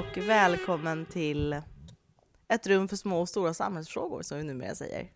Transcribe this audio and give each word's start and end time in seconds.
och 0.00 0.16
välkommen 0.18 1.06
till 1.06 1.60
ett 2.48 2.66
rum 2.66 2.88
för 2.88 2.96
små 2.96 3.20
och 3.20 3.28
stora 3.28 3.54
samhällsfrågor 3.54 4.22
som 4.22 4.38
vi 4.38 4.44
numera 4.44 4.74
säger. 4.74 5.10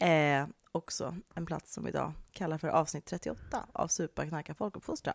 Eh, 0.00 0.46
också 0.72 1.16
en 1.34 1.46
plats 1.46 1.74
som 1.74 1.84
vi 1.84 1.90
idag 1.90 2.12
kallar 2.32 2.58
för 2.58 2.68
avsnitt 2.68 3.04
38 3.06 3.66
av 3.72 3.88
Supa, 3.88 4.26
knarka, 4.26 4.54
folkuppfostran. 4.54 5.14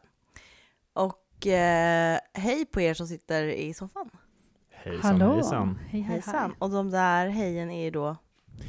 Och 0.94 1.48
eh, 1.48 2.20
hej 2.34 2.66
på 2.66 2.81
er 2.81 2.94
som 2.94 3.08
sitter 3.08 3.44
i 3.44 3.73
soffan. 3.73 4.09
Hejsan 4.70 5.21
Hallå! 5.21 5.34
hejsan. 5.34 5.80
Hej, 5.90 6.02
hej, 6.02 6.12
Hejsan. 6.12 6.35
hej. 6.35 6.52
Och 6.59 6.70
de 6.70 6.91
där 6.91 7.27
hejen 7.27 7.70
är 7.70 7.84
ju 7.84 7.91
då 7.91 8.16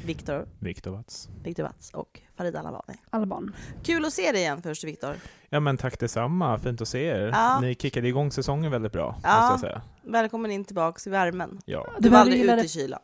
Viktor, 0.05 0.47
Viktor 0.59 0.91
Watz. 0.91 1.29
Viktor 1.43 1.63
Watz 1.63 1.93
och 1.93 2.21
Farida 2.37 2.59
Alabani. 2.59 2.97
Alban. 3.09 3.55
Kul 3.83 4.05
att 4.05 4.13
se 4.13 4.31
dig 4.31 4.41
igen 4.41 4.61
först 4.61 4.83
Viktor. 4.83 5.15
Ja 5.49 5.59
men 5.59 5.77
tack 5.77 5.99
detsamma, 5.99 6.59
fint 6.59 6.81
att 6.81 6.87
se 6.87 7.03
er. 7.03 7.27
Ja. 7.33 7.59
Ni 7.61 7.75
kickade 7.75 8.07
igång 8.07 8.31
säsongen 8.31 8.71
väldigt 8.71 8.91
bra, 8.91 9.19
Ja. 9.23 9.39
måste 9.39 9.51
jag 9.53 9.59
säga. 9.59 9.81
Välkommen 10.03 10.51
in 10.51 10.65
tillbaks 10.65 11.07
i 11.07 11.09
värmen. 11.09 11.59
Ja, 11.65 11.87
Du 11.99 12.09
var 12.09 12.25
behöver 12.25 12.31
aldrig 12.41 12.43
ute 12.43 12.65
i 12.65 12.69
kylan. 12.69 12.99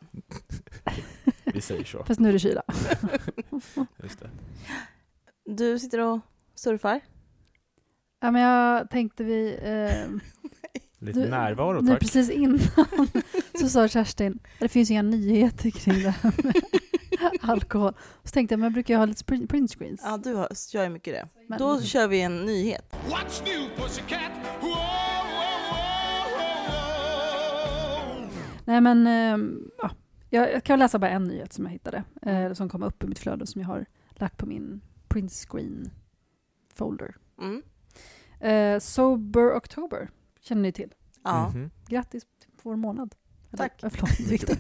vi 1.54 1.62
säger 1.62 1.84
så. 1.84 2.04
Fast 2.04 2.20
nu 2.20 2.30
är 2.30 2.34
det 2.34 2.40
kyla. 2.40 2.64
Just 4.04 4.20
det. 4.20 4.30
Du 5.46 5.80
sitter 5.80 6.00
och 6.00 6.20
surfar. 6.56 7.00
Ja, 8.20 8.32
men 8.32 8.42
jag 8.42 8.90
tänkte 8.90 9.24
vi... 9.24 9.60
Eh, 9.64 10.10
Lite 11.04 11.20
Du- 11.20 11.30
närvaro 11.30 11.82
nu 11.82 11.92
tack. 11.92 12.00
precis 12.00 12.30
innan 12.30 12.60
så 13.60 13.70
sa 13.70 13.88
Kerstin, 13.88 14.40
det 14.60 14.68
finns 14.70 14.92
inga 14.92 15.02
nyheter 15.02 15.70
kring 15.70 16.04
det 16.04 16.10
här 16.10 16.32
med 16.44 16.56
alkohol. 17.42 17.94
Så 18.24 18.30
tänkte 18.32 18.54
jag, 18.54 18.60
men 18.60 18.64
jag 18.66 18.74
brukar 18.74 18.94
ju 18.94 18.98
ha 18.98 19.06
lite 19.06 19.24
print 19.48 19.72
screens. 19.72 20.02
Ja, 20.04 20.18
du 20.18 20.34
har, 20.34 20.48
gör 20.74 20.84
ju 20.84 20.90
mycket 20.90 21.14
det. 21.14 21.28
Men, 21.50 21.60
Då 21.60 21.82
kör 21.82 22.08
vi 22.08 22.22
en 22.22 22.46
nyhet. 22.46 22.96
What's 23.08 23.44
new, 23.44 23.78
pussycat? 23.78 24.32
Whoa, 24.62 24.70
whoa, 24.70 24.78
whoa, 26.32 28.20
whoa. 28.20 28.30
Nej 28.66 28.82
men, 28.82 29.08
eh, 29.08 29.38
ja, 29.78 29.90
jag, 30.30 30.64
kan 30.64 30.80
läsa 30.80 31.00
bara 31.00 31.12
en 31.12 31.24
nyhet 31.24 31.54
som 31.54 31.66
jag 31.66 31.72
hittade. 31.72 32.04
Eh, 32.22 32.54
som 32.54 32.70
kom 32.70 32.84
upp 32.84 33.04
i 33.04 33.08
mitt 33.08 33.20
flöde 33.20 33.48
som 33.48 33.62
jag 33.62 33.68
har 33.68 33.86
lagt 34.12 34.38
på 34.38 34.46
min 34.46 34.82
print 35.08 35.32
screen 35.32 35.90
folder. 36.76 37.16
Mm. 37.42 37.62
Eh, 38.40 38.80
Sober 38.80 39.56
October 39.58 40.10
känner 40.44 40.62
ni 40.62 40.72
till. 40.72 40.94
Ja. 41.24 41.50
Mhm. 41.50 41.72
Grattis 41.88 42.24
på 42.64 42.70
vår 42.70 42.76
månad. 42.76 43.16
Tack. 43.58 43.74
Förlåt, 43.80 44.20
Viktor. 44.20 44.58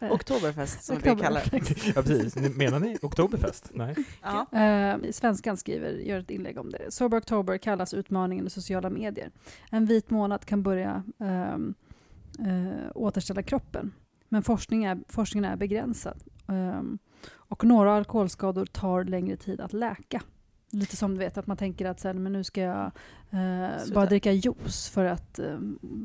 Oktoberfest 0.12 0.84
som 0.84 0.96
vi 0.96 1.02
kallar 1.02 1.42
det. 1.50 1.86
Ja 1.96 2.02
precis, 2.02 2.56
menar 2.56 2.80
ni 2.80 2.98
Oktoberfest? 3.02 3.70
Nej? 3.74 3.94
Ja. 4.22 4.58
Eh, 4.58 5.10
Svenskan 5.10 5.56
skriver, 5.56 5.90
gör 5.90 6.18
ett 6.18 6.30
inlägg 6.30 6.58
om 6.58 6.70
det. 6.70 6.90
Sober 6.90 7.18
October 7.18 7.58
kallas 7.58 7.94
utmaningen 7.94 8.46
i 8.46 8.50
sociala 8.50 8.90
medier. 8.90 9.30
En 9.70 9.86
vit 9.86 10.10
månad 10.10 10.44
kan 10.44 10.62
börja 10.62 11.02
ehm, 11.20 11.74
eh, 12.38 12.90
återställa 12.94 13.42
kroppen. 13.42 13.92
Men 14.28 14.42
forskning 14.42 14.84
är, 14.84 14.98
forskningen 15.08 15.52
är 15.52 15.56
begränsad. 15.56 16.22
Ehm, 16.48 16.98
och 17.30 17.64
några 17.64 17.94
alkoholskador 17.94 18.66
tar 18.66 19.04
längre 19.04 19.36
tid 19.36 19.60
att 19.60 19.72
läka. 19.72 20.22
Lite 20.70 20.96
som 20.96 21.14
du 21.14 21.18
vet 21.18 21.38
att 21.38 21.46
man 21.46 21.56
tänker 21.56 21.86
att 21.86 22.00
så 22.00 22.08
här, 22.08 22.14
men 22.14 22.32
nu 22.32 22.44
ska 22.44 22.60
jag 22.60 22.90
eh, 23.30 23.92
bara 23.94 24.06
dricka 24.06 24.32
juice 24.32 24.88
för 24.88 25.04
att 25.04 25.38
eh, 25.38 25.58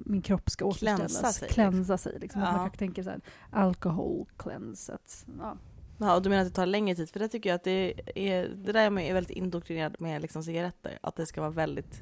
min 0.05 0.21
kropp 0.21 0.49
ska 0.49 0.71
Klänsa 0.71 1.03
återställas. 1.03 1.35
sig, 1.35 1.49
Klänsa 1.49 1.97
sig. 1.97 2.19
Liksom. 2.19 2.41
Ja. 2.41 2.51
man 2.51 2.59
kanske 2.59 2.77
tänker 2.77 3.03
så 3.03 3.09
här, 3.09 3.21
alcohol 3.51 4.25
cleanse. 4.37 4.93
Att, 4.93 5.25
ja. 5.39 5.57
Ja, 5.97 6.15
och 6.15 6.21
du 6.21 6.29
menar 6.29 6.41
att 6.41 6.49
det 6.49 6.55
tar 6.55 6.65
längre 6.65 6.95
tid? 6.95 7.09
För 7.09 7.19
det 7.19 7.27
tycker 7.27 7.49
jag 7.49 7.55
att 7.55 7.63
det 7.63 7.93
är, 8.15 8.47
det 8.47 8.71
där 8.71 8.85
är 8.85 8.89
man 8.89 9.03
är 9.03 9.13
väldigt 9.13 9.37
indoktrinerad 9.37 9.95
med 9.99 10.21
liksom 10.21 10.43
cigaretter. 10.43 10.97
Att 11.01 11.15
det 11.15 11.25
ska 11.25 11.41
vara 11.41 11.51
väldigt 11.51 12.01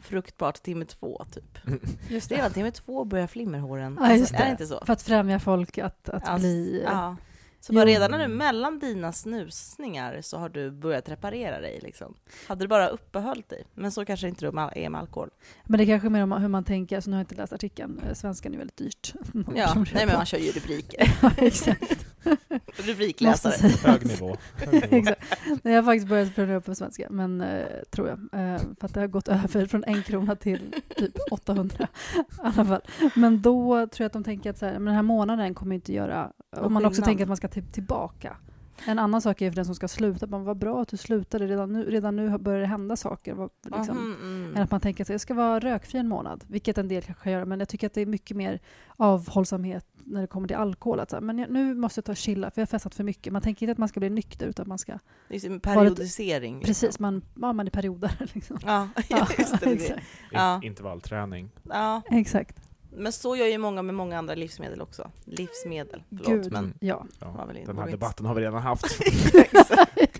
fruktbart 0.00 0.62
timme 0.62 0.84
två, 0.84 1.24
typ. 1.32 1.58
Just 2.08 2.30
Redan 2.30 2.52
timme 2.52 2.70
två 2.70 3.04
börjar 3.04 3.26
flimmerhåren. 3.26 3.98
Ja, 4.00 4.12
just 4.12 4.20
alltså, 4.20 4.34
är 4.34 4.38
det 4.38 4.44
det. 4.44 4.50
inte 4.50 4.66
så? 4.66 4.82
För 4.86 4.92
att 4.92 5.02
främja 5.02 5.40
folk 5.40 5.78
att, 5.78 6.08
att 6.08 6.28
Alltså, 6.28 6.38
bli... 6.38 6.82
Ja. 6.84 7.16
Så 7.66 7.72
bara 7.72 7.84
Jo. 7.84 7.94
redan 7.94 8.10
när 8.10 8.18
du 8.18 8.28
mellan 8.34 8.78
dina 8.78 9.12
snusningar 9.12 10.20
så 10.20 10.38
har 10.38 10.48
du 10.48 10.70
börjat 10.70 11.08
reparera 11.08 11.60
dig 11.60 11.80
liksom. 11.82 12.14
Hade 12.48 12.64
du 12.64 12.68
bara 12.68 12.88
uppehållit 12.88 13.48
dig. 13.48 13.64
Men 13.74 13.92
så 13.92 14.04
kanske 14.04 14.28
inte 14.28 14.44
du 14.44 14.48
är 14.48 14.88
med 14.88 15.00
alkohol. 15.00 15.30
Men 15.64 15.78
det 15.78 15.86
kanske 15.86 16.08
är 16.08 16.10
mer 16.10 16.22
om 16.22 16.32
hur 16.32 16.48
man 16.48 16.64
tänker, 16.64 17.00
så 17.00 17.10
nu 17.10 17.16
har 17.16 17.20
jag 17.20 17.24
inte 17.24 17.34
läst 17.34 17.52
artikeln, 17.52 18.00
Eh, 18.08 18.14
svenskan 18.14 18.54
är 18.54 18.58
väldigt 18.58 18.76
dyrt. 18.76 19.12
Ja, 19.56 19.74
nej 19.94 20.06
men 20.06 20.16
man 20.16 20.26
kör 20.26 20.38
ju 20.38 20.50
rubriker. 20.52 21.12
Ja, 21.22 21.30
exakt. 21.36 22.06
Rubrikläsare. 22.76 23.68
Hög 23.68 24.06
nivå. 24.06 24.36
Hög 24.56 24.92
nivå. 24.92 25.14
Jag 25.62 25.72
har 25.72 25.82
faktiskt 25.82 26.08
börjat 26.08 26.34
prenumerera 26.34 26.60
på 26.60 26.74
svenska, 26.74 27.06
men 27.10 27.40
eh, 27.40 27.64
tror 27.90 28.08
jag. 28.08 28.18
Eh, 28.18 28.60
för 28.80 28.86
att 28.86 28.94
det 28.94 29.00
har 29.00 29.06
gått 29.06 29.28
över 29.44 29.66
från 29.66 29.84
en 29.84 30.02
krona 30.02 30.36
till 30.36 30.74
typ 30.96 31.12
800 31.30 31.88
i 32.14 32.18
alla 32.38 32.64
fall. 32.64 32.82
Men 33.14 33.42
då 33.42 33.86
tror 33.86 34.04
jag 34.04 34.06
att 34.06 34.12
de 34.12 34.24
tänker 34.24 34.50
att 34.50 34.58
så 34.58 34.66
här, 34.66 34.72
men 34.72 34.84
den 34.84 34.94
här 34.94 35.02
månaden 35.02 35.54
kommer 35.54 35.74
inte 35.74 35.92
göra... 35.92 36.32
Om 36.56 36.72
man 36.72 36.86
också 36.86 37.02
tänker 37.02 37.24
att 37.24 37.28
man 37.28 37.36
ska 37.36 37.48
till, 37.48 37.66
tillbaka. 37.66 38.36
En 38.84 38.98
annan 38.98 39.22
sak 39.22 39.42
är 39.42 39.50
för 39.50 39.56
den 39.56 39.64
som 39.64 39.74
ska 39.74 39.88
sluta, 39.88 40.26
man 40.26 40.44
vad 40.44 40.56
bra 40.56 40.82
att 40.82 40.88
du 40.88 40.96
slutade, 40.96 41.46
redan 41.46 41.72
nu, 41.72 41.90
redan 41.90 42.16
nu 42.16 42.38
börjar 42.38 42.60
det 42.60 42.66
hända 42.66 42.96
saker. 42.96 43.34
Vad, 43.34 43.50
liksom. 43.62 43.96
Mhm, 43.96 44.16
mm. 44.22 44.56
Än 44.56 44.62
att 44.62 44.70
man 44.70 44.80
tänker 44.80 45.04
att 45.04 45.08
jag 45.08 45.20
ska 45.20 45.34
vara 45.34 45.60
rökfri 45.60 45.98
en 45.98 46.08
månad, 46.08 46.44
vilket 46.46 46.78
en 46.78 46.88
del 46.88 47.02
kanske 47.02 47.30
gör, 47.30 47.44
men 47.44 47.58
jag 47.58 47.68
tycker 47.68 47.86
att 47.86 47.94
det 47.94 48.00
är 48.00 48.06
mycket 48.06 48.36
mer 48.36 48.60
avhållsamhet 48.96 49.86
när 50.06 50.20
det 50.20 50.26
kommer 50.26 50.48
till 50.48 50.56
alkohol. 50.56 51.00
Att 51.00 51.10
så 51.10 51.16
här, 51.16 51.20
men 51.20 51.38
jag, 51.38 51.50
nu 51.50 51.74
måste 51.74 51.98
jag 51.98 52.04
ta 52.04 52.12
och 52.12 52.16
chilla, 52.16 52.50
för 52.50 52.60
jag 52.60 52.66
har 52.66 52.70
festat 52.70 52.94
för 52.94 53.04
mycket. 53.04 53.32
Man 53.32 53.42
tänker 53.42 53.66
inte 53.66 53.72
att 53.72 53.78
man 53.78 53.88
ska 53.88 54.00
bli 54.00 54.10
nykter, 54.10 54.46
utan 54.46 54.68
man 54.68 54.78
ska... 54.78 54.98
Det 55.28 55.34
är 55.36 55.40
ju 55.40 55.52
en 55.52 55.60
periodisering. 55.60 56.54
liksom. 56.54 56.68
Precis, 56.68 56.98
man, 56.98 57.22
ja, 57.40 57.52
man 57.52 57.66
är 57.66 57.70
perioder. 57.70 58.12
Liksom. 58.34 58.58
Ja, 58.64 58.88
just 59.38 59.60
det. 59.60 59.66
det. 59.66 59.72
exakt. 59.72 60.02
Ja. 60.30 60.56
In- 60.56 60.62
Intervallträning. 60.62 61.50
Ja, 61.62 62.02
exakt. 62.10 62.56
men 62.90 63.12
så 63.12 63.36
gör 63.36 63.46
ju 63.46 63.58
många 63.58 63.82
med 63.82 63.94
många 63.94 64.18
andra 64.18 64.34
livsmedel 64.34 64.80
också. 64.80 65.10
Livsmedel, 65.24 66.02
förlåt. 66.08 66.26
Gud. 66.26 66.52
Men. 66.52 66.74
Ja. 66.80 67.06
Ja, 67.20 67.48
den 67.66 67.78
här 67.78 67.90
debatten 67.90 68.26
har 68.26 68.34
vi 68.34 68.40
redan 68.42 68.62
haft. 68.62 68.84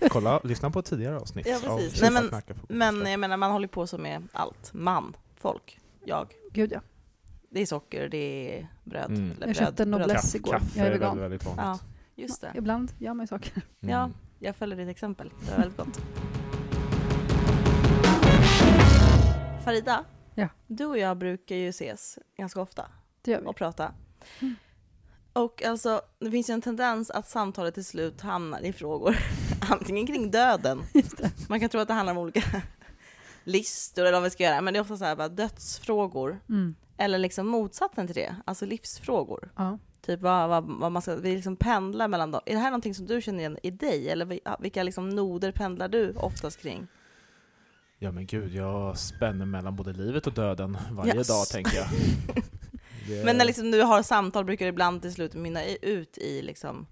Kolla, 0.09 0.39
lyssna 0.43 0.71
på 0.71 0.79
ett 0.79 0.85
tidigare 0.85 1.19
avsnitt. 1.19 1.47
Ja, 1.49 1.71
av 1.71 1.77
precis. 1.77 1.93
Supa, 1.99 2.09
Nej, 2.21 2.31
men- 2.67 2.97
men 2.99 3.11
jag 3.11 3.19
menar, 3.19 3.37
man 3.37 3.51
håller 3.51 3.67
på 3.67 3.87
så 3.87 3.97
med 3.97 4.27
allt. 4.33 4.73
Man, 4.73 5.15
folk, 5.37 5.79
jag. 6.05 6.33
Gud 6.53 6.71
ja. 6.71 6.79
Det 7.49 7.61
är 7.61 7.65
socker, 7.65 8.09
det 8.09 8.17
är 8.59 8.67
bröd. 8.83 9.09
Mm. 9.09 9.31
Eller 9.31 9.47
Jag 9.47 9.55
köpte 9.55 9.83
en 9.83 9.91
bröd, 9.91 9.99
bröd. 9.99 10.07
Noblesse 10.09 10.37
igår. 10.37 10.51
Kaffe 10.51 10.79
Jag 10.79 10.87
är 10.87 10.91
är 10.91 10.99
väldigt, 10.99 11.21
väldigt 11.23 11.45
vanligt. 11.45 11.63
Ja, 11.65 11.79
just 12.15 12.41
det. 12.41 12.51
Ibland 12.55 12.91
gör 12.99 13.13
man 13.13 13.23
ju 13.23 13.27
saker. 13.27 13.51
Mm. 13.81 13.95
Ja, 13.95 14.11
jag 14.39 14.55
följer 14.55 14.77
ditt 14.77 14.89
exempel. 14.89 15.31
Det 15.45 15.51
var 15.51 15.57
väldigt 15.57 15.77
gott. 15.77 15.99
Farida, 19.65 20.03
Ja. 20.35 20.47
du 20.67 20.85
och 20.85 20.97
jag 20.97 21.17
brukar 21.17 21.55
ju 21.55 21.69
ses 21.69 22.19
ganska 22.37 22.61
ofta 22.61 22.85
Det 23.21 23.31
gör 23.31 23.41
vi. 23.41 23.47
och 23.47 23.55
prata. 23.55 23.91
Mm. 24.39 24.55
Och 25.33 25.63
alltså, 25.63 26.01
det 26.19 26.31
finns 26.31 26.49
ju 26.49 26.53
en 26.53 26.61
tendens 26.61 27.09
att 27.11 27.27
samtalet 27.29 27.73
till 27.73 27.85
slut 27.85 28.21
hamnar 28.21 28.61
i 28.61 28.73
frågor 28.73 29.17
antingen 29.71 30.07
kring 30.07 30.31
döden, 30.31 30.81
Just 30.93 31.17
det. 31.17 31.31
man 31.49 31.59
kan 31.59 31.69
tro 31.69 31.79
att 31.81 31.87
det 31.87 31.93
handlar 31.93 32.11
om 32.13 32.17
olika 32.19 32.41
listor 33.43 34.01
eller 34.01 34.13
vad 34.13 34.23
vi 34.23 34.29
ska 34.29 34.43
göra, 34.43 34.61
men 34.61 34.73
det 34.73 34.77
är 34.79 34.81
ofta 34.81 34.97
så 34.97 35.05
här 35.05 35.15
bara 35.15 35.29
dödsfrågor, 35.29 36.39
Mm. 36.49 36.75
Eller 36.97 37.17
liksom 37.17 37.47
motsatsen 37.47 38.07
till 38.07 38.15
det, 38.15 38.35
alltså 38.45 38.65
livsfrågor. 38.65 39.51
Ja. 39.55 39.79
Typ 40.01 40.21
vad, 40.21 40.49
vad, 40.49 40.63
vad 40.63 40.91
man 40.91 41.01
ska, 41.01 41.15
vi 41.15 41.35
liksom 41.35 41.55
pendlar 41.55 42.07
mellan 42.07 42.31
dem. 42.31 42.41
Är 42.45 42.53
det 42.53 42.59
här 42.59 42.69
någonting 42.71 42.95
som 42.95 43.05
du 43.05 43.21
känner 43.21 43.39
igen 43.39 43.57
i 43.63 43.71
dig? 43.71 44.09
Eller 44.09 44.39
vilka 44.61 44.83
liksom 44.83 45.09
noder 45.09 45.51
pendlar 45.51 45.87
du 45.87 46.13
oftast 46.13 46.61
kring? 46.61 46.87
Ja 47.99 48.11
men 48.11 48.25
gud, 48.25 48.53
jag 48.53 48.97
spänner 48.97 49.45
mellan 49.45 49.75
både 49.75 49.93
livet 49.93 50.27
och 50.27 50.33
döden 50.33 50.77
varje 50.91 51.15
Yes. 51.15 51.27
dag 51.27 51.45
tänker 51.47 51.77
jag. 51.77 51.87
Det- 53.07 53.25
Men 53.25 53.37
när 53.37 53.45
liksom 53.45 53.71
du 53.71 53.81
har 53.83 54.01
samtal 54.03 54.45
brukar 54.45 54.65
det 54.65 54.69
ibland 54.69 55.01
till 55.01 55.13
slut 55.13 55.33
mynna 55.33 55.65
ut 55.81 56.17
i 56.17 56.41
liksom... 56.41 56.87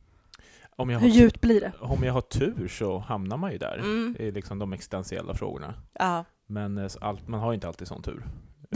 om, 0.76 0.90
jag 0.90 1.00
Hur 1.00 1.10
har 1.10 1.16
djupt 1.16 1.42
blir 1.42 1.62
det? 1.62 1.72
om 1.80 2.04
jag 2.04 2.14
har 2.14 2.22
tur 2.22 2.68
så 2.68 2.98
hamnar 3.00 3.38
man 3.38 3.52
ju 3.52 3.58
där. 3.58 3.78
Mm, 3.78 4.16
i 4.20 4.32
liksom 4.32 4.60
de 4.60 4.74
existentiella 4.74 5.34
frågorna. 5.34 5.74
ja, 5.94 6.26
Men 6.48 6.78
eh, 6.78 6.90
allt, 7.02 7.28
man 7.28 7.40
har 7.40 7.52
ju 7.52 7.56
inte 7.56 7.68
alltid 7.68 7.88
sån 7.88 8.02
tur. 8.04 8.26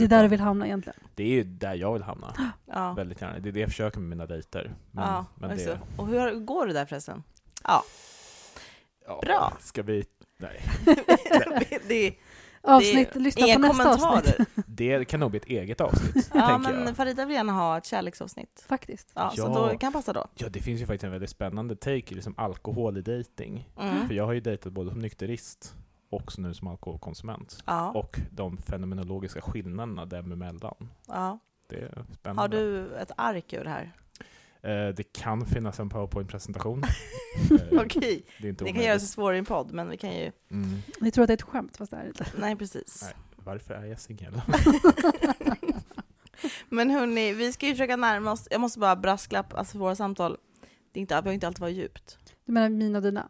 Det 0.00 0.04
är 0.04 0.08
där 0.18 0.22
du 0.22 0.28
vill 0.28 0.40
hamna 0.40 0.66
egentligen. 0.66 0.98
Det 1.14 1.22
är 1.22 1.28
ju 1.28 1.44
där 1.44 1.74
jag 1.74 1.92
vill 1.92 2.02
hamna, 2.02 2.34
ja, 2.66 2.92
väldigt 2.92 3.20
gärna. 3.20 3.38
Det 3.38 3.48
är 3.48 3.52
det 3.52 3.60
jag 3.60 3.68
försöker 3.68 4.00
med 4.00 4.08
mina 4.08 4.26
dejter. 4.26 4.74
Men, 4.90 5.04
ja. 5.04 5.24
men 5.34 5.56
det, 5.56 5.64
det. 5.64 5.80
Och 5.96 6.06
hur 6.06 6.34
går 6.34 6.66
det 6.66 6.72
där 6.72 6.86
förresten? 6.86 7.22
Ja, 7.64 7.82
ja, 9.06 9.20
Bra. 9.22 9.56
Ska 9.60 9.82
vi... 9.82 10.04
Nej. 10.38 10.62
det, 11.88 12.14
Avsnitt, 12.62 13.14
lyssna 13.14 13.46
inga 13.46 13.54
på 13.54 13.60
nästa 13.60 13.84
kommentarer. 13.84 14.18
avsnitt. 14.18 14.48
Det 14.66 15.04
kan 15.04 15.20
nog 15.20 15.30
bli 15.30 15.38
ett 15.40 15.46
eget 15.46 15.80
avsnitt, 15.80 16.30
Ja, 16.34 16.58
men 16.58 16.86
jag. 16.86 16.96
Farida 16.96 17.24
vill 17.24 17.36
gärna 17.36 17.52
ha 17.52 17.78
ett 17.78 17.84
kärleksavsnitt. 17.86 18.64
Faktiskt. 18.68 19.12
Ja, 19.14 19.32
så 19.36 19.42
Ja. 19.42 19.68
då 19.70 19.78
kan 19.78 19.92
passa 19.92 20.12
då. 20.12 20.26
Ja, 20.34 20.48
det 20.48 20.60
finns 20.60 20.80
ju 20.80 20.86
faktiskt 20.86 21.04
en 21.04 21.10
väldigt 21.10 21.30
spännande 21.30 21.76
take 21.76 22.14
liksom 22.14 22.34
alkohol 22.36 22.98
i 22.98 23.02
dating. 23.02 23.68
Mm. 23.80 24.06
För 24.08 24.14
jag 24.14 24.26
har 24.26 24.32
ju 24.32 24.40
dejtat 24.40 24.72
både 24.72 24.90
som 24.90 24.98
nykterist 24.98 25.74
och 26.10 26.32
så 26.32 26.40
nu 26.40 26.54
som 26.54 26.68
alkoholkonsument. 26.68 27.58
Ja, 27.66 27.90
Och 27.90 28.20
de 28.30 28.56
fenomenologiska 28.58 29.40
skillnaderna 29.40 30.06
dem 30.06 30.32
emellan. 30.32 30.88
ja. 31.08 31.38
Det 31.68 31.76
är 31.80 32.04
spännande. 32.14 32.42
Har 32.42 32.48
du 32.48 32.94
ett 32.96 33.10
ark 33.16 33.52
över 33.52 33.64
det 33.64 33.70
här? 33.70 33.92
Eh, 34.62 34.94
det 34.94 35.12
kan 35.12 35.46
finnas 35.46 35.80
en 35.80 35.88
powerpoint-presentation. 35.88 36.82
Eh, 37.50 37.80
Okej, 37.80 38.26
Det 38.40 38.46
är 38.46 38.50
inte 38.50 38.64
det 38.64 38.72
kan 38.72 38.82
göra 38.82 38.98
sig 38.98 39.08
svårare 39.08 39.36
i 39.36 39.38
en 39.38 39.44
podd, 39.44 39.72
men 39.72 39.88
vi 39.90 39.96
kan 39.96 40.10
ju... 40.10 40.32
Mm. 40.50 40.78
Ni 41.00 41.10
tror 41.10 41.22
att 41.24 41.28
det 41.28 41.32
är 41.32 41.36
ett 41.36 41.42
skämt, 41.42 41.76
fast 41.76 41.90
det 41.90 41.96
är 41.96 42.02
det 42.02 42.08
inte. 42.08 42.26
Nej, 42.38 42.56
precis. 42.56 43.02
Nej. 43.04 43.14
Varför 43.36 43.74
är 43.74 43.84
jag 43.84 44.00
singel? 44.00 44.40
Men 46.68 46.90
hörni, 46.90 47.32
vi 47.32 47.52
ska 47.52 47.66
ju 47.66 47.72
försöka 47.72 47.96
närma 47.96 48.32
oss, 48.32 48.48
jag 48.50 48.60
måste 48.60 48.78
bara 48.78 48.96
brasklapp, 48.96 49.54
alltså 49.54 49.78
våra 49.78 49.96
samtal, 49.96 50.36
det 50.92 50.98
är 50.98 51.00
inte, 51.00 51.14
behöver 51.14 51.32
inte 51.32 51.46
alltid 51.46 51.60
vara 51.60 51.70
djupt. 51.70 52.18
Du 52.44 52.52
menar 52.52 52.68
mina 52.68 52.98
och 52.98 53.02
dina? 53.02 53.28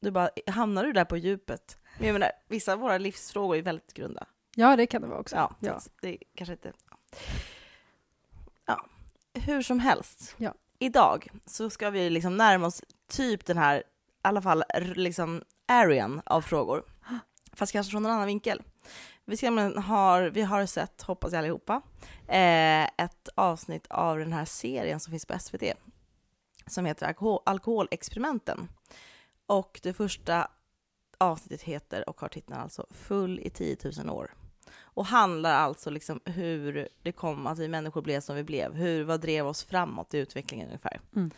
Du 0.00 0.10
bara, 0.10 0.30
hamnar 0.46 0.84
du 0.84 0.92
där 0.92 1.04
på 1.04 1.16
djupet? 1.16 1.78
Men 1.98 2.06
jag 2.06 2.12
menar, 2.12 2.32
vissa 2.48 2.72
av 2.72 2.78
våra 2.78 2.98
livsfrågor 2.98 3.56
är 3.56 3.62
väldigt 3.62 3.94
grunda. 3.94 4.26
Ja, 4.56 4.76
det 4.76 4.86
kan 4.86 5.02
det 5.02 5.08
vara 5.08 5.18
också. 5.20 5.36
Ja, 5.36 5.54
Ja. 5.60 5.80
det 6.00 6.08
är 6.08 6.18
kanske 6.34 6.52
inte... 6.52 6.72
Ja, 8.66 8.86
hur 9.34 9.62
som 9.62 9.80
helst. 9.80 10.34
Ja. 10.38 10.54
Idag 10.78 11.28
så 11.46 11.70
ska 11.70 11.90
vi 11.90 12.10
liksom 12.10 12.36
närma 12.36 12.66
oss 12.66 12.82
typ 13.08 13.46
den 13.46 13.58
här, 13.58 13.78
i 13.78 13.82
alla 14.22 14.42
fall 14.42 14.64
liksom 14.80 15.42
arean 15.68 16.22
av 16.26 16.40
frågor. 16.42 16.84
Fast 17.52 17.72
kanske 17.72 17.90
från 17.90 18.06
en 18.06 18.12
annan 18.12 18.26
vinkel. 18.26 18.62
Vi, 19.24 19.36
ska, 19.36 19.50
har, 19.80 20.22
vi 20.30 20.42
har 20.42 20.66
sett, 20.66 21.02
hoppas 21.02 21.32
jag 21.32 21.38
allihopa, 21.38 21.82
eh, 22.28 22.84
ett 22.84 23.28
avsnitt 23.34 23.86
av 23.90 24.18
den 24.18 24.32
här 24.32 24.44
serien 24.44 25.00
som 25.00 25.10
finns 25.10 25.26
på 25.26 25.38
SVT 25.38 25.62
som 26.66 26.84
heter 26.84 27.06
Alkohol, 27.06 27.42
Alkoholexperimenten. 27.46 28.68
Och 29.50 29.80
det 29.82 29.92
första 29.92 30.48
avsnittet 31.18 31.62
heter 31.62 32.08
och 32.08 32.20
har 32.20 32.28
titeln 32.28 32.58
alltså 32.60 32.86
Full 32.90 33.40
i 33.40 33.50
10 33.50 33.76
000 34.04 34.10
år. 34.10 34.34
Och 34.78 35.06
handlar 35.06 35.54
alltså 35.54 35.90
liksom 35.90 36.20
hur 36.24 36.88
det 37.02 37.12
kom 37.12 37.46
att 37.46 37.58
vi 37.58 37.68
människor 37.68 38.02
blev 38.02 38.20
som 38.20 38.36
vi 38.36 38.42
blev. 38.42 38.74
Hur, 38.74 39.04
vad 39.04 39.20
drev 39.20 39.46
oss 39.46 39.64
framåt 39.64 40.14
i 40.14 40.18
utvecklingen 40.18 40.66
ungefär. 40.66 41.00
Mm. 41.16 41.30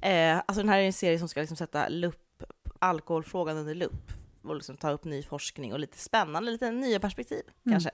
Eh, 0.00 0.42
alltså 0.46 0.62
den 0.62 0.68
här 0.68 0.78
är 0.78 0.82
en 0.82 0.92
serie 0.92 1.18
som 1.18 1.28
ska 1.28 1.40
liksom 1.40 1.56
sätta 1.56 1.88
lupp, 1.88 2.42
alkoholfrågan 2.78 3.56
under 3.56 3.74
lupp 3.74 4.12
och 4.42 4.54
liksom 4.54 4.76
ta 4.76 4.90
upp 4.90 5.04
ny 5.04 5.22
forskning 5.22 5.72
och 5.72 5.78
lite 5.78 5.98
spännande, 5.98 6.50
lite 6.50 6.70
nya 6.70 7.00
perspektiv 7.00 7.42
Mm. 7.66 7.80
kanske. 7.80 7.90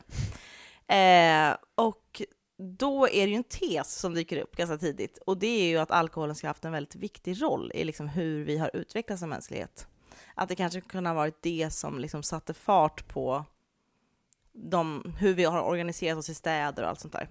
Eh, 0.94 1.56
och 1.74 2.22
då 2.56 3.08
är 3.08 3.26
det 3.26 3.30
ju 3.30 3.36
en 3.36 3.44
tes 3.44 3.94
som 3.94 4.14
dyker 4.14 4.36
upp 4.36 4.56
ganska 4.56 4.78
tidigt 4.78 5.18
och 5.26 5.38
det 5.38 5.46
är 5.46 5.68
ju 5.68 5.78
att 5.78 5.90
alkoholen 5.90 6.34
ska 6.34 6.46
ha 6.46 6.50
haft 6.50 6.64
en 6.64 6.72
väldigt 6.72 6.96
viktig 6.96 7.42
roll 7.42 7.72
i 7.74 7.84
liksom 7.84 8.08
hur 8.08 8.44
vi 8.44 8.58
har 8.58 8.70
utvecklats 8.74 9.20
som 9.20 9.30
mänsklighet. 9.30 9.86
Att 10.34 10.48
det 10.48 10.54
kanske 10.54 10.80
kunde 10.80 11.10
ha 11.10 11.14
varit 11.14 11.42
det 11.42 11.70
som 11.72 11.98
liksom 11.98 12.22
satte 12.22 12.54
fart 12.54 13.08
på 13.08 13.44
de, 14.52 15.14
hur 15.18 15.34
vi 15.34 15.44
har 15.44 15.62
organiserat 15.62 16.18
oss 16.18 16.28
i 16.28 16.34
städer 16.34 16.82
och 16.82 16.88
allt 16.88 17.00
sånt 17.00 17.14
där. 17.14 17.28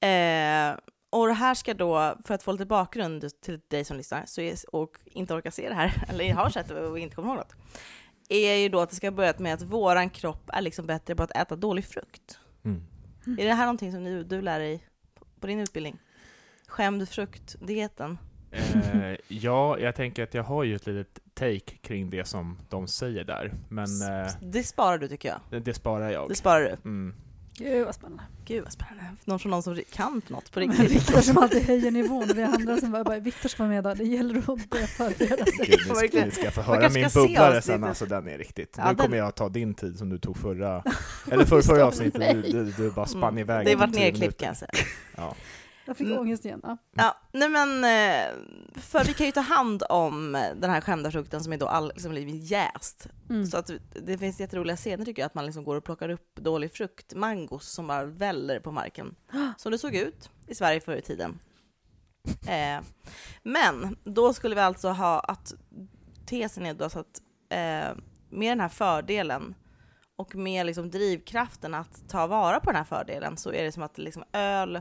Eh, 0.00 0.78
och 1.10 1.26
det 1.26 1.32
här 1.32 1.54
ska 1.54 1.74
då, 1.74 2.16
för 2.24 2.34
att 2.34 2.42
få 2.42 2.52
lite 2.52 2.66
bakgrund 2.66 3.40
till 3.40 3.60
dig 3.68 3.84
som 3.84 3.96
lyssnar 3.96 4.22
så 4.26 4.40
är, 4.40 4.56
och 4.72 4.98
inte 5.04 5.34
orkar 5.34 5.50
se 5.50 5.68
det 5.68 5.74
här, 5.74 6.04
eller 6.08 6.34
har 6.34 6.50
sett 6.50 6.68
det 6.68 6.86
och 6.86 6.98
inte 6.98 7.14
kommer 7.14 7.28
ihåg 7.28 7.36
något, 7.36 7.54
är 8.28 8.54
ju 8.54 8.68
då 8.68 8.80
att 8.80 8.90
det 8.90 8.96
ska 8.96 9.10
börja 9.10 9.34
med 9.38 9.54
att 9.54 9.62
våran 9.62 10.10
kropp 10.10 10.50
är 10.52 10.60
liksom 10.60 10.86
bättre 10.86 11.14
på 11.14 11.22
att 11.22 11.36
äta 11.36 11.56
dålig 11.56 11.84
frukt. 11.84 12.38
Mm. 12.64 12.82
Är 13.26 13.44
det 13.46 13.52
här 13.54 13.64
någonting 13.64 13.92
som 13.92 14.04
du, 14.04 14.24
du 14.24 14.42
lär 14.42 14.58
dig 14.58 14.86
på, 15.14 15.26
på 15.40 15.46
din 15.46 15.60
utbildning? 15.60 15.98
Skämd 16.66 17.08
frukt-dieten? 17.08 18.18
Eh, 18.50 19.16
ja, 19.28 19.78
jag 19.78 19.94
tänker 19.94 20.22
att 20.22 20.34
jag 20.34 20.42
har 20.42 20.64
ju 20.64 20.74
ett 20.76 20.86
litet 20.86 21.18
take 21.34 21.76
kring 21.76 22.10
det 22.10 22.24
som 22.24 22.58
de 22.68 22.88
säger 22.88 23.24
där, 23.24 23.52
men 23.68 24.02
eh, 24.02 24.32
Det 24.40 24.62
sparar 24.62 24.98
du 24.98 25.08
tycker 25.08 25.28
jag. 25.28 25.40
det, 25.50 25.60
det 25.60 25.74
sparar 25.74 26.10
jag. 26.10 26.28
Det 26.28 26.34
sparar 26.34 26.60
du. 26.60 26.88
Mm. 26.88 27.14
Gud 27.58 27.84
vad 27.86 27.94
spännande. 27.94 28.22
Gud 28.44 28.64
vad 28.64 28.72
spännande. 28.72 29.04
Någon 29.24 29.38
från 29.38 29.50
någon 29.50 29.62
som 29.62 29.80
kan 29.92 30.22
något 30.28 30.52
på 30.52 30.60
riktigt. 30.60 30.90
Viktor 30.90 31.20
som 31.20 31.38
alltid 31.38 31.62
höjer 31.66 31.90
nivån. 31.90 32.30
Vi 32.34 32.42
andra 32.42 32.76
som 32.76 32.92
bara, 32.92 33.04
bara 33.04 33.18
Viktor 33.18 33.48
ska 33.48 33.62
vara 33.62 33.68
med 33.70 33.78
idag. 33.78 33.96
Det 33.96 34.04
gäller 34.04 34.38
att 34.38 34.70
börja 34.70 34.86
förbereda 34.86 35.44
sig. 35.44 35.66
Gud, 35.66 35.68
ni, 35.68 35.76
ska, 35.84 35.94
Verkligen. 35.94 36.28
ni 36.28 36.34
ska 36.34 36.50
få 36.50 36.60
höra 36.62 36.88
min 36.88 37.08
bubblare 37.14 37.62
sen, 37.62 37.84
alltså 37.84 38.06
den 38.06 38.28
är 38.28 38.38
riktigt. 38.38 38.74
Ja, 38.78 38.82
nu 38.82 38.88
den- 38.88 38.96
kommer 38.96 39.16
jag 39.16 39.34
ta 39.34 39.48
din 39.48 39.74
tid 39.74 39.98
som 39.98 40.08
du 40.08 40.18
tog 40.18 40.36
förra, 40.36 40.82
eller 41.30 41.44
för, 41.44 41.62
förra 41.62 41.86
avsnittet, 41.86 42.32
du, 42.32 42.42
du, 42.52 42.72
du 42.72 42.90
bara 42.90 43.06
spann 43.06 43.22
Mm. 43.24 43.38
iväg. 43.38 43.66
Det 43.66 43.72
tio 43.92 44.00
nerklippt 44.04 44.38
kan 44.40 44.46
jag 44.48 44.56
säga. 44.56 44.70
Ja. 45.16 45.34
Jag 45.86 45.96
fick 45.96 46.06
Mm. 46.06 46.18
ångest 46.18 46.44
igen. 46.44 46.60
Ja. 46.62 46.76
Ja, 46.96 47.16
nej 47.32 47.48
men, 47.48 47.84
eh, 47.84 48.34
för 48.80 49.04
vi 49.04 49.14
kan 49.14 49.26
ju 49.26 49.32
ta 49.32 49.40
hand 49.40 49.82
om 49.88 50.32
den 50.32 50.70
här 50.70 50.80
skämda 50.80 51.10
frukten 51.10 51.44
som 51.44 51.52
är 51.52 51.56
då 51.56 51.68
all, 51.68 51.88
liksom 51.88 52.28
jäst. 52.28 53.06
Mm. 53.30 53.46
Så 53.46 53.56
att 53.58 53.70
det 53.92 54.18
finns 54.18 54.40
jätteroliga 54.40 54.76
scener 54.76 55.04
tycker 55.04 55.22
jag, 55.22 55.26
att 55.26 55.34
man 55.34 55.46
liksom 55.46 55.64
går 55.64 55.76
och 55.76 55.84
plockar 55.84 56.08
upp 56.08 56.34
dålig 56.34 56.72
frukt, 56.72 57.14
mangos 57.14 57.68
som 57.68 57.86
bara 57.86 58.04
väller 58.04 58.60
på 58.60 58.72
marken. 58.72 59.14
Som 59.56 59.72
det 59.72 59.78
såg 59.78 59.94
ut 59.94 60.30
i 60.46 60.54
Sverige 60.54 60.80
förr 60.80 60.96
i 60.96 61.02
tiden. 61.02 61.38
Eh, 62.46 62.84
men 63.42 63.96
då 64.04 64.32
skulle 64.32 64.54
vi 64.54 64.60
alltså 64.60 64.88
ha 64.88 65.20
att 65.20 65.54
tesen 66.26 66.66
är 66.66 66.74
då 66.74 66.90
så 66.90 66.98
att 66.98 67.22
eh, 67.48 67.96
med 68.30 68.50
den 68.50 68.60
här 68.60 68.68
fördelen 68.68 69.54
och 70.16 70.34
med 70.34 70.66
liksom 70.66 70.90
drivkraften 70.90 71.74
att 71.74 72.08
ta 72.08 72.26
vara 72.26 72.60
på 72.60 72.66
den 72.70 72.76
här 72.76 72.84
fördelen 72.84 73.36
så 73.36 73.52
är 73.52 73.64
det 73.64 73.72
som 73.72 73.82
att 73.82 73.98
liksom 73.98 74.24
öl 74.32 74.80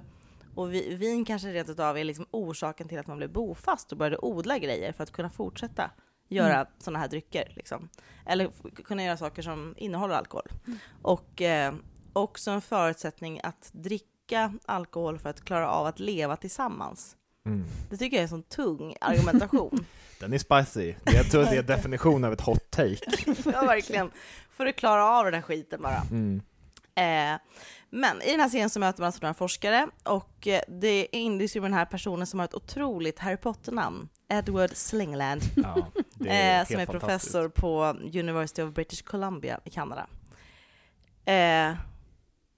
och 0.56 0.74
vi, 0.74 0.96
vin 0.96 1.26
kanske 1.26 1.48
rent 1.54 1.70
utav 1.70 1.98
är 1.98 2.04
liksom 2.04 2.26
orsaken 2.32 2.88
till 2.88 3.00
att 3.00 3.08
man 3.08 3.18
blev 3.18 3.32
bofast 3.32 3.92
och 3.92 3.98
började 3.98 4.18
odla 4.18 4.58
grejer 4.58 4.92
för 4.92 5.04
att 5.04 5.12
kunna 5.12 5.30
fortsätta 5.30 5.92
göra 6.30 6.54
Mm. 6.56 6.68
sådana 6.80 7.00
här 7.00 7.08
drycker. 7.08 7.54
Liksom. 7.56 7.90
Eller 8.26 8.50
kunna 8.84 9.04
göra 9.04 9.18
saker 9.18 9.42
som 9.42 9.74
innehåller 9.78 10.16
alkohol. 10.16 10.48
Och 11.02 11.42
eh, 11.42 11.74
också 12.14 12.52
en 12.52 12.62
förutsättning 12.62 13.40
att 13.44 13.70
dricka 13.72 14.54
alkohol 14.66 15.20
för 15.20 15.30
att 15.30 15.46
klara 15.46 15.70
av 15.70 15.86
att 15.86 16.00
leva 16.00 16.36
tillsammans. 16.36 17.16
Mm. 17.46 17.66
Det 17.90 17.98
tycker 17.98 18.18
jag 18.18 18.20
är 18.20 18.24
en 18.24 18.30
sån 18.30 18.44
tung 18.44 18.96
argumentation. 19.02 19.86
Den 20.20 20.34
är 20.34 20.38
spicy. 20.38 20.96
Det, 21.04 21.14
jag 21.14 21.32
tror 21.32 21.44
det 21.44 21.58
är 21.58 21.64
definition 21.76 22.24
av 22.24 22.34
ett 22.34 22.42
hot 22.42 22.72
take. 22.72 22.98
ja, 23.46 23.62
verkligen. 23.66 24.12
För 24.52 24.66
att 24.66 24.76
klara 24.76 25.06
av 25.06 25.26
den 25.26 25.34
här 25.34 25.42
skiten 25.42 25.82
bara. 25.82 26.02
Mm. 26.12 26.42
Eh, 26.96 27.40
men 27.90 28.22
i 28.22 28.32
den 28.32 28.40
här 28.40 28.50
serien 28.50 28.70
så 28.70 28.80
möter 28.80 29.02
man 29.02 29.06
alltså 29.06 29.22
några 29.22 29.34
forskare 29.34 29.88
och 30.04 30.48
eh, 30.48 30.62
det 30.68 31.08
inleds 31.16 31.56
ju 31.56 31.62
med 31.62 31.72
den 31.72 31.78
här 31.78 31.86
personen 31.86 32.28
som 32.28 32.40
har 32.40 32.46
ett 32.46 32.54
otroligt 32.54 33.20
Harry 33.20 33.38
Potter-namn. 33.38 34.10
Edward 34.30 34.72
Slingland, 34.74 35.42
Ja, 35.56 35.88
är 36.28 36.60
eh, 36.62 36.66
som 36.66 36.80
är 36.80 36.86
professor 36.86 37.50
på 37.50 37.84
University 38.20 38.62
of 38.62 38.74
British 38.74 39.04
Columbia 39.04 39.60
i 39.66 39.70
Kanada. 39.70 40.08
Eh, 41.26 41.76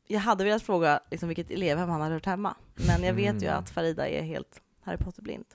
jag 0.08 0.20
hade 0.20 0.44
velat 0.44 0.64
fråga 0.64 1.00
liksom, 1.12 1.28
vilket 1.30 1.52
elevhem 1.52 1.90
han 1.90 2.02
hade 2.02 2.14
hört 2.14 2.26
hemma, 2.26 2.56
men 2.76 3.04
jag 3.04 3.14
vet 3.14 3.42
ju 3.44 3.48
Mm. 3.48 3.60
att 3.60 3.70
Farida 3.70 4.08
är 4.10 4.22
helt 4.22 4.62
Harry 4.84 4.98
Potter-blind. 4.98 5.46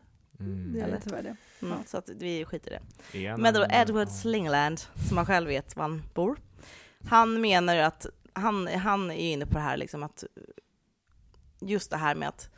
Mm. 0.40 0.72
Det 0.72 0.80
är 0.80 0.84
Eller? 0.84 1.00
tyvärr 1.00 1.22
det. 1.22 1.36
Mm. 1.66 1.78
Så 1.86 1.96
att 1.96 2.08
vi 2.08 2.44
skiter 2.44 2.70
i 2.72 2.78
det. 3.22 3.36
Men 3.36 3.54
då 3.54 3.66
Edward. 3.70 4.08
Slingland, 4.08 4.80
som 5.08 5.16
han 5.16 5.26
själv 5.26 5.48
vet 5.48 5.76
var 5.76 5.82
han 5.82 6.02
bor, 6.14 6.36
han 7.08 7.40
menar 7.40 7.74
ju 7.74 7.80
att, 7.80 8.06
han, 8.32 8.66
han 8.66 9.10
är 9.10 9.14
ju 9.14 9.30
inne 9.30 9.46
på 9.46 9.54
det 9.54 9.60
här 9.60 9.76
liksom 9.76 10.02
att, 10.02 10.24
just 11.60 11.90
det 11.90 11.96
här 11.96 12.14
med 12.14 12.28
att, 12.28 12.50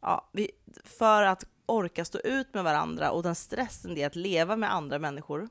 ja, 0.00 0.28
vi, 0.32 0.50
för 0.84 1.22
att 1.22 1.44
orka 1.66 2.04
stå 2.04 2.18
ut 2.18 2.54
med 2.54 2.64
varandra 2.64 3.10
och 3.10 3.22
den 3.22 3.34
stressen 3.34 3.94
det 3.94 4.02
är 4.02 4.06
att 4.06 4.16
leva 4.16 4.56
med 4.56 4.74
andra 4.74 4.98
människor, 4.98 5.48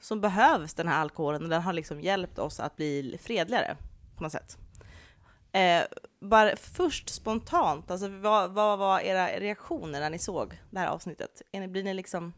så 0.00 0.16
behövs 0.16 0.74
den 0.74 0.88
här 0.88 1.00
alkoholen 1.00 1.42
och 1.42 1.48
den 1.48 1.62
har 1.62 1.72
liksom 1.72 2.00
hjälpt 2.00 2.38
oss 2.38 2.60
att 2.60 2.76
bli 2.76 3.18
fredligare 3.22 3.76
på 4.16 4.22
något 4.22 4.32
sätt. 4.32 4.58
Eh, 5.52 5.82
bara 6.20 6.56
först 6.56 7.08
spontant, 7.08 7.90
alltså 7.90 8.08
vad, 8.08 8.50
vad 8.50 8.78
var 8.78 9.00
era 9.00 9.26
reaktioner 9.26 10.00
när 10.00 10.10
ni 10.10 10.18
såg 10.18 10.60
det 10.70 10.78
här 10.78 10.86
avsnittet? 10.86 11.42
Är 11.52 11.60
ni, 11.60 11.68
blir 11.68 11.84
ni 11.84 11.94
liksom 11.94 12.32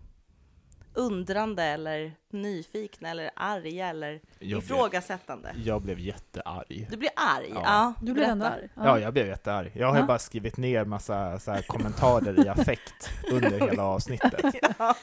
undrande 0.95 1.63
eller 1.63 2.13
nyfikna 2.33 3.09
eller 3.11 3.31
arga 3.37 3.87
eller 3.89 4.13
Jag 4.13 4.49
blev, 4.49 4.59
ifrågasättande? 4.59 5.55
jag 5.65 5.83
blev 5.83 5.99
jättearg. 5.99 6.87
Du 6.91 6.97
blir 6.97 7.11
arg? 7.17 7.51
Ja. 7.55 7.63
Ja, 7.65 7.95
Du 8.03 8.13
blir 8.13 8.25
ändå 8.25 8.47
arg. 8.47 8.69
Ja, 8.75 8.99
jag 8.99 9.13
blev 9.13 9.27
jättearg. 9.27 9.71
Jag 9.75 9.87
har 9.89 9.95
ju 9.95 10.01
Ja. 10.01 10.07
bara 10.07 10.19
skrivit 10.19 10.57
ner 10.57 10.85
massa 10.85 11.39
så 11.39 11.51
här, 11.51 11.63
kommentarer 11.63 12.47
i 12.47 12.49
affekt 12.49 13.11
under 13.33 13.51
hela 13.51 13.83
avsnittet. 13.85 14.45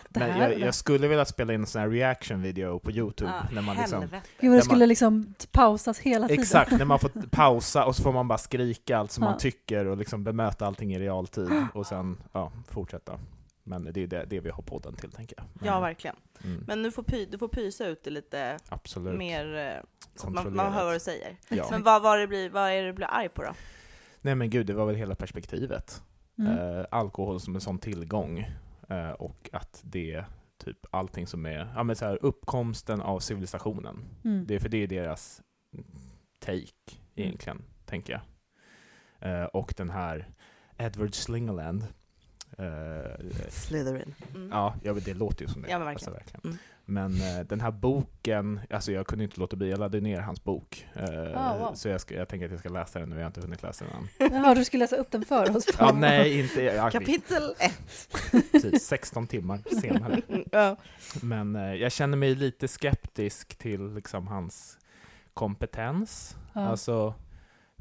Men 0.09 0.39
jag, 0.39 0.59
jag 0.59 0.75
skulle 0.75 1.07
vilja 1.07 1.25
spela 1.25 1.53
in 1.53 1.61
en 1.61 1.67
sån 1.67 1.81
här 1.81 1.89
reaction 1.89 2.41
video 2.41 2.79
på 2.79 2.91
Youtube. 2.91 3.31
Ja, 3.31 3.47
när 3.55 3.61
man 3.61 3.75
liksom, 3.77 3.99
helvete. 4.01 4.27
Vad 4.41 4.51
det 4.51 4.61
skulle 4.61 4.85
liksom 4.85 5.33
pausas 5.51 5.99
hela 5.99 6.27
tiden. 6.27 6.41
exakt, 6.43 6.71
när 6.71 6.85
man 6.85 6.99
får 6.99 7.09
pausa 7.31 7.85
och 7.85 7.95
så 7.95 8.03
får 8.03 8.11
man 8.13 8.27
bara 8.27 8.37
skrika 8.37 8.97
allt 8.97 9.11
som 9.11 9.23
Ja. 9.23 9.29
man 9.29 9.39
tycker 9.39 9.85
och 9.85 9.97
liksom 9.97 10.23
bemöta 10.23 10.65
allting 10.67 10.93
i 10.93 10.99
realtid 10.99 11.49
och 11.73 11.85
sen 11.87 12.17
ja, 12.31 12.51
fortsätta. 12.69 13.19
Men 13.67 13.83
det 13.93 14.01
är 14.01 14.07
det, 14.07 14.25
det 14.25 14.39
vi 14.39 14.49
har 14.49 14.63
podden 14.63 14.93
till, 14.95 15.11
tänker 15.11 15.35
jag. 15.37 15.45
Men, 15.53 15.67
Ja, 15.67 15.79
verkligen. 15.79 16.15
mm, 16.43 16.63
Men 16.67 16.83
du 16.83 16.91
får, 16.91 17.03
py, 17.03 17.25
du 17.25 17.37
får 17.37 17.47
pysa 17.47 17.87
ut 17.87 18.03
det 18.03 18.09
lite 18.09 18.57
absolut. 18.69 19.17
mer, 19.17 19.55
eh, 19.55 19.83
så 20.15 20.29
man, 20.29 20.55
man 20.55 20.73
hör 20.73 20.85
vad 20.85 20.93
du 20.95 20.99
säger. 20.99 21.37
Ja. 21.49 21.67
Men 21.71 21.83
vad, 21.83 22.01
vad, 22.01 22.19
det 22.19 22.27
blir, 22.27 22.49
vad 22.49 22.71
är 22.71 22.81
det 22.81 22.87
du 22.87 22.93
blir 22.93 23.07
arg 23.07 23.29
på 23.29 23.43
då? 23.43 23.51
Nej 24.21 24.35
men 24.35 24.49
gud, 24.49 24.67
det 24.67 24.73
var 24.73 24.85
väl 24.85 24.95
hela 24.95 25.15
perspektivet. 25.15 26.01
Mm. 26.37 26.57
Eh, 26.57 26.85
alkohol 26.91 27.39
som 27.39 27.55
en 27.55 27.61
sån 27.61 27.79
tillgång 27.79 28.39
eh, 28.89 29.09
och 29.09 29.49
att 29.53 29.81
det 29.83 30.25
typ 30.57 30.77
allting 30.91 31.27
som 31.27 31.45
är, 31.45 31.71
ja 31.75 31.83
men 31.83 31.95
så 31.95 32.05
här, 32.05 32.19
uppkomsten 32.21 33.01
av 33.01 33.19
civilisationen. 33.19 34.05
Mm. 34.23 34.47
Det 34.47 34.55
är 34.55 34.59
för 34.59 34.69
det 34.69 34.83
är 34.83 34.87
deras 34.87 35.41
take 36.39 36.97
egentligen, 37.15 37.63
tänker 37.85 38.13
jag. 38.13 38.21
Eh, 39.19 39.45
och 39.45 39.73
den 39.77 39.89
här 39.89 40.29
Edward 40.77 41.15
Slingerland, 41.15 41.87
Eh, 42.57 43.25
Slytherin. 43.49 44.15
Mm. 44.35 44.49
Ja, 44.51 44.75
ja 44.83 44.93
det 44.93 45.13
låter 45.13 45.45
ju 45.45 45.51
som 45.51 45.61
det. 45.61 45.69
Ja, 45.69 45.77
men 45.77 45.87
verkligen. 45.87 46.13
Alltså, 46.15 46.37
Mm. 46.43 46.57
Men 46.89 47.13
eh, 47.21 47.39
den 47.45 47.61
här 47.61 47.71
boken, 47.71 48.59
alltså 48.69 48.91
jag 48.91 49.07
kunde 49.07 49.23
inte 49.23 49.39
låta 49.39 49.55
bli, 49.55 49.69
jag 49.69 49.79
laddade 49.79 50.01
ner 50.01 50.19
hans 50.21 50.43
bok. 50.43 50.87
Eh, 50.93 51.03
Ah, 51.35 51.57
wow. 51.57 51.73
Så 51.73 51.89
jag, 51.89 52.01
ska, 52.01 52.15
jag 52.15 52.27
tänker 52.27 52.45
att 52.45 52.51
jag 52.51 52.59
ska 52.59 52.69
läsa 52.69 52.99
den 52.99 53.09
nu, 53.09 53.15
jag 53.15 53.21
har 53.23 53.27
inte 53.27 53.41
hunnit 53.41 53.63
läsa 53.63 53.85
den 53.85 53.93
än. 54.29 54.33
Jaha, 54.33 54.55
du 54.55 54.65
skulle 54.65 54.83
läsa 54.83 54.95
upp 54.95 55.11
den 55.11 55.25
för 55.25 55.57
oss? 55.57 55.65
Ja, 55.79 55.91
nej, 55.95 56.39
inte... 56.39 56.61
Ja, 56.61 56.89
Kapitel 56.89 57.53
1. 57.59 57.71
precis, 58.51 58.87
16 58.87 59.27
timmar 59.27 59.59
senare. 59.81 60.21
ja. 60.51 60.75
Men 61.21 61.55
jag 61.55 61.91
känner 61.91 62.17
mig 62.17 62.35
lite 62.35 62.67
skeptisk 62.67 63.55
till 63.57 63.93
liksom, 63.93 64.27
hans 64.27 64.77
kompetens. 65.33 66.35
Ja. 66.53 66.61
Alltså, 66.61 67.13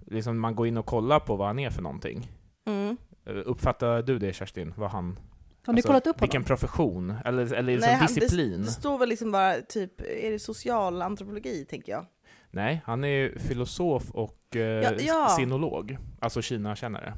liksom 0.07 0.39
man 0.41 0.55
går 0.55 0.67
in 0.67 0.77
och 0.77 0.87
kollar 0.87 1.21
på 1.21 1.37
vad 1.37 1.47
han 1.47 1.59
är 1.59 1.71
för 1.71 1.83
någonting. 1.83 2.29
Mm. 2.67 2.97
Eh, 3.26 3.33
Uppfattar 3.45 4.02
du 4.02 4.18
det 4.18 4.33
Kerstin? 4.33 4.75
Vad 4.76 4.90
han, 4.90 5.18
Har 5.66 5.73
ni 5.73 5.78
alltså, 5.78 5.88
kollat 5.88 6.06
upp 6.06 6.23
Vilken 6.23 6.38
honom? 6.42 6.47
profession? 6.47 7.14
Eller, 7.25 7.54
eller 7.54 7.73
liksom 7.73 7.88
Nej, 7.90 7.95
han- 7.99 8.06
disciplin? 8.06 8.62
Det 8.62 8.71
står 8.71 8.99
väl 8.99 9.09
liksom 9.09 9.33
bara 9.33 9.54
typ, 9.61 10.00
är 10.00 10.30
det 10.30 10.38
social 10.38 11.02
antropologi 11.02 11.64
tänker 11.71 11.92
jag? 11.92 12.06
Nej, 12.50 12.83
han 12.85 13.04
är 13.04 13.09
ju 13.09 13.38
filosof 13.38 14.11
och 14.11 14.56
eh, 14.56 14.61
Ja, 14.62 14.90
ja. 14.99 15.28
sinolog. 15.38 15.99
Alltså 16.21 16.42
Kina-kännare. 16.42 17.12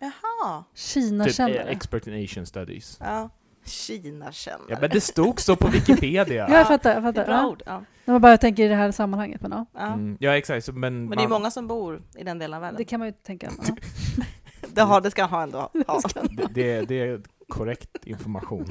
Jaha. 0.00 0.64
Typ 0.74 0.78
Kina-kännare? 0.78 1.62
eh, 1.62 1.70
expert 1.76 2.06
in 2.06 2.24
Asian 2.24 2.46
studies. 2.46 2.98
Ja. 3.00 3.30
Kina-kännare. 3.66 4.66
Ja, 4.68 4.76
men 4.80 4.90
det 4.90 5.00
stod 5.00 5.40
så 5.40 5.56
på 5.56 5.68
Wikipedia. 5.68 6.48
Ja, 6.50 6.56
jag 6.58 6.66
fattar. 6.68 6.90
Jag 6.94 7.02
Det 7.02 7.06
fattar. 7.06 7.24
bra 7.26 7.34
Ja. 7.34 7.46
ord. 7.48 7.62
Ja. 7.66 7.84
När 8.04 8.14
man 8.14 8.20
bara 8.20 8.36
tänker 8.38 8.64
i 8.64 8.68
det 8.68 8.74
här 8.74 8.90
sammanhanget. 8.92 9.40
Men 9.40 9.50
ja, 9.52 9.66
Ja. 9.74 9.86
Mm, 9.92 10.16
ja 10.20 10.36
exakt. 10.36 10.68
Men 10.68 11.04
Men 11.04 11.10
det 11.10 11.24
är 11.24 11.28
man- 11.28 11.30
många 11.40 11.50
som 11.50 11.66
bor 11.66 12.02
i 12.16 12.24
den 12.24 12.38
delen 12.38 12.54
av 12.54 12.60
världen. 12.60 12.76
det 12.78 12.84
kan 12.84 13.00
man 13.00 13.08
ju 13.08 13.12
tänka. 13.12 13.50
Ja. 13.68 13.74
Det, 14.74 14.82
har, 14.82 15.00
det 15.00 15.10
ska 15.10 15.24
han 15.24 15.30
ha 15.30 15.42
ändå 15.42 15.58
ha. 15.86 16.00
det, 16.30 16.46
det, 16.54 16.80
det 16.88 17.00
är 17.00 17.20
korrekt 17.48 18.06
information. 18.06 18.66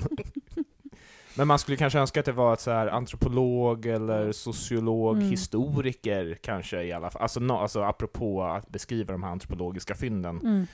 Men 1.37 1.47
man 1.47 1.59
skulle 1.59 1.77
kanske 1.77 1.99
önska 1.99 2.19
att 2.19 2.25
det 2.25 2.31
var 2.31 2.53
ett 2.53 2.59
så 2.59 2.71
här 2.71 2.87
antropolog 2.87 3.85
eller 3.85 4.31
sociolog, 4.31 5.15
Mm. 5.17 5.29
historiker 5.29 6.37
kanske 6.41 6.83
i 6.83 6.91
alla 6.91 7.09
fall. 7.09 7.21
Alltså, 7.21 7.39
no, 7.39 7.53
alltså 7.53 7.81
apropå 7.83 8.43
att 8.43 8.69
beskriva 8.69 9.11
de 9.11 9.23
här 9.23 9.31
antropologiska 9.31 9.95
fynden 9.95 10.39
Mm. 10.39 10.67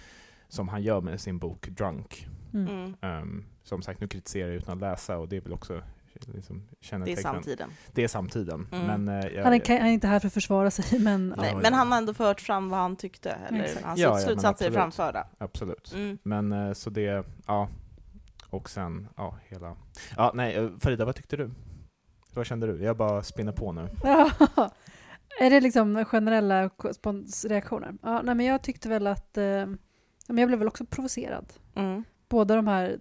som 0.48 0.68
han 0.70 0.84
gör 0.84 1.02
med 1.02 1.22
sin 1.22 1.38
bok 1.40 1.68
Drunk. 1.68 2.28
Mm. 2.54 2.94
Ehm, 3.02 3.46
som 3.64 3.82
sagt, 3.82 4.02
nu 4.02 4.08
kritiserar 4.08 4.48
jag 4.48 4.56
utan 4.58 4.74
att 4.74 4.82
läsa 4.82 5.18
och 5.18 5.28
det 5.30 5.38
är 5.38 5.42
väl 5.42 5.54
också 5.54 5.82
liksom, 6.28 6.68
Det 7.06 7.12
är 7.12 7.16
samtiden. 7.16 7.70
Det 7.94 8.04
är 8.04 8.08
samtiden. 8.08 8.68
Mm. 8.72 8.86
Men, 8.86 9.08
eh, 9.24 9.28
jag, 9.28 9.44
Han, 9.44 9.54
är, 9.54 9.80
han 9.80 9.88
är 9.88 9.92
inte 9.92 10.08
här 10.08 10.20
för 10.20 10.28
att 10.28 10.34
försvara 10.34 10.72
sig, 10.72 11.00
men 11.04 11.30
Nej, 11.38 11.50
Ja, 11.50 11.56
men 11.56 11.72
ja. 11.72 11.78
han 11.78 11.92
har 11.92 11.98
ändå 11.98 12.14
fört 12.14 12.42
fram 12.42 12.70
vad 12.70 12.80
han 12.80 12.96
tyckte, 12.96 13.30
eller 13.32 13.64
Exakt. 13.64 13.86
hans 13.86 14.00
Ja, 14.00 14.18
slutsatser 14.18 14.46
är 14.66 14.70
absolut. 14.70 14.74
framförda. 14.74 15.28
Absolut. 15.38 15.94
Mm. 15.94 16.18
Men 16.24 16.52
eh, 16.52 16.74
så 16.74 16.90
det, 16.90 17.26
ja. 17.48 17.70
Och 18.50 18.70
sen, 18.70 19.08
ja, 19.18 19.36
hela... 19.48 19.76
Ja, 20.18 20.32
nej, 20.34 20.56
eh, 20.56 20.70
Farida, 20.80 21.06
vad 21.06 21.16
tyckte 21.16 21.38
du? 21.38 21.52
Vad 22.34 22.46
kände 22.46 22.68
du? 22.68 22.84
Jag 22.84 22.98
bara 22.98 23.24
spinner 23.24 23.52
på 23.52 23.72
nu. 23.72 23.82
Är 25.42 25.50
det 25.50 25.62
liksom 25.62 26.06
generella 26.06 26.70
responsreaktioner? 26.84 27.94
Ja, 28.02 28.22
nej, 28.22 28.36
men 28.36 28.46
jag 28.46 28.62
tyckte 28.62 28.90
väl 28.90 29.08
att... 29.08 29.38
Eh, 29.38 29.44
jag 30.28 30.48
blev 30.48 30.60
väl 30.60 30.68
också 30.68 30.86
provocerad. 30.86 31.54
Mm. 31.76 32.04
Båda 32.30 32.56
de 32.56 32.68
här... 32.68 33.00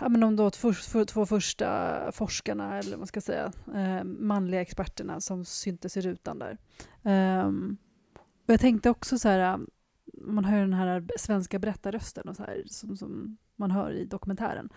Ja, 0.00 0.08
men 0.08 0.20
de 0.20 0.36
då 0.36 0.50
två, 0.50 0.72
för, 0.72 1.04
två 1.04 1.26
första 1.26 1.98
forskarna, 2.12 2.78
eller 2.78 2.90
vad 2.90 2.98
man 2.98 3.06
ska 3.06 3.20
säga, 3.20 3.52
eh, 3.74 4.04
manliga 4.04 4.60
experterna 4.60 5.20
som 5.20 5.44
syntes 5.44 5.96
i 5.96 6.00
rutan 6.00 6.38
där. 6.38 6.58
Ehm, 7.02 7.76
och 8.46 8.52
jag 8.52 8.60
tänkte 8.60 8.90
också 8.90 9.18
så 9.18 9.28
här, 9.28 9.58
man 10.14 10.44
hör 10.44 10.60
den 10.60 10.72
här 10.74 11.06
svenska 11.18 11.58
berättarrösten 11.58 12.28
och 12.28 12.36
så 12.36 12.42
här, 12.42 12.62
som, 12.66 12.96
som 12.96 13.36
man 13.56 13.70
hör 13.70 13.90
i 13.92 14.04
dokumentären. 14.04 14.68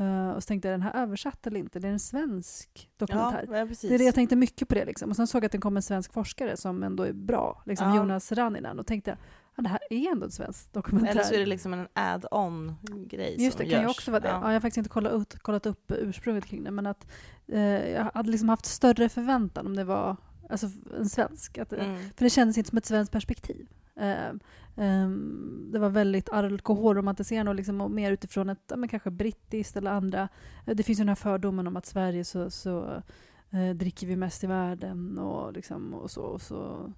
Eh, 0.00 0.30
och 0.30 0.42
så 0.42 0.46
tänkte 0.46 0.68
jag, 0.68 0.74
den 0.74 0.82
här 0.82 1.02
översatt 1.02 1.46
eller 1.46 1.60
inte? 1.60 1.78
Det 1.78 1.88
är 1.88 1.92
en 1.92 2.00
svensk 2.00 2.90
dokumentär. 2.96 3.46
Ja, 3.50 3.56
ja. 3.58 3.64
Det 3.64 3.94
är 3.94 3.98
det, 3.98 4.04
jag 4.04 4.14
tänkte 4.14 4.36
mycket 4.36 4.68
på 4.68 4.74
det. 4.74 4.84
Liksom. 4.84 5.10
Och 5.10 5.16
sen 5.16 5.26
såg 5.26 5.42
jag 5.42 5.46
att 5.46 5.52
det 5.52 5.58
kom 5.58 5.76
en 5.76 5.82
svensk 5.82 6.12
forskare 6.12 6.56
som 6.56 6.82
ändå 6.82 7.02
är 7.02 7.12
bra, 7.12 7.62
liksom 7.66 7.88
Ja. 7.88 7.96
Jonas 7.96 8.32
Ranninen. 8.32 8.78
Och 8.78 8.86
tänkte 8.86 9.10
jag, 9.10 9.18
ja, 9.56 9.62
det 9.62 9.68
här 9.68 9.80
är 9.90 10.12
ändå 10.12 10.24
en 10.26 10.32
svensk 10.32 10.72
dokumentär. 10.72 11.10
Eller 11.10 11.22
så 11.22 11.34
är 11.34 11.38
det 11.38 11.46
liksom 11.46 11.72
en 11.72 11.88
add-on 11.92 12.74
grej 13.08 13.36
Just 13.38 13.56
som 13.56 13.64
det, 13.66 13.70
kan 13.70 13.80
ju 13.80 13.86
görs. 13.86 13.96
också 13.96 14.10
vara 14.10 14.20
det. 14.20 14.28
Ja. 14.28 14.34
Ja. 14.42 14.46
jag 14.46 14.52
har 14.52 14.60
faktiskt 14.60 14.78
inte 14.78 14.90
kollat, 14.90 15.12
ut, 15.12 15.38
kollat 15.42 15.66
upp 15.66 15.92
ursprunget 15.92 16.44
kring 16.46 16.64
det, 16.64 16.70
men 16.70 16.86
att 16.86 17.06
eh, 17.48 17.90
jag 17.90 18.10
hade 18.14 18.30
liksom 18.30 18.48
haft 18.48 18.66
större 18.66 19.08
förväntan 19.08 19.66
om 19.66 19.76
det 19.76 19.84
var 19.84 20.16
alltså, 20.50 20.66
en 20.98 21.08
svensk. 21.08 21.58
Att, 21.58 21.72
Mm. 21.72 21.96
För 22.16 22.24
det 22.24 22.30
kändes 22.30 22.58
inte 22.58 22.70
som 22.70 22.78
ett 22.78 22.86
svenskt 22.86 23.12
perspektiv. 23.12 23.66
Eh, 23.96 24.34
det 25.72 25.78
var 25.78 25.88
väldigt 25.88 26.28
alkoholromantiserande 26.30 27.50
och, 27.50 27.54
liksom, 27.54 27.80
och 27.80 27.90
mer 27.90 28.12
utifrån 28.12 28.50
ett 28.50 28.72
men 28.76 28.88
kanske 28.88 29.10
brittiskt 29.10 29.76
eller 29.76 29.90
andra. 29.90 30.28
Eh, 30.66 30.74
det 30.74 30.82
finns 30.82 30.98
ju 30.98 31.00
den 31.00 31.08
här 31.08 31.14
fördomen 31.14 31.66
om 31.66 31.76
att 31.76 31.86
Sverige 31.86 32.24
så, 32.24 32.50
så 32.50 33.02
eh, 33.50 33.70
dricker 33.74 34.06
vi 34.06 34.16
mest 34.16 34.44
i 34.44 34.46
världen 34.46 35.18
och, 35.18 35.52
liksom, 35.52 35.94
och 35.94 36.10
så. 36.10 36.22
Och 36.22 36.42
så 36.42 36.92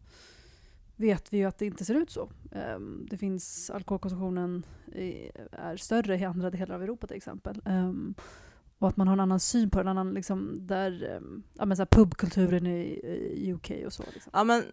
vet 1.02 1.32
vi 1.32 1.38
ju 1.38 1.44
att 1.44 1.58
det 1.58 1.66
inte 1.66 1.84
ser 1.84 1.94
ut 1.94 2.10
så. 2.10 2.30
Ehm, 2.52 3.06
det 3.10 3.16
finns 3.16 3.70
alkoholkonsumtionen 3.70 4.66
är 5.52 5.76
större 5.76 6.18
i 6.18 6.24
andra 6.24 6.50
delar 6.50 6.74
av 6.74 6.82
Europa 6.82 7.06
till 7.06 7.16
exempel. 7.16 7.62
Ehm, 7.64 8.14
och 8.78 8.88
att 8.88 8.96
man 8.96 9.08
har 9.08 9.12
en 9.12 9.20
annan 9.20 9.40
syn 9.40 9.70
på 9.70 9.78
den, 9.78 9.86
en 9.86 9.98
annan 9.98 10.14
liksom, 10.14 10.66
där, 10.66 11.16
ehm, 11.16 11.42
ja, 11.58 11.64
men 11.64 11.76
så 11.76 11.86
pubkulturen 11.86 12.66
i, 12.66 12.82
i 13.34 13.52
UK 13.52 13.70
och 13.86 13.92
så. 13.92 14.02
Liksom. 14.12 14.30
Ja, 14.34 14.44
men 14.44 14.64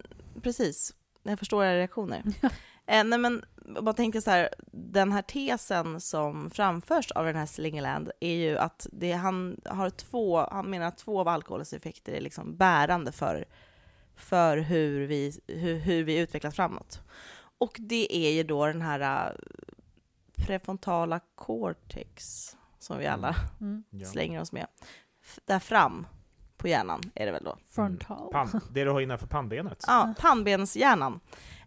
precis. 0.42 0.94
Jag 1.22 1.38
förstår 1.38 1.64
era 1.64 1.78
reaktioner. 1.78 2.22
eh, 2.86 3.04
nej, 3.04 3.18
men 3.18 3.44
bara 3.80 3.92
tänkte 3.92 4.20
så 4.20 4.30
här, 4.30 4.48
den 4.72 5.12
här 5.12 5.22
tesen 5.22 6.00
som 6.00 6.50
framförs 6.50 7.10
av 7.10 7.24
den 7.24 7.36
här 7.36 7.46
Slingerland 7.46 8.10
är 8.20 8.34
ju 8.34 8.58
att 8.58 8.86
det, 8.92 9.12
han 9.12 9.60
har 9.64 9.90
två, 9.90 10.46
han 10.50 10.70
menar 10.70 10.86
att 10.86 10.98
två 10.98 11.20
av 11.20 11.28
alkoholens 11.28 11.72
effekter 11.72 12.12
är 12.12 12.20
liksom 12.20 12.56
bärande 12.56 13.12
för, 13.12 13.44
för 14.20 14.56
hur, 14.58 15.06
vi, 15.06 15.40
hur, 15.46 15.78
hur 15.78 16.04
vi 16.04 16.18
utvecklas 16.18 16.54
framåt. 16.56 17.00
Och 17.58 17.76
det 17.78 18.16
är 18.16 18.32
ju 18.32 18.42
då 18.42 18.66
den 18.66 18.82
här 18.82 19.26
äh, 19.26 19.32
prefrontala 20.36 21.20
cortex 21.34 22.46
som 22.78 22.98
vi 22.98 23.06
alla 23.06 23.36
Mm. 23.60 23.84
Ja. 23.90 24.06
slänger 24.06 24.40
oss 24.40 24.52
med. 24.52 24.66
F- 25.24 25.38
Där 25.44 25.58
fram 25.58 26.06
på 26.56 26.68
hjärnan 26.68 27.00
är 27.14 27.26
det 27.26 27.32
väl 27.32 27.44
då. 27.44 27.56
Frontal. 27.70 28.32
Pan, 28.32 28.60
det 28.70 28.84
du 28.84 28.90
har 28.90 29.00
innanför 29.00 29.26
pannbenet. 29.26 29.84
Ja, 29.86 30.14
pannbenshjärnan. 30.18 31.20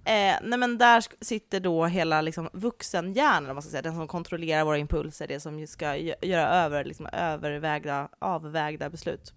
Eh, 0.05 0.35
nej 0.43 0.59
men 0.59 0.77
där 0.77 1.03
sitter 1.23 1.59
då 1.59 1.85
hela 1.85 2.21
liksom, 2.21 2.49
vuxenhjärnan, 2.53 3.49
om 3.49 3.55
man 3.55 3.61
ska 3.61 3.71
säga, 3.71 3.81
den 3.81 3.95
som 3.95 4.07
kontrollerar 4.07 4.63
våra 4.63 4.77
impulser, 4.77 5.27
det 5.27 5.39
som 5.39 5.67
ska 5.67 5.85
gö- 5.85 6.25
göra 6.25 6.47
över, 6.49 6.83
liksom, 6.85 7.05
övervägda, 7.13 8.09
avvägda 8.19 8.89
beslut. 8.89 9.33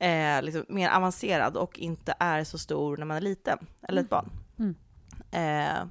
Eh, 0.00 0.42
liksom, 0.42 0.64
mer 0.68 0.90
avancerad 0.90 1.56
och 1.56 1.78
inte 1.78 2.14
är 2.18 2.44
så 2.44 2.58
stor 2.58 2.96
när 2.96 3.06
man 3.06 3.16
är 3.16 3.20
liten, 3.20 3.58
eller 3.82 4.02
ett 4.02 4.08
barn. 4.08 4.30
Mm. 4.58 4.74
Eh, 5.30 5.86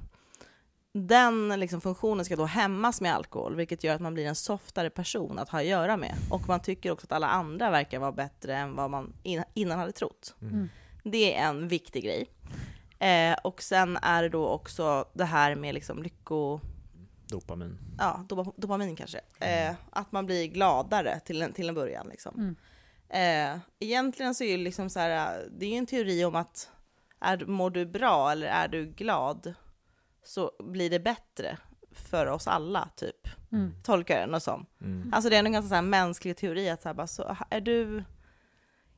den 0.92 1.48
liksom, 1.60 1.80
funktionen 1.80 2.24
ska 2.24 2.36
då 2.36 2.44
hämmas 2.44 3.00
med 3.00 3.14
alkohol, 3.14 3.56
vilket 3.56 3.84
gör 3.84 3.94
att 3.94 4.00
man 4.00 4.14
blir 4.14 4.26
en 4.26 4.34
softare 4.34 4.90
person 4.90 5.38
att 5.38 5.48
ha 5.48 5.58
att 5.58 5.66
göra 5.66 5.96
med. 5.96 6.14
Och 6.30 6.48
man 6.48 6.60
tycker 6.60 6.90
också 6.90 7.06
att 7.06 7.12
alla 7.12 7.28
andra 7.28 7.70
verkar 7.70 7.98
vara 7.98 8.12
bättre 8.12 8.56
än 8.56 8.76
vad 8.76 8.90
man 8.90 9.12
in- 9.22 9.44
innan 9.54 9.78
hade 9.78 9.92
trott. 9.92 10.34
Mm. 10.42 10.68
Det 11.04 11.36
är 11.36 11.48
en 11.48 11.68
viktig 11.68 12.04
grej. 12.04 12.26
Eh, 12.98 13.38
och 13.44 13.62
sen 13.62 13.96
är 13.96 14.22
det 14.22 14.28
då 14.28 14.48
också 14.48 15.04
det 15.12 15.24
här 15.24 15.54
med 15.54 15.74
liksom 15.74 16.02
lycko... 16.02 16.60
Dopamin. 17.26 17.78
Ja, 17.98 18.24
dopa, 18.28 18.52
dopamin 18.56 18.96
kanske. 18.96 19.20
Eh, 19.40 19.74
att 19.90 20.12
man 20.12 20.26
blir 20.26 20.46
gladare 20.46 21.20
till 21.20 21.42
en, 21.42 21.52
till 21.52 21.68
en 21.68 21.74
början. 21.74 22.08
Liksom. 22.08 22.34
Mm. 22.34 22.56
Eh, 23.10 23.58
egentligen 23.78 24.34
så 24.34 24.44
är 24.44 24.58
det 24.58 24.64
liksom 24.64 24.90
så 24.90 25.00
här, 25.00 25.48
det 25.50 25.66
är 25.66 25.70
ju 25.70 25.76
en 25.76 25.86
teori 25.86 26.24
om 26.24 26.34
att 26.34 26.70
är, 27.20 27.46
mår 27.46 27.70
du 27.70 27.86
bra 27.86 28.32
eller 28.32 28.46
är 28.46 28.68
du 28.68 28.86
glad 28.86 29.54
så 30.24 30.52
blir 30.58 30.90
det 30.90 31.00
bättre 31.00 31.58
för 31.92 32.26
oss 32.26 32.46
alla, 32.46 32.88
typ. 32.96 33.28
Mm. 33.52 33.72
Tolkar 33.82 34.20
jag 34.20 34.30
den 34.30 34.40
som. 34.40 34.66
Mm. 34.80 35.12
Alltså 35.12 35.30
det 35.30 35.36
är 35.36 35.44
en 35.44 35.52
ganska 35.52 35.68
så 35.68 35.74
här 35.74 35.82
mänsklig 35.82 36.36
teori 36.36 36.70
att 36.70 36.82
så 36.82 36.88
här, 36.88 36.94
bara, 36.94 37.06
så 37.06 37.36
är 37.50 37.60
du... 37.60 38.04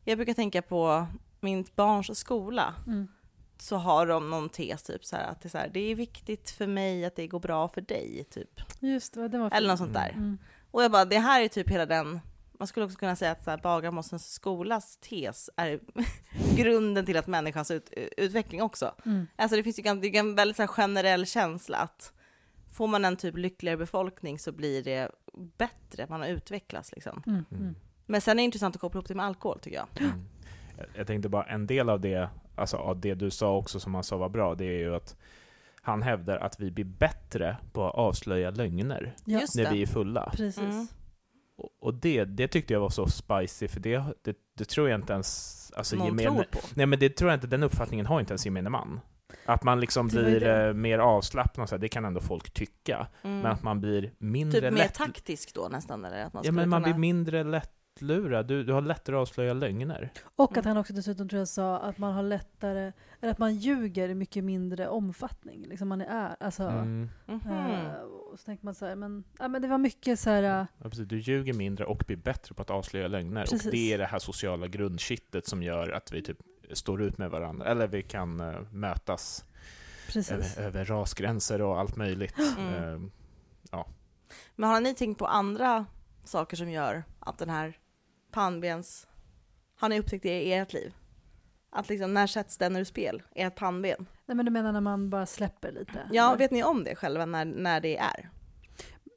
Jag 0.04 0.18
brukar 0.18 0.34
tänka 0.34 0.62
på 0.62 1.06
min 1.40 1.64
barns 1.74 2.18
skola 2.18 2.74
Mm. 2.86 3.08
så 3.58 3.76
har 3.76 4.06
de 4.06 4.30
någon 4.30 4.48
tes 4.48 4.82
typ 4.82 5.04
så 5.04 5.16
här 5.16 5.24
att 5.24 5.40
det 5.40 5.46
är, 5.46 5.50
så 5.50 5.58
här, 5.58 5.70
det 5.74 5.80
är 5.80 5.94
viktigt 5.94 6.50
för 6.50 6.66
mig 6.66 7.04
att 7.04 7.16
det 7.16 7.26
går 7.26 7.40
bra 7.40 7.68
för 7.68 7.80
dig 7.80 8.24
typ. 8.30 8.60
Just 8.80 9.14
det, 9.14 9.28
det 9.28 9.38
var 9.38 9.50
Eller 9.54 9.68
något 9.68 9.78
sånt 9.78 9.94
där. 9.94 10.08
Mm. 10.08 10.38
Och 10.70 10.82
jag 10.82 10.92
bara, 10.92 11.04
det 11.04 11.18
här 11.18 11.42
är 11.42 11.48
typ 11.48 11.70
hela 11.70 11.86
den, 11.86 12.20
man 12.62 12.66
skulle 12.66 12.86
också 12.86 12.98
kunna 12.98 13.16
säga 13.16 13.36
att 13.44 13.62
Bagarmossens 13.62 14.32
skolas 14.32 14.96
tes 14.96 15.50
är 15.56 15.80
grunden 16.56 17.06
till 17.06 17.16
att 17.16 17.26
människans 17.26 17.70
ut, 17.70 17.92
utveckling 18.16 18.62
också. 18.62 18.94
Mm. 19.06 19.26
Alltså 19.36 19.56
det 19.56 19.62
finns 19.62 19.78
ju 19.78 19.82
det 19.82 20.06
är 20.08 20.16
en 20.16 20.34
väldigt 20.34 20.56
så 20.56 20.62
här, 20.62 20.66
generell 20.66 21.26
känsla 21.26 21.76
att 21.78 22.12
får 22.72 22.86
man 22.86 23.04
en 23.04 23.16
typ 23.16 23.36
lyckligare 23.36 23.76
befolkning 23.76 24.38
så 24.38 24.52
blir 24.52 24.82
det 24.82 25.10
bättre, 25.58 26.06
man 26.08 26.20
har 26.20 26.28
utvecklats 26.28 26.92
liksom. 26.92 27.22
Mm. 27.26 27.44
Mm. 27.50 27.62
Mm. 27.62 27.74
Men 28.06 28.20
sen 28.20 28.30
är 28.38 28.42
det 28.42 28.44
intressant 28.44 28.74
att 28.76 28.80
koppla 28.80 28.98
ihop 28.98 29.08
det 29.08 29.14
med 29.14 29.26
alkohol 29.26 29.58
tycker 29.60 29.76
jag. 29.76 29.86
Mm. 30.00 30.24
Jag- 30.96 31.06
tänkte 31.06 31.28
bara, 31.28 31.44
en 31.44 31.66
del 31.66 31.88
av 31.88 32.00
det, 32.00 32.28
alltså 32.56 32.76
av 32.76 33.00
det 33.00 33.14
du 33.14 33.30
sa 33.30 33.56
också 33.56 33.80
som 33.80 33.94
han 33.94 34.04
sa 34.04 34.16
var 34.16 34.28
bra, 34.28 34.54
det 34.54 34.64
är 34.64 34.78
ju 34.78 34.94
att 34.96 35.16
han 35.82 36.02
hävdar 36.02 36.36
att 36.38 36.60
vi 36.60 36.70
blir 36.70 36.84
bättre 36.84 37.56
på 37.72 37.88
att 37.88 37.94
avslöja 37.94 38.50
lögner 38.50 39.14
Ja, 39.24 39.40
Just 39.40 39.56
när 39.56 39.64
det. 39.64 39.70
vi 39.70 39.82
är 39.82 39.86
fulla. 39.86 40.32
precis. 40.36 40.92
Och, 41.80 41.94
det, 41.94 42.24
det 42.24 42.48
tyckte 42.48 42.72
jag 42.72 42.80
var 42.80 42.90
så 42.90 43.06
spicy, 43.06 43.68
för 43.68 43.80
det, 43.80 44.04
det, 44.22 44.36
det 44.58 44.64
tror 44.64 44.88
jag 44.88 45.00
inte 45.00 45.12
ens... 45.12 45.58
Alltså, 45.76 45.96
Någon 45.96 46.06
gemene, 46.06 46.30
tror 46.30 46.44
på. 46.44 46.58
Nej 46.74 46.86
men 46.86 46.98
det 46.98 47.16
tror 47.16 47.30
jag 47.30 47.36
inte, 47.36 47.46
den 47.46 47.62
uppfattningen 47.62 48.06
har 48.06 48.20
inte 48.20 48.32
ens 48.32 48.44
gemene 48.46 48.70
man. 48.70 49.00
Att 49.44 49.64
man 49.64 49.80
liksom 49.80 50.08
blir 50.08 50.46
eh, 50.46 50.72
mer 50.72 50.98
avslappnad, 50.98 51.68
så 51.68 51.74
här, 51.74 51.80
det 51.80 51.88
kan 51.88 52.04
ändå 52.04 52.20
folk 52.20 52.50
tycka. 52.50 53.06
Mm. 53.22 53.40
Men 53.40 53.52
att 53.52 53.62
man 53.62 53.80
blir 53.80 54.12
mindre 54.18 54.60
Typ 54.60 54.72
mer 54.72 54.78
lätt... 54.78 54.94
taktisk 54.94 55.54
då 55.54 55.68
nästan, 55.68 56.04
eller? 56.04 56.24
Att 56.24 56.32
man 56.32 56.42
Ja 56.46 56.52
men 56.52 56.68
man 56.68 56.82
kunna... 56.82 56.94
blir 56.94 57.00
mindre 57.00 57.44
lättlurad, 58.02 58.46
du, 58.46 58.64
du 58.64 58.72
har 58.72 58.80
lättare 58.80 59.16
att 59.16 59.20
avslöja 59.22 59.52
lögner. 59.52 60.12
Och 60.36 60.50
att 60.50 60.56
Mm. 60.64 60.68
han 60.68 60.76
också 60.76 60.92
dessutom 60.92 61.28
tror 61.28 61.38
jag 61.38 61.48
sa 61.48 61.78
att 61.78 61.98
man 61.98 62.12
har 62.12 62.22
lättare, 62.22 62.92
eller 63.20 63.32
att 63.32 63.38
man 63.38 63.54
ljuger 63.54 64.08
i 64.08 64.14
mycket 64.14 64.44
mindre 64.44 64.88
omfattning. 64.88 65.66
Liksom 65.68 65.88
man 65.88 66.00
är, 66.00 66.36
alltså, 66.40 66.62
Mm. 66.62 67.08
Eh, 67.28 67.92
och 68.32 68.38
så 68.38 68.44
tänker 68.44 68.64
man 68.64 68.74
så 68.74 68.86
här, 68.86 68.96
men, 68.96 69.24
ja, 69.38 69.48
men 69.48 69.62
det 69.62 69.68
var 69.68 69.78
mycket 69.78 70.20
så 70.20 70.30
här, 70.30 70.42
eh, 70.42 70.66
Ja, 70.82 70.88
precis. 70.90 71.08
Du 71.08 71.18
ljuger 71.18 71.52
mindre 71.54 71.84
och 71.84 72.02
blir 72.06 72.16
bättre 72.16 72.54
på 72.54 72.62
att 72.62 72.70
avslöja 72.70 73.08
lögner. 73.08 73.42
Precis. 73.42 73.66
Och 73.66 73.72
det 73.72 73.92
är 73.92 73.98
det 73.98 74.06
här 74.06 74.18
sociala 74.18 74.66
grundkittet 74.66 75.46
som 75.46 75.62
gör 75.62 75.88
att 75.90 76.12
vi 76.12 76.22
typ 76.22 76.38
står 76.72 77.02
ut 77.02 77.18
med 77.18 77.30
varandra, 77.30 77.66
eller 77.66 77.86
vi 77.86 78.02
kan 78.02 78.40
eh, 78.40 78.60
mötas 78.72 79.44
över, 80.30 80.60
över 80.66 80.84
rasgränser 80.84 81.62
och 81.62 81.80
allt 81.80 81.96
möjligt. 81.96 82.34
Mm. 82.58 82.74
Eh, 83.72 83.84
Men 84.56 84.70
har 84.70 84.80
ni 84.80 84.94
tänkt 84.94 85.18
på 85.18 85.26
andra 85.26 85.86
saker 86.24 86.56
som 86.56 86.70
gör 86.70 87.04
att 87.20 87.38
den 87.38 87.50
här 87.50 87.76
pannbens... 88.32 89.06
Har 89.76 89.88
ni 89.88 89.98
upptäckt 90.00 90.22
det 90.22 90.42
i 90.42 90.52
ert 90.52 90.72
liv? 90.72 90.94
Att 91.70 91.88
liksom, 91.88 92.14
när 92.14 92.26
sätts 92.26 92.58
den 92.58 92.76
ur 92.76 92.84
spel? 92.84 93.22
Ert 93.34 93.54
pannben? 93.54 94.06
Nej 94.26 94.36
men 94.36 94.44
du 94.46 94.50
menar 94.52 94.72
när 94.72 94.80
man 94.80 95.10
bara 95.10 95.26
släpper 95.26 95.72
lite? 95.72 96.08
Ja, 96.12 96.28
eller? 96.28 96.38
vet 96.38 96.50
ni 96.50 96.64
om 96.64 96.84
det 96.84 96.94
själva, 96.96 97.26
när, 97.26 97.44
när 97.44 97.80
det 97.80 97.96
är? 97.96 98.30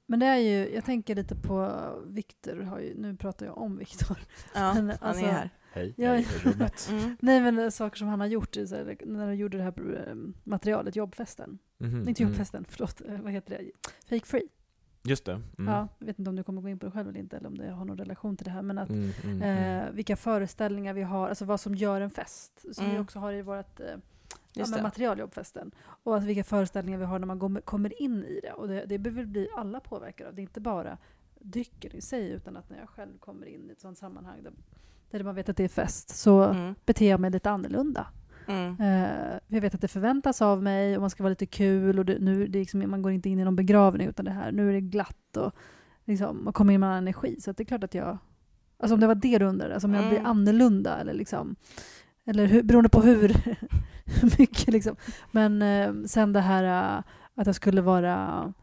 Men 0.07 0.19
det 0.19 0.25
är 0.25 0.37
ju, 0.37 0.73
jag 0.75 0.85
tänker 0.85 1.15
lite 1.15 1.35
på 1.35 1.71
Viktor, 2.05 2.55
nu 2.95 3.15
pratar 3.15 3.45
jag 3.45 3.57
om 3.57 3.77
Viktor. 3.77 4.17
Ja, 4.55 4.73
Men, 4.73 4.89
han 4.89 4.97
alltså- 5.01 5.25
är 5.25 5.31
här. 5.31 5.49
hej, 5.73 5.93
Ja. 5.97 6.09
hej 6.09 6.21
i 6.35 6.47
rummet. 6.49 6.87
Mm. 6.91 7.17
Nej 7.21 7.51
men 7.51 7.71
saker 7.71 7.97
som 7.97 8.07
han 8.07 8.19
har 8.19 8.27
gjort, 8.27 8.55
här, 8.55 8.97
när 9.05 9.25
han 9.25 9.37
gjorde 9.37 9.57
det 9.57 9.63
här 9.63 10.07
eh, 10.09 10.15
materialet, 10.43 10.95
jobbfesten. 10.95 11.59
Mhm, 11.77 12.07
Inte 12.09 12.23
mm. 12.23 12.31
jobbfesten, 12.31 12.65
förlåt, 12.69 13.01
eh, 13.01 13.21
vad 13.21 13.31
heter 13.31 13.57
det? 13.57 13.71
Fake 14.09 14.25
free. 14.25 14.47
Just 15.07 15.25
det. 15.25 15.31
Mm. 15.31 15.73
Ja, 15.73 15.87
jag 15.99 16.05
vet 16.05 16.19
inte 16.19 16.29
om 16.29 16.35
du 16.35 16.43
kommer 16.43 16.61
gå 16.61 16.69
in 16.69 16.79
på 16.79 16.85
det 16.85 16.91
själv 16.91 17.09
eller 17.09 17.19
inte, 17.19 17.37
eller 17.37 17.47
om 17.47 17.57
det 17.57 17.71
har 17.71 17.85
någon 17.85 17.97
relation 17.97 18.37
till 18.37 18.45
det 18.45 18.51
här. 18.51 18.61
Men 18.61 18.77
att 18.77 18.89
Mm, 18.89 19.11
mm, 19.23 19.41
mm. 19.41 19.83
eh, 19.87 19.91
vilka 19.91 20.15
föreställningar 20.15 20.93
vi 20.93 21.01
har, 21.03 21.29
alltså 21.29 21.45
vad 21.45 21.59
som 21.59 21.75
gör 21.75 22.01
en 22.01 22.09
fest. 22.09 22.65
Som 22.75 22.85
vi 22.85 22.91
Mm. 22.91 23.01
också 23.01 23.19
har 23.19 23.33
i 23.33 23.41
vårt 23.41 23.79
eh, 23.79 23.85
ja, 23.87 23.95
Just 24.53 24.71
men 24.71 24.77
det. 24.77 24.83
material 24.83 25.19
jobbfesten. 25.19 25.71
Och 26.03 26.17
att 26.17 26.23
vilka 26.23 26.43
föreställningar 26.43 26.99
vi 26.99 27.05
har 27.05 27.19
när 27.19 27.27
man 27.27 27.61
kommer 27.61 28.01
in 28.01 28.23
i 28.23 28.39
det. 28.43 28.51
Och 28.51 28.67
det, 28.67 28.85
det 28.85 28.97
behöver 28.97 29.25
bli 29.25 29.47
alla 29.55 29.79
påverkade 29.79 30.29
av. 30.29 30.35
Det 30.35 30.41
är 30.41 30.43
inte 30.43 30.61
bara 30.61 30.97
drycken 31.39 31.91
i 31.95 32.01
sig, 32.01 32.29
utan 32.31 32.57
att 32.57 32.69
när 32.69 32.79
jag 32.79 32.89
själv 32.89 33.17
kommer 33.19 33.45
in 33.47 33.69
i 33.69 33.71
ett 33.71 33.81
sånt 33.81 33.97
sammanhang 33.97 34.43
där, 34.43 34.53
där 35.11 35.23
man 35.23 35.35
vet 35.35 35.49
att 35.49 35.57
det 35.57 35.63
är 35.63 35.67
fest, 35.67 36.09
så 36.15 36.43
Mm. 36.43 36.75
beter 36.85 37.09
jag 37.09 37.19
mig 37.19 37.31
lite 37.31 37.49
annorlunda. 37.51 38.07
Mm. 38.47 38.75
Eh, 38.79 39.39
jag 39.47 39.61
vet 39.61 39.75
att 39.75 39.81
det 39.81 39.87
förväntas 39.87 40.41
av 40.41 40.63
mig 40.63 40.95
och 40.95 41.01
man 41.01 41.09
ska 41.09 41.23
vara 41.23 41.29
lite 41.29 41.45
kul 41.45 41.99
och 41.99 42.05
det, 42.05 42.19
nu, 42.19 42.47
det 42.47 42.59
liksom, 42.59 42.89
man 42.89 43.01
går 43.01 43.11
inte 43.11 43.29
in 43.29 43.39
i 43.39 43.43
någon 43.43 43.55
begravning 43.55 44.07
utan 44.07 44.25
det 44.25 44.31
här, 44.31 44.51
nu 44.51 44.69
är 44.69 44.73
det 44.73 44.81
glatt 44.81 45.37
och 45.37 45.55
liksom, 46.05 46.43
man 46.43 46.53
kommer 46.53 46.73
in 46.73 46.79
med 46.79 46.97
energi. 46.97 47.41
Så 47.41 47.51
det 47.51 47.63
är 47.63 47.65
klart 47.65 47.83
att 47.83 47.93
jag, 47.93 48.17
alltså 48.77 48.93
om 48.93 48.99
det 48.99 49.07
var 49.07 49.15
det 49.15 49.37
du 49.37 49.45
undrade, 49.45 49.73
alltså 49.73 49.87
om 49.87 49.93
jag 49.93 50.07
blir 50.07 50.19
Mm. 50.19 50.31
annorlunda 50.31 50.97
eller 50.97 51.13
liksom, 51.13 51.55
eller 52.25 52.45
hur, 52.45 52.63
beroende 52.63 52.89
på 52.89 53.01
hur, 53.01 53.27
hur 54.05 54.39
mycket 54.39 54.67
liksom. 54.67 54.95
Men 55.31 55.61
eh, 55.61 55.93
sen 56.07 56.33
det 56.33 56.41
här 56.41 56.97
eh, 56.97 57.03
att 57.35 57.45
jag 57.45 57.55
skulle 57.55 57.81
vara 57.81 58.53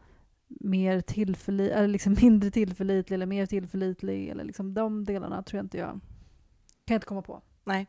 mer 0.47 1.01
tillförlitlig, 1.01 1.77
eller 1.77 1.87
liksom 1.87 2.15
mindre 2.21 2.51
tillförlitlig 2.51 3.15
eller 3.15 3.25
mer 3.25 3.45
tillförlitlig 3.45 4.29
eller 4.29 4.43
liksom 4.43 4.73
de 4.73 5.03
delarna 5.03 5.43
tror 5.43 5.57
jag 5.57 5.65
inte 5.65 5.77
jag, 5.77 5.89
kan 5.89 5.99
jag 6.93 6.97
inte 6.97 7.07
komma 7.07 7.21
på. 7.21 7.41
Nej. 7.65 7.87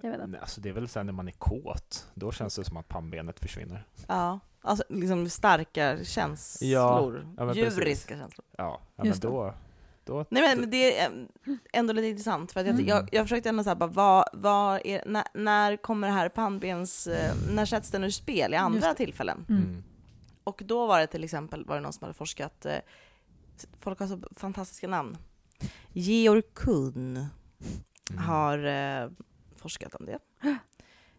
Jag 0.00 0.10
vet 0.10 0.18
inte. 0.20 0.26
Nej, 0.26 0.40
Alltså 0.40 0.60
det 0.60 0.68
är 0.68 0.72
väl 0.72 0.88
sen 0.88 1.06
när 1.06 1.12
man 1.12 1.28
är 1.28 1.32
kåt, 1.32 2.06
då 2.14 2.32
känns 2.32 2.56
det 2.56 2.64
som 2.64 2.76
att 2.76 2.88
pannbenet 2.88 3.40
försvinner. 3.40 3.86
Ja, 4.08 4.40
alltså 4.60 4.84
liksom 4.88 5.28
starka 5.28 6.04
känslor. 6.04 6.70
Ja, 7.36 7.44
ja. 7.46 7.54
Djuriska 7.54 8.16
känslor. 8.18 8.44
Ja, 8.58 8.80
ja 8.96 9.04
men 9.04 9.18
då... 9.20 9.54
då 10.04 10.24
Nej 10.30 10.42
men, 10.42 10.60
men 10.60 10.70
det 10.70 10.98
är 11.00 11.10
eh, 11.10 11.54
ändå 11.72 11.92
lite 11.92 12.06
intressant 12.08 12.52
för 12.52 12.60
att 12.60 12.66
jag, 12.66 12.74
Mm. 12.74 12.86
jag, 12.86 13.08
jag 13.12 13.24
försökte 13.24 13.48
ändå 13.48 13.62
såhär 13.64 13.76
bara, 13.76 13.90
vad, 13.90 14.24
vad 14.32 14.80
är, 14.84 15.02
när, 15.06 15.24
när 15.34 15.76
kommer 15.76 16.06
det 16.08 16.14
här 16.14 16.28
pannbens, 16.28 17.06
eh, 17.06 17.34
när 17.50 17.64
sätts 17.66 17.90
den 17.90 18.04
ur 18.04 18.10
spel 18.10 18.54
i 18.54 18.56
andra 18.56 18.94
tillfällen? 18.94 19.44
Mm. 19.48 19.62
Mm. 19.62 19.84
Och 20.44 20.62
då 20.64 20.86
var 20.86 20.98
det 21.00 21.06
till 21.06 21.24
exempel 21.24 21.64
var 21.64 21.74
det 21.76 21.82
någon 21.82 21.92
som 21.92 22.02
hade 22.04 22.14
forskat, 22.14 22.66
eh, 22.66 22.76
folk 23.80 23.98
har 24.00 24.06
så 24.06 24.20
fantastiska 24.36 24.88
namn. 24.88 25.16
Georg 25.92 26.42
Kuhn 26.54 27.28
Mm. 28.10 28.22
har 28.22 28.58
eh, 28.66 29.08
forskat 29.56 29.94
om 29.94 30.06
det. 30.06 30.18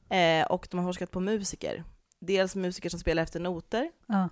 Eh, 0.10 0.45
och 0.45 0.67
de 0.71 0.80
har 0.80 0.88
forskat 0.88 1.12
på 1.12 1.19
musiker. 1.19 1.84
Dels 2.19 2.56
musiker 2.56 2.89
som 2.89 3.00
spelar 3.00 3.23
efter 3.23 3.39
noter, 3.39 3.91
Ja. 4.06 4.30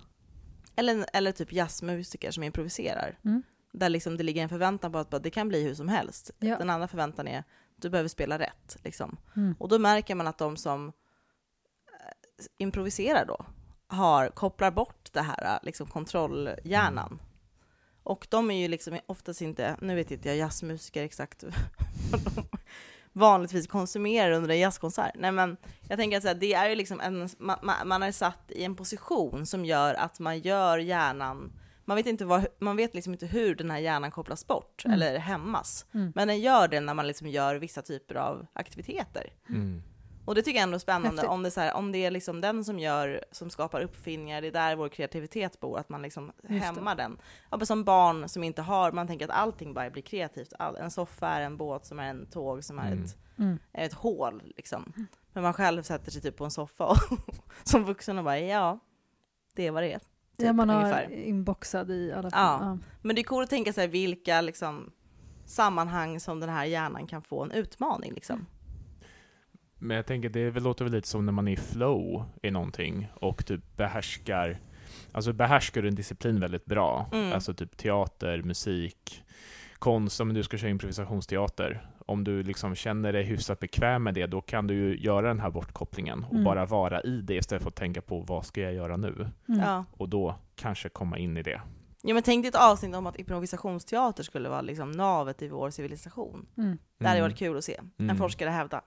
eller, 0.76 1.06
eller 1.12 1.32
typ 1.32 1.52
jazzmusiker 1.52 2.30
som 2.30 2.42
improviserar. 2.42 3.18
Mm. 3.24 3.42
Där 3.72 3.88
liksom 3.88 4.16
det 4.16 4.22
ligger 4.22 4.42
en 4.42 4.48
förväntan 4.48 4.92
på 4.92 4.98
att 4.98 5.22
det 5.22 5.30
kan 5.30 5.48
bli 5.48 5.62
hur 5.62 5.74
som 5.74 5.88
helst. 5.88 6.30
Ja. 6.38 6.58
Den 6.58 6.70
andra 6.70 6.88
förväntan 6.88 7.28
är 7.28 7.44
du 7.76 7.90
behöver 7.90 8.08
spela 8.08 8.38
rätt. 8.38 8.76
Liksom. 8.84 9.16
Mm. 9.36 9.54
Och 9.58 9.68
då 9.68 9.78
märker 9.78 10.14
man 10.14 10.26
att 10.26 10.38
de 10.38 10.56
som 10.56 10.88
eh, 10.88 12.44
improviserar 12.58 13.24
då 13.26 13.46
har, 13.86 14.28
kopplar 14.28 14.70
bort 14.70 15.08
det 15.12 15.22
här 15.22 15.44
eh, 15.54 15.58
liksom 15.62 15.86
kontrollhjärnan. 15.86 17.06
Mm. 17.12 17.18
Och 18.02 18.26
de 18.30 18.50
är 18.50 18.60
ju 18.60 18.68
liksom 18.68 18.98
oftast 19.06 19.40
inte, 19.40 19.76
nu 19.80 19.94
vet 19.94 20.10
inte 20.10 20.28
jag 20.28 20.36
jazzmusiker 20.38 21.02
exakt 21.02 21.44
vanligtvis 23.16 23.66
konsumerar 23.66 24.30
under 24.30 24.50
en 24.50 24.58
jazzkonsert. 24.58 25.12
Nej 25.14 25.32
men 25.32 25.56
jag 25.88 25.98
tänker 25.98 26.16
att 26.16 26.22
så 26.22 26.28
här, 26.28 26.34
det 26.34 26.54
är 26.54 26.68
ju 26.68 26.74
liksom 26.74 27.00
en, 27.00 27.28
man, 27.38 27.58
man 27.62 27.88
man 27.88 28.02
är 28.02 28.12
satt 28.12 28.50
i 28.50 28.64
en 28.64 28.76
position 28.76 29.46
som 29.46 29.64
gör 29.64 29.94
att 29.94 30.20
man 30.20 30.38
gör 30.38 30.78
hjärnan, 30.78 31.52
man 31.84 31.96
vet, 31.96 32.06
inte 32.06 32.24
vad, 32.24 32.46
man 32.60 32.76
vet 32.76 32.94
liksom 32.94 33.12
inte 33.12 33.26
hur 33.26 33.54
den 33.54 33.70
här 33.70 33.78
hjärnan 33.78 34.10
kopplas 34.10 34.46
bort 34.46 34.82
Mm. 34.84 34.94
eller 34.94 35.18
hämmas. 35.18 35.86
Mm. 35.94 36.12
Men 36.14 36.28
den 36.28 36.40
gör 36.40 36.68
det 36.68 36.80
när 36.80 36.94
man 36.94 37.06
liksom 37.06 37.28
gör 37.28 37.54
vissa 37.54 37.82
typer 37.82 38.14
av 38.14 38.46
aktiviteter. 38.52 39.32
Mm. 39.48 39.82
Och 40.26 40.34
det 40.34 40.42
tycker 40.42 40.58
jag 40.58 40.62
ändå 40.62 40.74
är 40.74 40.78
spännande, 40.78 41.08
Häftigt. 41.08 41.28
om 41.28 41.42
det, 41.42 41.48
är 41.48 41.50
så 41.50 41.60
här, 41.60 41.74
om 41.74 41.92
det 41.92 41.98
är 41.98 42.10
liksom 42.10 42.40
den 42.40 42.64
som 42.64 42.78
gör, 42.78 43.24
som 43.32 43.50
skapar 43.50 43.80
uppfinningar, 43.80 44.40
det 44.40 44.46
är 44.46 44.52
där 44.52 44.76
vår 44.76 44.88
kreativitet 44.88 45.60
bor, 45.60 45.78
att 45.78 45.88
man 45.88 46.02
liksom 46.02 46.32
hämmar 46.48 46.94
den. 46.94 47.18
Ja, 47.50 47.56
men 47.56 47.66
som 47.66 47.84
barn 47.84 48.28
som 48.28 48.44
inte 48.44 48.62
har, 48.62 48.92
man 48.92 49.06
tänker 49.06 49.24
att 49.24 49.30
allting 49.36 49.74
bara 49.74 49.90
blir 49.90 50.02
kreativt. 50.02 50.52
All, 50.58 50.76
en 50.76 50.90
soffa 50.90 51.28
är 51.28 51.40
en 51.40 51.56
båt 51.56 51.84
som 51.86 51.98
är 51.98 52.10
en 52.10 52.26
tåg 52.26 52.64
som 52.64 52.78
är 52.78 52.86
Mm. 52.92 53.04
ett, 53.04 53.16
Mm. 53.38 53.58
är 53.72 53.86
ett 53.86 53.92
hål 53.94 54.42
liksom. 54.56 54.92
Men 55.32 55.42
man 55.42 55.52
själv 55.52 55.82
sätter 55.82 56.10
sig 56.10 56.22
typ 56.22 56.36
på 56.36 56.44
en 56.44 56.50
soffa 56.50 56.84
och 56.86 56.96
som 57.64 57.84
vuxen 57.84 58.18
och 58.18 58.24
bara 58.24 58.38
ja, 58.38 58.78
det 59.54 59.66
är 59.66 59.70
vad 59.70 59.82
det 59.82 59.92
är. 59.92 59.98
Typ, 59.98 60.46
ja, 60.46 60.52
man 60.52 60.68
har 60.68 60.76
ungefär. 60.82 61.10
inboxad 61.12 61.90
i 61.90 62.12
alla 62.12 62.30
fall. 62.30 62.60
Ja. 62.66 62.78
Men 63.02 63.16
det 63.16 63.22
är 63.22 63.24
coolt 63.24 63.44
att 63.44 63.50
tänka 63.50 63.72
sig 63.72 63.88
vilka 63.88 64.40
liksom, 64.40 64.92
sammanhang 65.44 66.20
som 66.20 66.40
den 66.40 66.48
här 66.50 66.64
hjärnan 66.64 67.06
kan 67.06 67.22
få 67.22 67.42
en 67.42 67.50
utmaning 67.50 68.12
liksom. 68.12 68.46
Men 69.78 69.96
jag 69.96 70.06
tänker, 70.06 70.28
det 70.28 70.60
låter 70.60 70.84
väl 70.84 70.92
lite 70.92 71.08
som 71.08 71.26
när 71.26 71.32
man 71.32 71.48
är 71.48 71.52
i 71.52 71.56
flow 71.56 72.24
i 72.42 72.50
någonting 72.50 73.08
och 73.14 73.46
typ 73.46 73.76
behärskar, 73.76 74.58
alltså 75.12 75.32
behärskar 75.32 75.82
du 75.82 75.88
en 75.88 75.94
disciplin 75.94 76.40
väldigt 76.40 76.64
bra, 76.64 77.06
Mm. 77.12 77.32
alltså 77.32 77.54
typ 77.54 77.76
teater, 77.76 78.42
musik, 78.42 79.24
konst, 79.78 80.20
om 80.20 80.34
du 80.34 80.42
ska 80.42 80.56
köra 80.58 80.70
improvisationsteater, 80.70 81.86
om 82.06 82.24
du 82.24 82.42
liksom 82.42 82.74
känner 82.74 83.12
dig 83.12 83.22
hyfsat 83.24 83.60
bekväm 83.60 84.02
med 84.02 84.14
det, 84.14 84.26
då 84.26 84.40
kan 84.40 84.66
du 84.66 84.74
ju 84.74 84.98
göra 84.98 85.28
den 85.28 85.40
här 85.40 85.50
bortkopplingen 85.50 86.24
och 86.24 86.32
Mm. 86.32 86.44
bara 86.44 86.66
vara 86.66 87.00
i 87.00 87.20
det 87.20 87.34
istället 87.34 87.62
för 87.62 87.70
att 87.70 87.76
tänka 87.76 88.02
på 88.02 88.20
vad 88.20 88.46
ska 88.46 88.60
jag 88.60 88.74
göra 88.74 88.96
nu? 88.96 89.28
Mm. 89.48 89.60
Ja. 89.60 89.84
Och 89.92 90.08
då 90.08 90.34
kanske 90.56 90.88
komma 90.88 91.18
in 91.18 91.36
i 91.36 91.42
det. 91.42 91.60
Ja, 92.02 92.14
men 92.14 92.22
tänk 92.22 92.42
dig 92.44 92.48
ett 92.48 92.54
avsnitt 92.70 92.94
om 92.94 93.06
att 93.06 93.18
improvisationsteater 93.18 94.22
skulle 94.22 94.48
vara 94.48 94.60
liksom 94.60 94.92
navet 94.92 95.42
i 95.42 95.48
vår 95.48 95.70
civilisation. 95.70 96.46
Mm. 96.58 96.78
Det 96.98 97.06
hade 97.06 97.18
Mm. 97.18 97.30
varit 97.30 97.38
kul 97.38 97.56
att 97.58 97.64
se. 97.64 97.76
En 97.98 98.04
Mm. 98.04 98.16
forskare 98.16 98.50
hävda. 98.50 98.80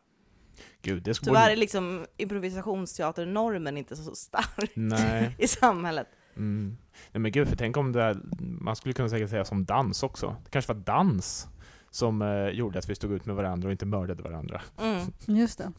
Gud, 0.81 1.03
det. 1.03 1.13
Tyvärr 1.13 1.49
är 1.51 1.55
liksom 1.55 2.05
improvisationsteaternormen 2.17 3.77
inte 3.77 3.95
så 3.95 4.15
stark 4.15 4.71
Nej. 4.73 5.35
i 5.39 5.47
samhället. 5.47 6.07
Mm. 6.35 6.77
Nej 7.11 7.21
men 7.21 7.31
gud, 7.31 7.47
för 7.47 7.55
tänk 7.55 7.77
om 7.77 7.91
det, 7.91 8.03
är- 8.03 8.17
man 8.61 8.75
skulle 8.75 8.93
kunna 8.93 9.09
säkert 9.09 9.29
säga 9.29 9.45
som 9.45 9.65
dans 9.65 10.03
också. 10.03 10.35
Det 10.43 10.49
kanske 10.51 10.73
var 10.73 10.81
dans 10.81 11.47
som 11.91 12.21
eh, 12.21 12.47
gjorde 12.49 12.79
att 12.79 12.89
vi 12.89 12.95
stod 12.95 13.11
ut 13.11 13.25
med 13.25 13.35
varandra 13.35 13.67
och 13.67 13.71
inte 13.71 13.85
mördade 13.85 14.23
varandra. 14.23 14.61
Mm. 14.81 15.37
Just 15.39 15.57
det. 15.57 15.71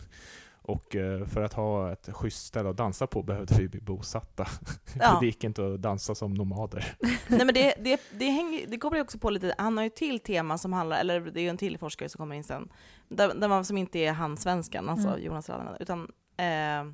Och 0.70 0.96
eh, 0.96 1.26
för 1.26 1.42
att 1.42 1.52
ha 1.52 1.92
ett 1.92 2.08
schysst 2.12 2.46
ställe 2.46 2.70
att 2.70 2.76
dansa 2.76 3.06
på 3.06 3.22
behövde 3.22 3.54
vi 3.54 3.68
bli 3.68 3.80
bosatta. 3.80 4.46
Ja. 5.00 5.18
det 5.20 5.26
gick 5.26 5.44
inte 5.44 5.66
att 5.66 5.82
dansa 5.82 6.14
som 6.14 6.34
nomader. 6.34 6.96
Nej, 7.28 7.44
men 7.44 7.54
det, 7.54 7.74
det, 7.78 8.00
det, 8.12 8.24
hänger, 8.24 8.66
det 8.66 8.78
kopplar 8.78 8.98
ju 8.98 9.02
också 9.02 9.18
på 9.18 9.30
lite, 9.30 9.54
han 9.58 9.76
har 9.76 9.84
ju 9.84 9.90
till 9.90 10.20
tema 10.20 10.58
som 10.58 10.72
handlar, 10.72 11.00
eller 11.00 11.20
det 11.20 11.40
är 11.40 11.42
ju 11.42 11.48
en 11.48 11.56
till 11.56 11.78
forskare 11.78 12.08
som 12.08 12.18
kommer 12.18 12.36
in 12.36 12.44
sen, 12.44 12.68
där, 13.08 13.34
där 13.34 13.48
man 13.48 13.64
som 13.64 13.78
inte 13.78 13.98
är 13.98 14.12
han 14.12 14.36
svenskan, 14.36 14.88
alltså 14.88 15.08
Mm. 15.08 15.22
Jonas 15.22 15.48
Rademan, 15.48 15.76
utan 15.80 16.00
eh, 16.36 16.92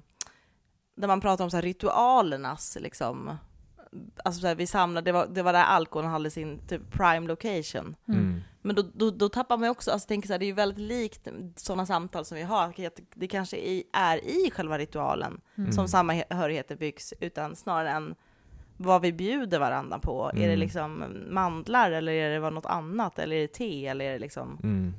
där 0.97 1.07
man 1.07 1.21
pratar 1.21 1.45
om 1.45 1.51
så 1.51 1.57
här 1.57 1.63
ritualernas 1.63 2.79
liksom, 2.81 3.37
alltså 4.25 4.41
så 4.41 4.47
här, 4.47 4.55
vi 4.55 4.67
samlade, 4.67 5.05
det 5.05 5.13
var, 5.13 5.27
det 5.27 5.43
var 5.43 5.53
där 5.53 5.65
alkoholen 5.65 6.11
hade 6.11 6.31
sin 6.31 6.59
typ 6.69 6.91
prime 6.91 7.27
location. 7.29 7.97
Mm. 8.09 8.41
Men 8.63 8.77
då, 8.77 8.83
då, 8.95 9.11
då 9.11 9.29
tappar 9.29 9.57
man 9.57 9.69
också, 9.69 9.91
alltså 9.91 10.09
tänker 10.09 10.27
så 10.27 10.33
här, 10.33 10.39
det 10.39 10.45
är 10.45 10.47
ju 10.47 10.53
väldigt 10.53 10.79
likt 10.79 11.29
sådana 11.57 11.87
samtal 11.87 12.25
som 12.25 12.37
vi 12.37 12.43
har, 12.43 12.65
att 12.87 13.01
det 13.15 13.27
kanske 13.29 13.57
i, 13.57 13.85
är 13.93 14.25
i 14.25 14.51
själva 14.51 14.79
ritualen 14.79 15.41
Mm. 15.59 15.73
som 15.73 15.89
samhörigheter 15.89 16.77
byggs, 16.77 17.15
utan 17.21 17.57
snarare 17.57 17.91
än 17.91 18.15
vad 18.77 19.03
vi 19.03 19.13
bjuder 19.13 19.59
varandra 19.59 19.99
på. 19.99 20.31
Är 20.35 20.39
det 20.39 20.45
Mm. 20.45 20.59
liksom 20.59 21.05
mandlar 21.31 21.91
eller 21.91 22.13
är 22.13 22.31
det 22.31 22.39
vad 22.41 22.53
något 22.53 22.67
annat? 22.67 23.19
Eller 23.19 23.37
är 23.37 23.41
det 23.41 23.49
te? 23.49 23.87
Eller 23.87 24.05
är 24.05 24.13
det 24.13 24.19
liksom... 24.19 24.59
Mm. 24.63 24.95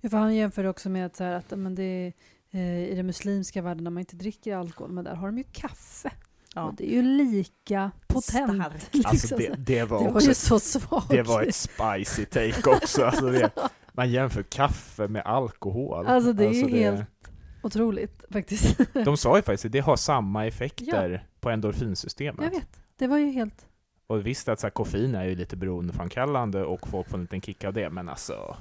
Ja, 0.00 0.10
för 0.10 0.16
han 0.16 0.34
jämför 0.34 0.64
också 0.64 0.88
med 0.88 1.06
att, 1.06 1.16
så 1.16 1.24
här, 1.24 1.32
att 1.32 1.50
men 1.50 1.74
det 1.74 1.82
är, 1.82 2.12
eh, 2.50 2.88
i 2.88 2.94
den 2.94 3.06
muslimska 3.06 3.62
världen 3.62 3.84
när 3.84 3.90
man 3.90 4.00
inte 4.00 4.16
dricker 4.16 4.56
alkohol, 4.56 4.92
men 4.92 5.04
där 5.04 5.14
har 5.14 5.26
de 5.28 5.38
ju 5.38 5.44
kaffe. 5.52 6.10
Ja. 6.54 6.62
Och 6.62 6.74
det 6.74 6.90
är 6.90 6.94
ju 6.94 7.02
lika 7.02 7.90
potent. 8.06 8.54
Starkt. 8.62 8.94
liksom. 8.94 9.10
Alltså 9.10 9.36
det, 9.36 9.54
det 9.58 9.84
var 9.84 9.98
det 9.98 10.04
var 10.08 10.14
också 10.16 10.28
ju 10.28 10.34
så 10.34 10.58
svagt. 10.60 11.08
det 11.10 11.22
var 11.22 11.42
ett 11.42 11.54
spicy 11.54 12.24
take 12.24 12.70
också. 12.70 13.04
Alltså 13.04 13.26
det, 13.30 13.50
man 13.92 14.10
jämför 14.10 14.42
kaffe 14.42 15.08
med 15.08 15.22
alkohol. 15.22 16.06
Alltså, 16.06 16.32
det 16.32 16.44
är 16.46 16.52
ju 16.52 16.68
helt- 16.68 17.04
otroligt 17.62 18.24
faktiskt. 18.30 18.78
De 19.04 19.16
sa 19.16 19.36
ju 19.36 19.42
faktiskt 19.42 19.64
att 19.64 19.72
det 19.72 19.80
har 19.80 19.96
samma 19.96 20.46
effekter 20.46 21.26
på 21.40 21.50
endorfinsystemet. 21.50 22.44
Jag 22.44 22.50
vet. 22.50 22.80
Det 22.96 23.06
var 23.06 23.18
ju 23.18 23.30
helt... 23.30 23.66
Och 24.06 24.26
visst 24.26 24.48
att 24.48 24.60
så 24.60 24.66
här, 24.66 24.70
koffein 24.72 25.14
är 25.14 25.24
ju 25.24 25.34
lite 25.34 25.56
beroendeframkallande 25.56 26.64
och 26.64 26.88
folk 26.88 27.08
får 27.08 27.16
en 27.16 27.22
liten 27.22 27.40
kick 27.40 27.64
av 27.64 27.72
det, 27.72 27.90
men 27.90 28.08
alltså... 28.08 28.56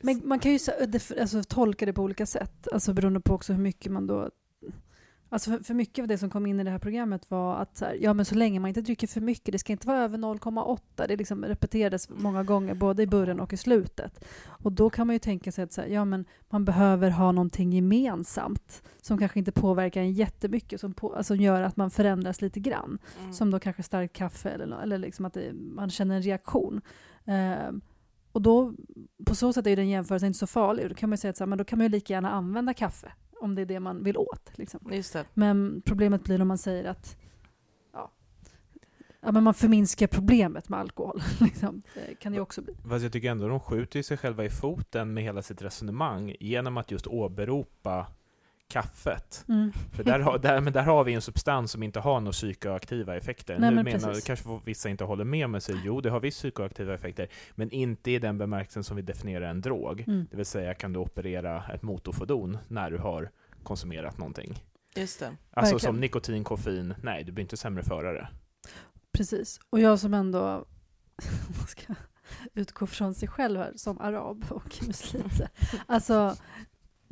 Men 0.00 0.22
man 0.24 0.38
kan 0.38 0.52
ju 0.52 0.58
så- 0.58 0.72
alltså, 1.20 1.42
tolka 1.42 1.86
det 1.86 1.92
på 1.92 2.02
olika 2.02 2.26
sätt, 2.26 2.68
alltså 2.72 2.92
beroende 2.92 3.20
på 3.20 3.34
också 3.34 3.52
hur 3.52 3.60
mycket 3.62 3.92
man 3.92 4.06
då... 4.06 4.30
Alltså 5.32 5.50
för, 5.50 5.64
för 5.64 5.74
mycket 5.74 6.02
av 6.02 6.08
det 6.08 6.18
som 6.18 6.30
kom 6.30 6.46
in 6.46 6.60
i 6.60 6.64
det 6.64 6.70
här 6.70 6.78
programmet 6.78 7.30
var 7.30 7.56
att 7.56 7.76
så, 7.76 7.84
här, 7.84 7.98
ja, 8.00 8.14
men 8.14 8.24
så 8.24 8.34
länge 8.34 8.60
man 8.60 8.68
inte 8.68 8.80
dricker 8.80 9.06
för 9.06 9.20
mycket, 9.20 9.52
det 9.52 9.58
ska 9.58 9.72
inte 9.72 9.86
vara 9.86 9.98
över 9.98 10.18
0,8. 10.18 11.06
Det 11.08 11.16
liksom 11.16 11.44
repeterades 11.44 12.08
många 12.08 12.42
gånger, 12.42 12.74
både 12.74 13.02
i 13.02 13.06
början 13.06 13.40
och 13.40 13.52
i 13.52 13.56
slutet. 13.56 14.24
Och 14.44 14.72
då 14.72 14.90
kan 14.90 15.06
man 15.06 15.14
ju 15.14 15.18
tänka 15.18 15.52
sig 15.52 15.64
att 15.64 15.72
så 15.72 15.80
här, 15.80 15.88
ja, 15.88 16.04
men 16.04 16.24
man 16.50 16.64
behöver 16.64 17.10
ha 17.10 17.32
någonting 17.32 17.72
gemensamt 17.72 18.82
som 19.02 19.18
kanske 19.18 19.38
inte 19.38 19.52
påverkar 19.52 20.00
en 20.00 20.12
jättemycket, 20.12 20.80
som, 20.80 20.94
på, 20.94 21.14
alltså, 21.14 21.34
gör 21.34 21.62
att 21.62 21.76
man 21.76 21.90
förändras 21.90 22.42
lite 22.42 22.60
grann. 22.60 22.98
Mm. 23.20 23.32
Som 23.32 23.50
då 23.50 23.60
kanske 23.60 23.82
starkt 23.82 24.16
kaffe 24.16 24.50
eller, 24.50 24.82
eller 24.82 24.98
liksom 24.98 25.24
att 25.24 25.34
det, 25.34 25.52
man 25.52 25.90
känner 25.90 26.16
en 26.16 26.22
reaktion. 26.22 26.80
Ehm, 27.24 27.80
och 28.32 28.42
då, 28.42 28.74
på 29.26 29.34
så 29.34 29.52
sätt 29.52 29.66
är 29.66 29.76
den 29.76 29.88
jämförelsen 29.88 30.26
inte 30.26 30.38
så 30.38 30.46
farlig. 30.46 30.88
Då 30.88 30.94
kan 30.94 31.08
man 31.08 31.18
säga 31.18 31.30
att 31.30 31.36
så 31.36 31.44
här, 31.44 31.48
men 31.48 31.58
då 31.58 31.64
kan 31.64 31.78
man 31.78 31.84
ju 31.84 31.88
lika 31.88 32.12
gärna 32.12 32.30
använda 32.30 32.74
kaffe 32.74 33.12
om 33.42 33.54
det 33.54 33.62
är 33.62 33.66
det 33.66 33.80
man 33.80 34.04
vill 34.04 34.16
åt. 34.16 34.50
Liksom. 34.54 34.92
Just 34.92 35.12
det. 35.12 35.24
Men 35.34 35.82
problemet 35.84 36.24
blir 36.24 36.42
om 36.42 36.48
man 36.48 36.58
säger 36.58 36.84
att 36.84 37.16
ja, 37.92 38.10
ja, 39.20 39.32
men 39.32 39.44
man 39.44 39.54
förminskar 39.54 40.06
problemet 40.06 40.68
med 40.68 40.80
alkohol. 40.80 41.22
Liksom. 41.40 41.82
Det 41.94 42.14
kan 42.14 42.32
det 42.32 42.36
ju 42.36 42.42
också 42.42 42.62
bli. 42.62 42.74
Fast 42.88 43.02
jag 43.02 43.12
tycker 43.12 43.30
ändå 43.30 43.48
de 43.48 43.60
skjuter 43.60 43.98
ju 43.98 44.02
sig 44.02 44.16
själva 44.16 44.44
i 44.44 44.50
foten 44.50 45.14
med 45.14 45.24
hela 45.24 45.42
sitt 45.42 45.62
resonemang 45.62 46.36
genom 46.40 46.76
att 46.76 46.90
just 46.90 47.06
åberopa 47.06 48.06
kaffet. 48.72 49.44
Mm. 49.48 49.72
För 49.92 50.04
där 50.04 50.18
har, 50.18 50.38
där, 50.38 50.60
men 50.60 50.72
där 50.72 50.82
har 50.82 51.04
vi 51.04 51.12
en 51.12 51.22
substans 51.22 51.70
som 51.70 51.82
inte 51.82 52.00
har 52.00 52.20
några 52.20 52.32
psykoaktiva 52.32 53.16
effekter. 53.16 53.58
Nej, 53.58 53.70
nu 53.70 53.76
men 53.76 53.84
menar, 53.84 54.08
precis. 54.08 54.24
kanske 54.24 54.60
vissa 54.64 54.88
inte 54.88 55.04
håller 55.04 55.24
med 55.24 55.50
mig 55.50 55.56
och 55.58 55.62
säger 55.62 55.80
jo, 55.84 56.00
det 56.00 56.10
har 56.10 56.20
visst 56.20 56.38
psykoaktiva 56.38 56.94
effekter, 56.94 57.28
men 57.54 57.70
inte 57.70 58.10
i 58.10 58.18
den 58.18 58.38
bemärkelsen 58.38 58.84
som 58.84 58.96
vi 58.96 59.02
definierar 59.02 59.50
en 59.50 59.60
drog. 59.60 60.00
Mm. 60.00 60.26
Det 60.30 60.36
vill 60.36 60.46
säga, 60.46 60.74
kan 60.74 60.92
du 60.92 60.98
operera 60.98 61.64
ett 61.74 61.82
motorfordon 61.82 62.58
när 62.68 62.90
du 62.90 62.98
har 62.98 63.30
konsumerat 63.62 64.18
någonting? 64.18 64.62
Just 64.96 65.20
det. 65.20 65.26
Alltså 65.26 65.74
Verkligen. 65.74 65.80
som 65.80 66.00
nikotin, 66.00 66.44
koffein, 66.44 66.94
nej, 67.02 67.24
du 67.24 67.32
blir 67.32 67.42
inte 67.42 67.56
sämre 67.56 67.82
förare. 67.82 68.28
Precis. 69.12 69.60
Och 69.70 69.80
jag 69.80 69.98
som 69.98 70.14
ändå 70.14 70.64
ska 71.68 71.94
utgå 72.54 72.86
från 72.86 73.14
sig 73.14 73.28
själv 73.28 73.60
här, 73.60 73.72
som 73.76 74.00
arab 74.00 74.44
och 74.50 74.78
muslim. 74.86 75.30
Alltså, 75.86 76.36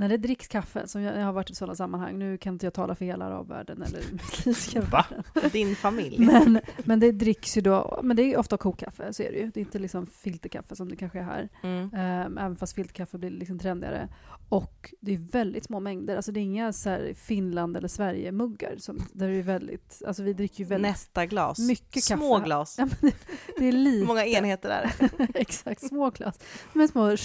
när 0.00 0.08
det 0.08 0.16
dricks 0.16 0.48
kaffe, 0.48 0.88
som 0.88 1.02
jag, 1.02 1.18
jag 1.18 1.24
har 1.24 1.32
varit 1.32 1.50
i 1.50 1.54
sådana 1.54 1.74
sammanhang, 1.74 2.18
nu 2.18 2.38
kan 2.38 2.52
inte 2.52 2.66
jag 2.66 2.74
tala 2.74 2.94
för 2.94 3.04
hela 3.04 3.24
arabvärlden 3.24 3.82
eller 3.82 4.02
muslimska 4.12 4.80
Va? 4.80 5.06
världen. 5.10 5.50
Din 5.52 5.76
familj. 5.76 6.16
Men, 6.18 6.60
men 6.84 7.00
det 7.00 7.12
dricks 7.12 7.56
ju 7.56 7.60
då, 7.60 8.00
men 8.02 8.16
det 8.16 8.22
är 8.22 8.36
ofta 8.36 8.56
kokkaffe, 8.56 9.12
så 9.12 9.22
är 9.22 9.32
det 9.32 9.38
ju. 9.38 9.50
Det 9.54 9.60
är 9.60 9.62
inte 9.62 9.78
liksom 9.78 10.06
filterkaffe 10.06 10.76
som 10.76 10.88
det 10.88 10.96
kanske 10.96 11.18
är 11.18 11.22
här. 11.22 11.48
Mm. 11.62 11.90
Ehm, 11.94 12.38
även 12.38 12.56
fast 12.56 12.74
filterkaffe 12.74 13.18
blir 13.18 13.30
liksom 13.30 13.58
trendigare. 13.58 14.08
Och 14.48 14.94
det 15.00 15.14
är 15.14 15.18
väldigt 15.18 15.64
små 15.64 15.80
mängder. 15.80 16.16
Alltså 16.16 16.32
det 16.32 16.40
är 16.40 16.42
inga 16.42 16.72
så 16.72 16.90
här 16.90 17.14
Finland 17.16 17.76
eller 17.76 17.88
Sverige-muggar. 17.88 18.74
Som, 18.78 18.98
där 19.12 19.28
det 19.28 19.36
är 19.36 19.42
väldigt, 19.42 20.02
alltså 20.06 20.22
vi 20.22 20.32
dricker 20.32 20.58
ju 20.58 20.64
väldigt 20.64 20.90
Nästa 20.90 21.26
glas. 21.26 21.58
mycket 21.58 22.08
kaffe. 22.08 22.18
Små 22.18 22.38
glas. 22.38 22.74
Ja, 22.78 22.84
men 22.86 23.10
det, 23.10 23.16
det 23.58 23.68
är 23.68 23.72
lite. 23.72 23.98
Hur 23.98 24.06
många 24.06 24.26
enheter 24.26 24.68
är 24.68 24.92
det? 24.98 25.28
Exakt, 25.40 25.88
små 25.88 26.10
glas. 26.10 26.38
Men 26.72 26.88
små 26.88 27.16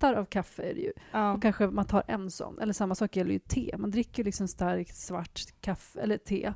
shottar 0.00 0.14
av 0.14 0.24
kaffe 0.24 0.62
är 0.62 0.74
det 0.74 0.80
ju. 0.80 0.92
Ja. 1.12 1.32
Och 1.32 1.42
kanske 1.42 1.66
man 1.66 1.84
tar 1.84 2.02
en 2.06 2.30
sån. 2.30 2.58
Eller 2.58 2.72
samma 2.72 2.94
sak 2.94 3.16
gäller 3.16 3.32
ju 3.32 3.38
te. 3.38 3.74
Man 3.78 3.90
dricker 3.90 4.18
ju 4.18 4.24
liksom 4.24 4.48
starkt 4.48 4.96
svart 4.96 5.40
kaffe, 5.60 6.00
eller 6.00 6.18
te. 6.18 6.52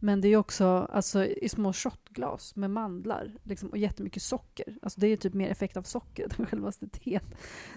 Men 0.00 0.20
det 0.20 0.28
är 0.28 0.30
ju 0.30 0.36
också 0.36 0.88
alltså, 0.92 1.24
i 1.26 1.48
små 1.48 1.72
shotglas 1.72 2.56
med 2.56 2.70
mandlar 2.70 3.32
liksom, 3.42 3.68
och 3.68 3.78
jättemycket 3.78 4.22
socker. 4.22 4.76
Alltså, 4.82 5.00
det 5.00 5.06
är 5.06 5.08
ju 5.08 5.16
typ 5.16 5.34
mer 5.34 5.50
effekt 5.50 5.76
av 5.76 5.82
sockret 5.82 6.38
än 6.38 6.46
självaste 6.50 6.88
teet. 6.88 7.24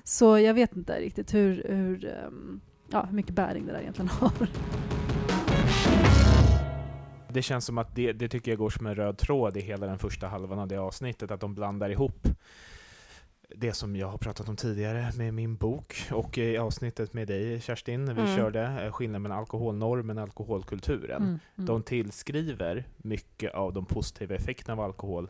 Så 0.03 0.39
jag 0.39 0.53
vet 0.53 0.75
inte 0.75 0.99
riktigt 0.99 1.33
hur, 1.33 1.63
hur, 1.67 2.05
ehm, 2.05 2.61
ja, 2.91 3.05
hur 3.05 3.15
mycket 3.15 3.35
bäring 3.35 3.65
det 3.65 3.71
där 3.71 3.81
egentligen 3.81 4.09
har. 4.09 4.47
Det 7.33 7.41
känns 7.41 7.65
som 7.65 7.77
att 7.77 7.95
det, 7.95 8.13
det 8.13 8.29
tycker 8.29 8.51
jag 8.51 8.57
går 8.57 8.69
som 8.69 8.85
en 8.85 8.95
röd 8.95 9.17
tråd 9.17 9.57
i 9.57 9.61
hela 9.61 9.87
den 9.87 9.99
första 9.99 10.27
halvan 10.27 10.59
av 10.59 10.67
det 10.67 10.77
avsnittet, 10.77 11.31
att 11.31 11.41
de 11.41 11.55
blandar 11.55 11.89
ihop 11.89 12.27
det 13.55 13.73
som 13.73 13.95
jag 13.95 14.07
har 14.07 14.17
pratat 14.17 14.49
om 14.49 14.55
tidigare 14.55 15.11
med 15.17 15.33
min 15.33 15.55
bok 15.55 15.95
och 16.11 16.37
i 16.37 16.57
avsnittet 16.57 17.13
med 17.13 17.27
dig 17.27 17.61
Kerstin, 17.61 18.05
när 18.05 18.13
vi 18.13 18.21
Mm. 18.21 18.35
körde 18.37 18.61
eh, 18.85 18.91
skillnaden 18.91 19.21
mellan 19.21 19.37
alkoholnormen 19.37 20.17
och 20.17 20.23
alkoholkulturen. 20.23 21.21
Mm, 21.23 21.39
mm. 21.55 21.65
De 21.65 21.83
tillskriver 21.83 22.87
mycket 22.97 23.53
av 23.53 23.73
de 23.73 23.85
positiva 23.85 24.35
effekterna 24.35 24.73
av 24.73 24.79
alkohol 24.79 25.29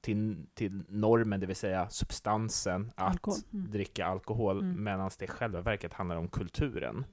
till, 0.00 0.46
till 0.54 0.82
normen, 0.88 1.40
det 1.40 1.46
vill 1.46 1.56
säga 1.56 1.88
substansen 1.90 2.92
att 2.96 3.10
Alkohol. 3.12 3.38
Mm. 3.52 3.70
dricka 3.70 4.06
alkohol, 4.06 4.58
Mm. 4.60 4.84
medan 4.84 5.10
det 5.18 5.24
i 5.24 5.28
själva 5.28 5.60
verket 5.60 5.92
handlar 5.92 6.16
om 6.16 6.28
kulturen. 6.28 7.04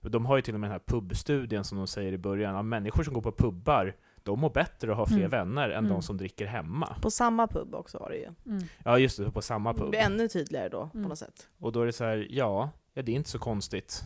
De 0.00 0.26
har 0.26 0.36
ju 0.36 0.42
till 0.42 0.54
och 0.54 0.60
med 0.60 0.70
den 0.70 0.72
här 0.72 0.82
pubstudien 0.86 1.64
som 1.64 1.78
de 1.78 1.86
säger 1.86 2.12
i 2.12 2.18
början, 2.18 2.56
att 2.56 2.64
människor 2.64 3.02
som 3.02 3.14
går 3.14 3.22
på 3.22 3.32
pubbar, 3.32 3.94
de 4.24 4.40
mår 4.40 4.50
bättre 4.50 4.90
och 4.90 4.96
har 4.96 5.06
fler 5.06 5.16
Mm. 5.18 5.30
vänner 5.30 5.68
än 5.70 5.78
Mm. 5.78 5.90
de 5.92 6.02
som 6.02 6.16
dricker 6.16 6.46
hemma. 6.46 6.96
På 7.02 7.10
samma 7.10 7.46
pub 7.46 7.74
också 7.74 7.98
var 7.98 8.10
det 8.10 8.16
ju. 8.16 8.28
Mm. 8.46 8.62
Ja, 8.84 8.98
just 8.98 9.16
det, 9.18 9.30
på 9.30 9.42
samma 9.42 9.72
Det 9.72 9.78
pub. 9.78 9.90
blir 9.90 10.00
ännu 10.00 10.28
tydligare 10.28 10.68
då 10.68 10.88
på 10.92 10.98
Mm. 10.98 11.08
något 11.08 11.18
sätt. 11.18 11.48
Och 11.58 11.72
då 11.72 11.82
är 11.82 11.86
det 11.86 11.92
så 11.92 12.04
här, 12.04 12.26
ja, 12.30 12.70
ja, 12.94 13.02
det 13.02 13.12
är 13.12 13.16
inte 13.16 13.30
så 13.30 13.38
konstigt 13.38 14.02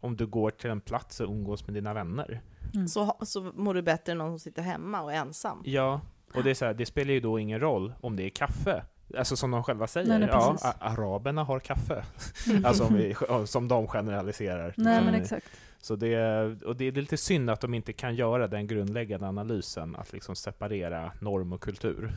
om 0.00 0.16
du 0.16 0.26
går 0.26 0.50
till 0.50 0.70
en 0.70 0.80
plats 0.80 1.20
och 1.20 1.28
umgås 1.30 1.66
med 1.66 1.74
dina 1.74 1.94
vänner. 1.94 2.40
Mm. 2.74 2.88
Så, 2.88 3.16
så 3.22 3.40
mår 3.54 3.74
du 3.74 3.82
bättre 3.82 4.12
än 4.12 4.18
någon 4.18 4.30
som 4.30 4.38
sitter 4.38 4.62
hemma 4.62 5.02
och 5.02 5.12
är 5.12 5.16
ensam. 5.16 5.62
Ja, 5.64 6.00
och 6.34 6.42
det 6.44 6.50
är 6.50 6.54
så 6.54 6.64
här, 6.64 6.74
det 6.74 6.86
spelar 6.86 7.12
ju 7.12 7.20
då 7.20 7.38
ingen 7.38 7.60
roll 7.60 7.92
om 8.00 8.16
det 8.16 8.22
är 8.22 8.30
kaffe. 8.30 8.82
Alltså 9.18 9.36
som 9.36 9.50
de 9.50 9.62
själva 9.62 9.86
säger, 9.86 10.08
Nej, 10.08 10.18
nej, 10.18 10.28
ja, 10.32 10.56
araberna 10.80 11.44
har 11.44 11.60
kaffe. 11.60 12.04
Mm. 12.50 12.64
Alltså 12.64 12.84
om 12.84 12.94
vi, 12.94 13.14
som 13.46 13.68
de 13.68 13.86
generaliserar. 13.88 14.74
Nej, 14.76 15.04
men 15.04 15.14
exakt. 15.14 15.46
Så 15.86 15.96
det, 15.96 16.16
och 16.64 16.76
det 16.76 16.84
är 16.84 16.92
lite 16.92 17.16
synd 17.16 17.50
att 17.50 17.60
de 17.60 17.74
inte 17.74 17.92
kan 17.92 18.14
göra 18.14 18.48
den 18.48 18.66
grundläggande 18.66 19.26
analysen, 19.28 19.96
att 19.96 20.12
liksom 20.12 20.36
separera 20.36 21.12
norm 21.20 21.52
och 21.52 21.60
kultur. 21.60 22.12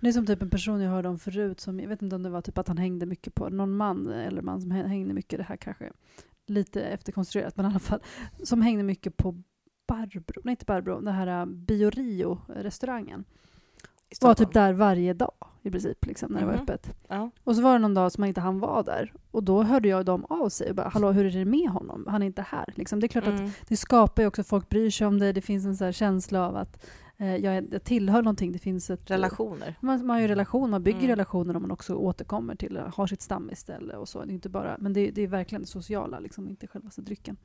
Det 0.00 0.08
är 0.08 0.12
som 0.12 0.26
typ 0.26 0.42
en 0.42 0.50
person 0.50 0.80
jag 0.80 0.90
hörde 0.90 1.08
om 1.08 1.18
förut, 1.18 1.60
som, 1.60 1.80
jag 1.80 1.88
vet 1.88 2.02
inte 2.02 2.16
om 2.16 2.22
det 2.22 2.30
var 2.30 2.42
typ 2.42 2.58
att 2.58 2.68
han 2.68 2.78
hängde 2.78 3.06
mycket 3.06 3.34
på, 3.34 3.48
någon 3.48 3.76
man 3.76 4.08
eller 4.08 4.42
man 4.42 4.60
som 4.60 4.70
hängde 4.70 5.14
mycket, 5.14 5.38
det 5.38 5.44
här 5.44 5.56
kanske 5.56 5.92
lite 6.46 6.82
efterkonstruerat, 6.82 7.56
men 7.56 7.66
i 7.66 7.68
alla 7.68 7.78
fall, 7.78 8.00
som 8.42 8.62
hängde 8.62 8.82
mycket 8.82 9.16
på 9.16 9.42
Barbro, 9.88 10.40
nej 10.44 10.52
inte 10.52 10.64
Barbro, 10.64 11.00
den 11.00 11.14
här 11.14 11.40
äh, 11.40 11.46
Bio 11.46 11.90
Rio-restaurangen. 11.90 13.24
Var 14.20 14.34
typ 14.34 14.52
där 14.52 14.72
varje 14.72 15.12
dag 15.14 15.32
i 15.62 15.70
princip, 15.70 16.06
liksom, 16.06 16.32
när 16.32 16.40
det 16.40 16.46
var 16.46 16.52
Mhm. 16.52 16.62
öppet. 16.62 16.96
Ja. 17.08 17.30
Och 17.44 17.56
så 17.56 17.62
var 17.62 17.72
det 17.72 17.78
någon 17.78 17.94
dag 17.94 18.12
som 18.12 18.22
han 18.22 18.28
inte 18.28 18.40
han 18.40 18.60
var 18.60 18.82
där. 18.82 19.12
Och 19.30 19.42
då 19.44 19.62
hörde 19.62 19.88
jag 19.88 20.04
dem 20.06 20.24
av 20.24 20.48
sig 20.48 20.70
och 20.70 20.76
bara, 20.76 20.88
hallå 20.88 21.12
hur 21.12 21.24
är 21.26 21.30
det 21.30 21.44
med 21.44 21.68
honom? 21.68 22.06
Han 22.08 22.22
är 22.22 22.26
inte 22.26 22.42
här. 22.42 22.72
Liksom. 22.76 23.00
Det 23.00 23.06
är 23.06 23.08
klart 23.08 23.26
att 23.26 23.38
Mm. 23.40 23.50
det 23.68 23.76
skapar 23.76 24.22
ju 24.22 24.28
också 24.28 24.40
att 24.40 24.46
folk 24.46 24.68
bryr 24.68 24.90
sig 24.90 25.06
om 25.06 25.18
det. 25.18 25.32
Det 25.32 25.40
finns 25.40 25.64
en 25.66 25.76
så 25.76 25.92
känsla 25.92 26.46
av 26.48 26.56
att 26.56 26.86
eh, 27.16 27.36
jag, 27.36 27.72
jag 27.72 27.84
tillhör 27.84 28.22
någonting. 28.22 28.52
Det 28.52 28.58
finns 28.58 28.90
ett... 28.90 29.10
Relationer. 29.10 29.74
Man, 29.80 30.06
man 30.06 30.10
har 30.16 30.20
ju 30.20 30.28
relation, 30.28 30.70
man 30.70 30.82
bygger 30.82 30.98
Mm. 30.98 31.08
relationer 31.10 31.56
om 31.56 31.62
man 31.62 31.70
också 31.70 31.94
återkommer 31.94 32.54
till, 32.54 32.76
har 32.94 33.06
sitt 33.06 33.22
stammisställe 33.22 33.96
och 33.96 34.08
så. 34.08 34.24
Det 34.24 34.32
är 34.32 34.34
inte 34.34 34.48
bara, 34.48 34.76
men 34.80 34.92
det, 34.92 35.10
det 35.10 35.22
är 35.22 35.26
verkligen 35.28 35.62
det 35.62 35.68
sociala, 35.68 36.18
liksom, 36.20 36.48
inte 36.48 36.66
själva 36.66 36.90
drycken. 36.96 37.36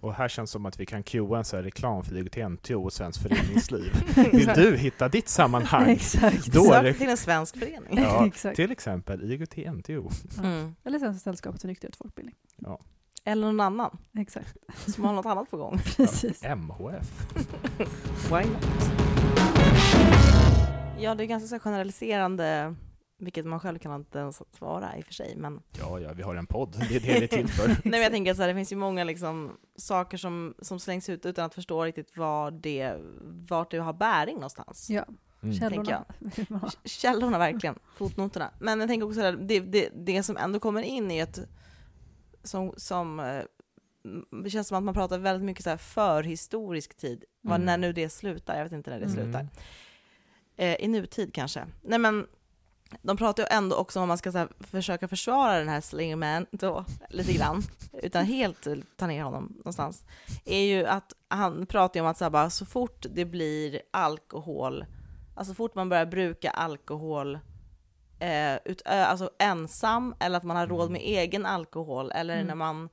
Och 0.00 0.14
här 0.14 0.28
känns 0.28 0.50
det 0.50 0.52
som 0.52 0.66
att 0.66 0.80
vi 0.80 0.86
kan 0.86 1.02
cuea 1.02 1.38
en 1.38 1.44
sån 1.44 1.56
här 1.56 1.64
reklam 1.64 2.04
för 2.04 2.14
IOGT-NTO 2.14 2.74
och 2.84 2.92
Svenskt 2.92 3.22
Föreningsliv. 3.22 3.92
Vill 4.32 4.46
du 4.46 4.76
hitta 4.76 5.08
ditt 5.08 5.28
sammanhang? 5.28 5.90
Exakt. 5.90 6.46
Då 6.46 6.64
är 6.72 6.82
Sök 6.82 6.82
det- 6.82 6.94
till 6.94 7.08
en 7.08 7.16
svensk 7.16 7.56
förening. 7.58 7.98
Ja, 7.98 8.26
Exakt. 8.26 8.56
till 8.56 8.70
exempel 8.70 9.22
IOGT-NTO. 9.32 10.10
Ja. 10.36 10.42
Mm. 10.42 10.74
Eller 10.84 10.98
Svenska 10.98 11.20
sällskapet 11.20 11.60
för 11.60 11.68
nykterhet 11.68 11.94
och 11.94 11.98
folkbildning. 11.98 12.34
Eller 13.24 13.46
någon 13.46 13.60
annan 13.60 13.98
Exakt, 14.18 14.56
som 14.86 15.04
har 15.04 15.12
något 15.12 15.26
annat 15.26 15.50
på 15.50 15.56
gång. 15.56 15.78
precis. 15.96 16.42
MHF. 16.42 17.26
Why 18.30 18.44
not? 18.44 18.90
Ja, 20.98 21.14
det 21.14 21.24
är 21.24 21.26
ganska 21.26 21.46
så 21.48 21.58
generaliserande, 21.58 22.74
vilket 23.24 23.46
man 23.46 23.60
själv 23.60 23.78
kan 23.78 23.94
inte 23.94 24.18
ens 24.18 24.42
vara 24.58 24.96
i 24.96 25.00
och 25.00 25.04
för 25.04 25.12
sig. 25.14 25.36
Men, 25.36 25.62
Ja, 25.78 26.00
ja, 26.00 26.12
vi 26.12 26.22
har 26.22 26.34
en 26.34 26.46
podd. 26.46 26.76
Det 26.88 26.96
är 26.96 27.00
det 27.00 27.06
det 27.20 27.24
är 27.24 27.26
till 27.38 27.48
för. 27.48 27.68
nej, 27.68 27.80
men 27.84 28.02
jag 28.02 28.10
tänker 28.12 28.34
så 28.34 28.40
här, 28.42 28.48
det 28.48 28.54
finns 28.54 28.72
ju 28.72 28.76
många 28.76 29.04
liksom, 29.04 29.58
saker 29.76 30.16
som, 30.16 30.54
som 30.58 30.80
slängs 30.80 31.08
ut 31.08 31.26
utan 31.26 31.44
att 31.44 31.54
förstå 31.54 31.84
riktigt 31.84 32.16
vad 32.16 32.54
det, 32.54 32.94
vart 33.48 33.70
det 33.70 33.78
har 33.78 33.92
bäring 33.92 34.34
någonstans. 34.34 34.90
Ja, 34.90 35.04
Mm. 35.42 35.56
källorna. 35.56 36.04
Källorna 36.84 37.38
verkligen, 37.38 37.78
fotnoterna. 37.96 38.50
Men 38.60 38.80
jag 38.80 38.88
tänker 38.88 39.06
också 39.06 39.20
att 39.24 39.48
det, 39.48 39.60
det, 39.60 39.88
det 39.94 40.22
som 40.22 40.36
ändå 40.36 40.60
kommer 40.60 40.82
in 40.82 41.10
är 41.10 41.22
att 41.22 41.38
som, 42.42 42.74
som 42.76 43.20
eh, 43.20 43.42
det 44.44 44.50
känns 44.50 44.68
som 44.68 44.78
att 44.78 44.84
man 44.84 44.94
pratar 44.94 45.18
väldigt 45.18 45.44
mycket 45.46 45.64
så 45.64 45.70
här 45.70 45.76
förhistorisk 45.76 46.96
tid, 46.96 47.24
Mm. 47.46 47.62
när 47.64 47.78
nu 47.78 47.92
det 47.92 48.08
slutar, 48.08 48.56
jag 48.56 48.64
vet 48.64 48.72
inte 48.72 48.90
när 48.90 48.98
det 49.00 49.04
Mm. 49.06 49.16
slutar. 49.16 49.48
Eh, 50.56 50.74
I 50.74 50.88
nutid 50.88 51.34
kanske. 51.34 51.66
Nej 51.82 51.98
men, 51.98 52.26
de 53.02 53.16
pratar 53.16 53.42
ju 53.42 53.46
ändå 53.50 53.76
också 53.76 54.00
om 54.00 54.08
man 54.08 54.18
ska 54.18 54.30
här, 54.30 54.48
försöka 54.60 55.08
försvara 55.08 55.58
den 55.58 55.68
här 55.68 55.80
Slingerman 55.80 56.46
då, 56.50 56.84
lite 57.10 57.32
grann, 57.32 57.62
utan 58.02 58.24
helt 58.24 58.66
ta 58.96 59.06
ner 59.06 59.22
honom 59.24 59.52
någonstans, 59.56 60.04
är 60.44 60.60
ju 60.60 60.86
att 60.86 61.12
han 61.28 61.66
pratar 61.66 62.00
ju 62.00 62.04
om 62.04 62.10
att 62.10 62.18
så, 62.18 62.24
här, 62.24 62.30
bara, 62.30 62.50
så 62.50 62.66
fort 62.66 63.06
det 63.14 63.24
blir 63.24 63.80
alkohol, 63.90 64.84
alltså 65.34 65.50
så 65.52 65.54
fort 65.56 65.74
man 65.74 65.88
börjar 65.88 66.06
bruka 66.06 66.50
alkohol 66.50 67.38
eh, 68.18 68.54
utö, 68.64 69.04
alltså 69.04 69.30
ensam, 69.38 70.14
eller 70.20 70.36
att 70.36 70.44
man 70.44 70.56
har 70.56 70.66
råd 70.66 70.90
med 70.90 71.00
egen 71.04 71.46
alkohol, 71.46 72.12
eller 72.12 72.34
Mm. 72.34 72.46
när 72.46 72.54
man 72.54 72.88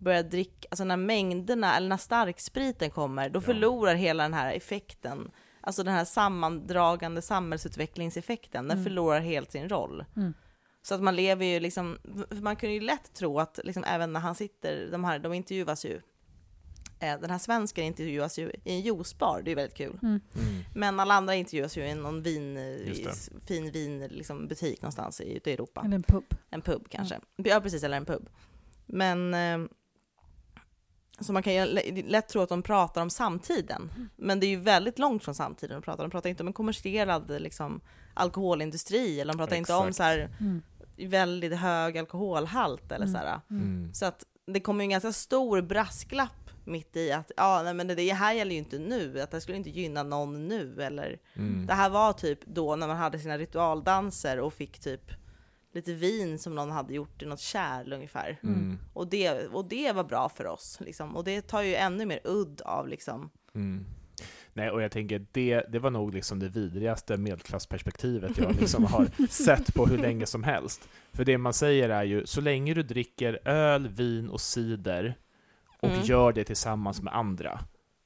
börjar 0.00 0.22
dricka, 0.22 0.68
alltså 0.70 0.84
när 0.84 0.96
mängderna, 0.96 1.76
eller 1.76 1.88
när 1.88 1.96
starkspriten 1.96 2.90
kommer, 2.90 3.28
då 3.30 3.36
Ja. 3.38 3.40
förlorar 3.42 3.94
hela 3.94 4.22
den 4.22 4.34
här 4.34 4.52
effekten, 4.54 5.30
alltså 5.66 5.82
den 5.82 5.94
här 5.94 6.04
sammandragande 6.04 7.22
samhällsutvecklingseffekten, 7.22 8.68
den 8.68 8.76
Mm. 8.78 8.84
förlorar 8.84 9.20
helt 9.20 9.52
sin 9.52 9.68
roll. 9.68 10.04
Mm. 10.16 10.34
Så 10.82 10.94
att 10.94 11.02
man 11.02 11.16
lever 11.16 11.44
ju 11.46 11.60
liksom, 11.60 11.98
för 12.28 12.36
man 12.42 12.56
kunde 12.56 12.74
ju 12.74 12.80
lätt 12.80 13.12
tro 13.14 13.38
att 13.40 13.60
liksom 13.64 13.84
även 13.84 14.12
när 14.12 14.20
han 14.20 14.34
sitter, 14.34 14.88
de 14.90 15.04
här, 15.04 15.18
de 15.18 15.32
intervjuas 15.34 15.84
ju, 15.84 16.00
eh, 17.00 17.20
den 17.20 17.30
här 17.30 17.38
svensken 17.38 17.84
intervjuas 17.84 18.38
ju 18.38 18.50
i 18.64 18.72
en 18.72 18.80
juicebar, 18.80 19.42
det 19.42 19.48
är 19.48 19.50
ju 19.52 19.54
väldigt 19.54 19.76
kul. 19.76 19.98
Mm. 20.02 20.20
Mm. 20.34 20.64
Men 20.74 21.00
alla 21.00 21.14
andra 21.14 21.34
intervjuas 21.34 21.76
ju 21.78 21.82
i 21.88 21.94
någon 21.94 22.22
vin, 22.22 22.56
i- 22.56 22.84
fin 23.46 23.70
vin, 23.70 24.00
liksom 24.06 24.46
butik 24.48 24.82
någonstans 24.82 25.20
i 25.20 25.36
ute 25.36 25.50
i 25.50 25.52
Europa. 25.52 25.82
Eller 25.84 25.94
en 25.96 26.02
pub. 26.02 26.24
En 26.50 26.62
pub 26.62 26.86
kanske. 26.90 27.20
Ja, 27.36 27.60
precis, 27.60 27.82
eller 27.84 27.96
en 27.96 28.04
pub. 28.06 28.28
Men 28.86 29.34
eh, 29.34 29.58
så 31.20 31.32
man 31.32 31.42
kan 31.42 31.54
ju 31.54 31.64
lä- 31.64 32.02
lätt 32.06 32.28
tro 32.28 32.40
att 32.42 32.48
de 32.48 32.62
pratar 32.62 33.02
om 33.02 33.10
samtiden, 33.10 33.90
men 34.16 34.40
det 34.40 34.46
är 34.46 34.48
ju 34.48 34.56
väldigt 34.60 34.98
långt 34.98 35.24
från 35.24 35.34
samtiden 35.34 35.76
de 35.80 35.82
pratar. 35.84 36.04
De 36.04 36.10
pratar 36.10 36.30
inte 36.30 36.42
om 36.42 36.46
en 36.46 36.52
kommersiell 36.52 37.22
liksom, 37.28 37.80
alkoholindustri, 38.14 39.20
eller 39.20 39.32
de 39.32 39.38
pratar 39.38 39.56
inte 39.56 39.74
om 39.74 39.88
Exakt. 39.88 39.96
så 39.96 40.02
här 40.02 40.30
Mm. 40.40 40.62
väldigt 41.10 41.58
hög 41.58 41.98
alkoholhalt 41.98 42.92
eller 42.92 43.06
Mm. 43.06 43.12
så 43.12 43.18
här. 43.18 43.40
Mm. 43.50 43.94
Så 43.94 44.06
att 44.06 44.24
det 44.46 44.60
kommer 44.60 44.84
ju 44.84 44.86
en 44.86 44.90
ganska 44.90 45.12
stor 45.12 45.60
brasklapp 45.62 46.30
mitt 46.64 46.96
i 46.96 47.12
att 47.12 47.32
ja, 47.36 47.60
nej, 47.64 47.74
men 47.74 47.86
det, 47.86 47.94
det 47.94 48.12
här 48.12 48.32
gäller 48.34 48.52
ju 48.52 48.58
inte 48.58 48.78
nu, 48.78 49.20
att 49.20 49.30
det 49.30 49.40
skulle 49.40 49.56
inte 49.58 49.70
gynna 49.70 50.02
någon 50.02 50.48
nu 50.48 50.82
eller 50.82 51.18
Mm. 51.36 51.66
det 51.66 51.74
här 51.74 51.90
var 51.90 52.12
typ 52.12 52.38
då 52.46 52.76
när 52.76 52.86
man 52.86 52.96
hade 52.96 53.18
sina 53.18 53.38
ritualdanser 53.38 54.40
och 54.40 54.54
fick 54.54 54.78
typ 54.78 55.10
lite 55.76 55.92
vin 55.94 56.38
som 56.38 56.54
någon 56.54 56.70
hade 56.70 56.94
gjort 56.94 57.22
i 57.22 57.26
något 57.26 57.40
kärl 57.40 57.92
ungefär. 57.92 58.38
Mm. 58.42 58.78
Och, 58.92 59.06
det, 59.08 59.46
och 59.46 59.68
det 59.68 59.92
var 59.92 60.04
bra 60.04 60.28
för 60.28 60.46
oss. 60.46 60.78
Liksom. 60.80 61.16
Och 61.16 61.24
det 61.24 61.42
tar 61.42 61.62
ju 61.62 61.74
ännu 61.74 62.06
mer 62.06 62.20
udd 62.24 62.60
av 62.64 62.88
liksom. 62.88 63.30
Mm. 63.54 63.84
Nej, 64.52 64.70
och 64.70 64.82
jag 64.82 64.92
tänker 64.92 65.26
det, 65.32 65.60
det 65.68 65.78
var 65.78 65.90
nog 65.90 66.14
liksom 66.14 66.38
det 66.38 66.48
vidrigaste 66.48 67.16
medelklassperspektivet 67.16 68.38
jag 68.38 68.56
liksom 68.60 68.84
har 68.84 69.26
sett 69.30 69.74
på 69.74 69.86
hur 69.86 69.98
länge 69.98 70.26
som 70.26 70.44
helst. 70.44 70.88
För 71.12 71.24
det 71.24 71.38
man 71.38 71.52
säger 71.52 71.88
är 71.88 72.02
ju, 72.04 72.26
så 72.26 72.40
länge 72.40 72.74
du 72.74 72.82
dricker 72.82 73.48
öl, 73.48 73.88
vin 73.88 74.28
och 74.28 74.40
cider 74.40 75.14
och 75.80 75.88
Mm. 75.88 76.02
gör 76.02 76.32
det 76.32 76.44
tillsammans 76.44 77.02
med 77.02 77.14
andra, 77.16 77.60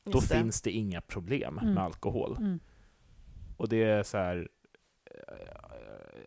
då 0.04 0.10
Just 0.12 0.28
det. 0.28 0.36
finns 0.36 0.62
det 0.62 0.70
inga 0.70 1.00
problem 1.00 1.58
Mm. 1.58 1.74
med 1.74 1.82
alkohol. 1.84 2.36
Mm. 2.38 2.58
Och 3.56 3.68
det 3.68 3.82
är 3.82 4.02
så 4.02 4.16
här... 4.16 4.48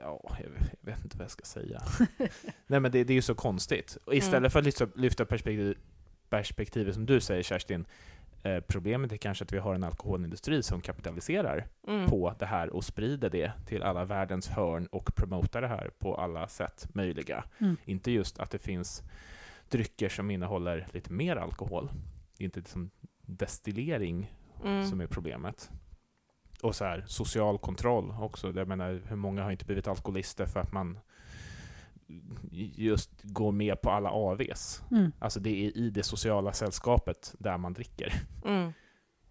Ja, 0.06 0.38
jag 0.44 0.50
vet, 0.50 0.74
jag 0.82 0.92
vet 0.94 1.04
inte 1.04 1.18
vad 1.18 1.24
jag 1.24 1.32
ska 1.32 1.46
säga. 1.46 1.82
Nej 2.68 2.80
men 2.80 2.92
det, 2.92 3.04
det 3.04 3.14
är 3.14 3.16
ju 3.16 3.22
så 3.22 3.36
konstigt. 3.36 3.98
Och 4.06 4.16
istället 4.16 4.38
Mm. 4.40 4.52
för 4.52 4.60
att 4.60 4.66
lyfta, 4.66 4.88
lyfta 4.96 5.26
perspektiv, 5.26 5.78
perspektivet 6.30 6.94
som 6.94 7.06
du 7.06 7.22
säger 7.22 7.44
Kerstin, 7.44 7.86
eh, 8.44 8.60
problemet 8.68 9.12
är 9.12 9.18
kanske 9.18 9.44
att 9.44 9.54
vi 9.54 9.58
har 9.58 9.76
en 9.76 9.84
alkoholindustri 9.84 10.64
som 10.64 10.82
kapitaliserar 10.82 11.68
Mm. 11.88 12.10
på 12.10 12.36
det 12.40 12.46
här 12.46 12.70
och 12.70 12.84
sprider 12.84 13.30
det 13.30 13.52
till 13.66 13.84
alla 13.84 14.06
världens 14.06 14.48
hörn 14.48 14.88
och 14.88 15.16
promotar 15.16 15.62
det 15.62 15.68
här 15.68 15.92
på 16.00 16.16
alla 16.16 16.48
sätt 16.48 16.88
möjliga. 16.94 17.44
Mm. 17.60 17.78
Inte 17.86 18.12
just 18.12 18.40
att 18.40 18.52
det 18.52 18.60
finns 18.60 19.04
drycker 19.70 20.10
som 20.10 20.32
innehåller 20.32 20.88
lite 20.92 21.12
mer 21.14 21.36
alkohol. 21.36 21.90
Det 22.38 22.44
är 22.44 22.46
inte 22.46 22.60
liksom 22.60 22.90
destillering 23.22 24.34
Mm. 24.64 24.86
som 24.86 25.02
är 25.02 25.08
problemet. 25.08 25.72
Och 26.64 26.76
så 26.76 26.86
här, 26.86 27.04
social 27.08 27.58
kontroll 27.58 28.16
också. 28.20 28.54
Jag 28.56 28.68
menar, 28.68 29.02
hur 29.08 29.16
många 29.16 29.44
har 29.44 29.52
inte 29.52 29.66
blivit 29.66 29.88
alkoholister 29.88 30.46
för 30.46 30.60
att 30.60 30.72
man 30.72 31.00
just 32.76 33.12
går 33.24 33.52
med 33.52 33.82
på 33.82 33.90
alla 33.90 34.10
AVs? 34.10 34.84
Mm. 34.92 35.12
Alltså 35.20 35.40
det 35.40 35.50
är 35.50 35.78
i 35.78 35.90
det 35.90 36.04
sociala 36.04 36.54
sällskapet 36.54 37.36
där 37.40 37.58
man 37.58 37.74
dricker. 37.74 38.14
Mm. 38.46 38.74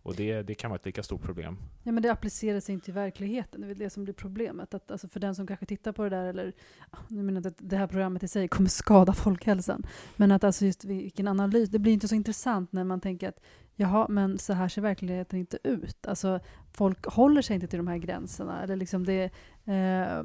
Och 0.03 0.15
det, 0.17 0.43
det 0.43 0.55
kan 0.55 0.71
vara 0.71 0.79
ett 0.79 0.87
lika 0.87 1.03
stort 1.03 1.23
problem. 1.23 1.57
Ja, 1.83 1.93
men 1.93 2.03
det 2.03 2.13
applicerar 2.13 2.61
sig 2.61 2.73
inte 2.73 2.91
i 2.91 2.95
verkligheten. 2.95 3.61
Det 3.61 3.71
är 3.71 3.75
det 3.75 3.91
som 3.91 4.05
blir 4.05 4.15
problemet. 4.15 4.75
Att, 4.75 4.91
alltså, 4.91 5.09
för 5.09 5.21
den 5.21 5.35
som 5.35 5.47
kanske 5.47 5.67
tittar 5.67 5.93
på 5.93 6.03
det 6.03 6.11
där, 6.11 6.25
eller 6.25 6.53
ah, 6.91 6.99
nu 7.09 7.23
menar 7.23 7.33
jag 7.33 7.39
inte 7.39 7.49
att 7.49 7.71
det 7.71 7.77
här 7.77 7.87
programmet 7.87 8.23
i 8.23 8.29
sig 8.29 8.49
kommer 8.49 8.69
skada 8.69 9.13
folkhälsan, 9.13 9.87
men 10.17 10.33
att 10.33 10.45
alltså 10.45 10.65
just 10.65 10.85
vilken 10.85 11.29
analys, 11.29 11.71
det 11.71 11.79
blir 11.79 11.93
inte 11.93 12.09
så 12.09 12.15
intressant 12.15 12.73
när 12.73 12.85
man 12.85 13.01
tänker 13.01 13.29
att 13.29 13.41
jaha, 13.77 14.07
men 14.09 14.39
så 14.39 14.53
här 14.53 14.69
ser 14.69 14.83
verkligheten 14.83 15.39
inte 15.39 15.59
ut. 15.65 16.07
Alltså, 16.07 16.41
folk 16.73 17.07
håller 17.07 17.43
sig 17.43 17.55
inte 17.55 17.67
till 17.67 17.77
de 17.77 17.89
här 17.89 17.99
gränserna. 17.99 18.63
Eller 18.63 18.77
liksom 18.77 19.07
det, 19.07 19.25
eh, 19.65 20.23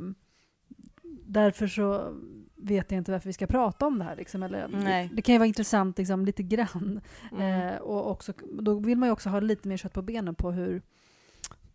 därför 1.28 1.68
så 1.68 2.16
vet 2.56 2.92
jag 2.92 2.98
inte 2.98 3.12
varför 3.12 3.30
vi 3.30 3.34
ska 3.34 3.48
prata 3.48 3.88
om 3.88 4.00
det 4.00 4.06
här. 4.06 4.16
Liksom. 4.16 4.44
Eller, 4.44 4.68
Nej. 4.68 5.08
Det, 5.10 5.16
det 5.16 5.22
kan 5.22 5.34
ju 5.36 5.40
vara 5.40 5.48
intressant 5.48 5.98
liksom, 5.98 6.26
lite 6.26 6.44
grann. 6.44 7.02
Mm. 7.32 7.68
Eh, 7.74 7.76
och 7.78 8.12
också, 8.12 8.34
då 8.62 8.80
vill 8.80 8.98
man 8.98 9.10
ju 9.10 9.14
också 9.14 9.30
ha 9.30 9.40
lite 9.40 9.68
mer 9.68 9.78
kött 9.78 9.94
på 9.94 10.02
benen 10.02 10.36
på 10.36 10.52
hur, 10.52 10.82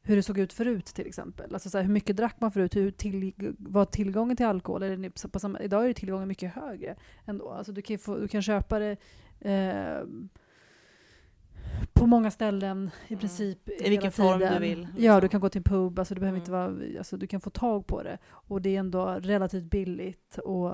hur 0.03 0.17
det 0.17 0.23
såg 0.23 0.39
ut 0.39 0.53
förut 0.53 0.87
till 0.87 1.07
exempel. 1.07 1.55
Alltså 1.55 1.71
så 1.71 1.79
här, 1.79 1.85
hur 1.85 1.93
mycket 1.93 2.17
drack 2.17 2.37
man 2.41 2.53
förut? 2.53 2.77
Hur 2.77 2.91
till, 2.91 3.33
var 3.59 3.85
tillgången 3.85 4.37
till 4.37 4.47
alkohol? 4.47 4.83
Eller 4.83 5.11
på- 5.11 5.29
på 5.29 5.39
samma, 5.39 5.61
idag 5.61 5.83
är 5.83 5.87
ju 5.89 5.95
tillgången 5.95 6.29
mycket 6.29 6.55
högre 6.55 6.97
ändå. 7.25 7.51
Alltså 7.51 7.73
du, 7.73 7.83
kan 7.83 7.99
få, 7.99 8.17
du 8.19 8.29
kan 8.29 8.43
köpa 8.43 8.79
det 8.79 8.97
eh, 9.41 10.03
på 11.93 12.07
många 12.07 12.31
ställen 12.31 12.91
i 13.09 13.13
Mm. 13.13 13.21
princip 13.21 13.69
I 13.69 13.73
hela 13.73 13.89
vilken 13.91 14.13
form 14.13 14.39
du 14.41 14.59
vill, 14.59 14.81
Ja, 14.81 14.89
liksom. 14.97 15.21
du 15.21 15.29
kan 15.29 15.41
gå 15.41 15.49
till 15.49 15.59
en 15.59 15.63
pub. 15.65 15.99
Alltså, 15.99 16.15
du 16.15 16.21
behöver 16.21 16.37
Mm. 16.39 16.43
inte 16.43 16.53
vara, 16.53 16.99
alltså, 16.99 17.17
du 17.17 17.27
kan 17.27 17.41
få 17.41 17.51
tag 17.51 17.87
på 17.87 18.03
det. 18.03 18.19
Och 18.31 18.63
det 18.63 18.77
är 18.77 18.81
ändå 18.81 19.07
relativt 19.07 19.65
billigt. 19.65 20.39
Och 20.39 20.73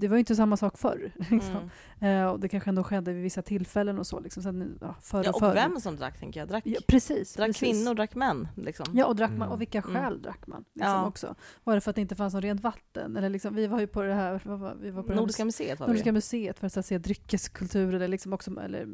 det 0.00 0.08
var 0.08 0.16
ju 0.16 0.18
inte 0.18 0.36
samma 0.36 0.56
sak 0.56 0.78
förr. 0.78 1.12
Liksom. 1.30 1.70
Mm. 2.00 2.20
Eh, 2.22 2.26
och 2.28 2.40
det 2.40 2.48
kanske 2.48 2.70
ändå 2.70 2.82
skedde 2.84 3.12
vid 3.12 3.22
vissa 3.22 3.42
tillfällen 3.42 3.98
och 3.98 4.06
så. 4.06 4.20
Liksom. 4.20 4.42
Sen, 4.42 4.78
ja, 4.80 4.94
förr 5.00 5.22
Ja, 5.24 5.30
och 5.32 5.38
förr. 5.38 5.54
vem 5.54 5.80
som 5.80 5.96
drack 5.96 6.18
tänker 6.18 6.40
jag. 6.40 6.48
Drack, 6.48 6.62
Ja, 6.66 6.78
precis. 6.88 7.34
drack 7.34 7.46
precis. 7.48 7.60
kvinnor, 7.60 7.94
drack 7.94 8.14
män. 8.14 8.48
Liksom. 8.56 8.86
Ja, 8.94 9.06
och 9.06 9.16
drack 9.16 9.30
man, 9.30 9.36
Mm. 9.42 9.50
och 9.52 9.60
vilka 9.60 9.78
Mm. 9.78 9.94
skäl 9.94 10.22
drack 10.22 10.46
man 10.46 10.64
liksom 10.74 10.92
Ja. 10.92 11.06
också? 11.06 11.34
Var 11.64 11.74
det 11.74 11.80
för 11.80 11.90
att 11.90 11.94
det 11.96 12.02
inte 12.02 12.16
fanns 12.16 12.34
något 12.34 12.44
rent 12.44 12.60
vatten? 12.60 13.16
Eller 13.16 13.28
liksom, 13.28 13.54
vi 13.54 13.66
var 13.66 13.80
ju 13.80 13.86
på 13.86 14.02
det 14.02 14.14
här, 14.14 14.40
var, 14.44 14.74
vi 14.80 14.90
var 14.90 15.02
på 15.02 15.08
det 15.08 15.14
här 15.14 15.20
Nordiska 15.20 15.44
museet 15.44 15.80
var 15.80 15.86
Nordiska 15.86 16.10
vi. 16.10 16.14
museet 16.14 16.58
för 16.58 16.66
att 16.66 16.72
så 16.72 16.80
att 16.80 16.86
se 16.86 16.98
dryckeskultur 16.98 17.94
eller, 17.94 18.08
liksom 18.08 18.32
också, 18.32 18.60
eller 18.60 18.86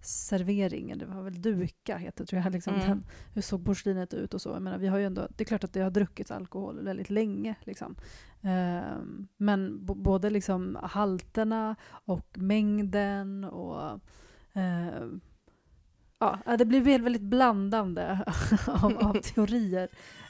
servering, 0.00 0.98
det 0.98 1.06
var 1.06 1.22
väl 1.22 1.42
duka 1.42 1.96
heter 1.96 2.24
tror 2.24 2.42
jag. 2.42 2.52
Liksom, 2.52 2.74
Mm. 2.74 2.86
den, 2.88 3.04
hur 3.34 3.42
såg 3.42 3.64
porslinet 3.64 4.14
ut 4.14 4.34
och 4.34 4.40
så. 4.40 4.48
Jag 4.48 4.62
menar, 4.62 4.78
vi 4.78 4.86
har 4.86 4.98
ju 4.98 5.04
ändå, 5.04 5.26
det 5.36 5.42
är 5.44 5.46
klart 5.46 5.64
att 5.64 5.72
det 5.72 5.80
har 5.80 5.90
druckits 5.90 6.30
alkohol 6.30 6.80
väldigt 6.84 7.10
länge. 7.10 7.54
Liksom. 7.64 7.96
Ehm, 8.42 9.28
men 9.36 9.84
både 9.86 10.30
liksom 10.30 10.78
halterna 10.82 11.76
och 12.04 12.26
mängden 12.46 13.44
och 13.44 14.00
eh, 14.52 15.06
Ja, 16.18 16.56
det 16.58 16.64
blir 16.64 16.98
väldigt 16.98 17.22
blandande 17.22 18.24
av, 18.66 18.98
av 18.98 19.20
teorier. 19.20 19.88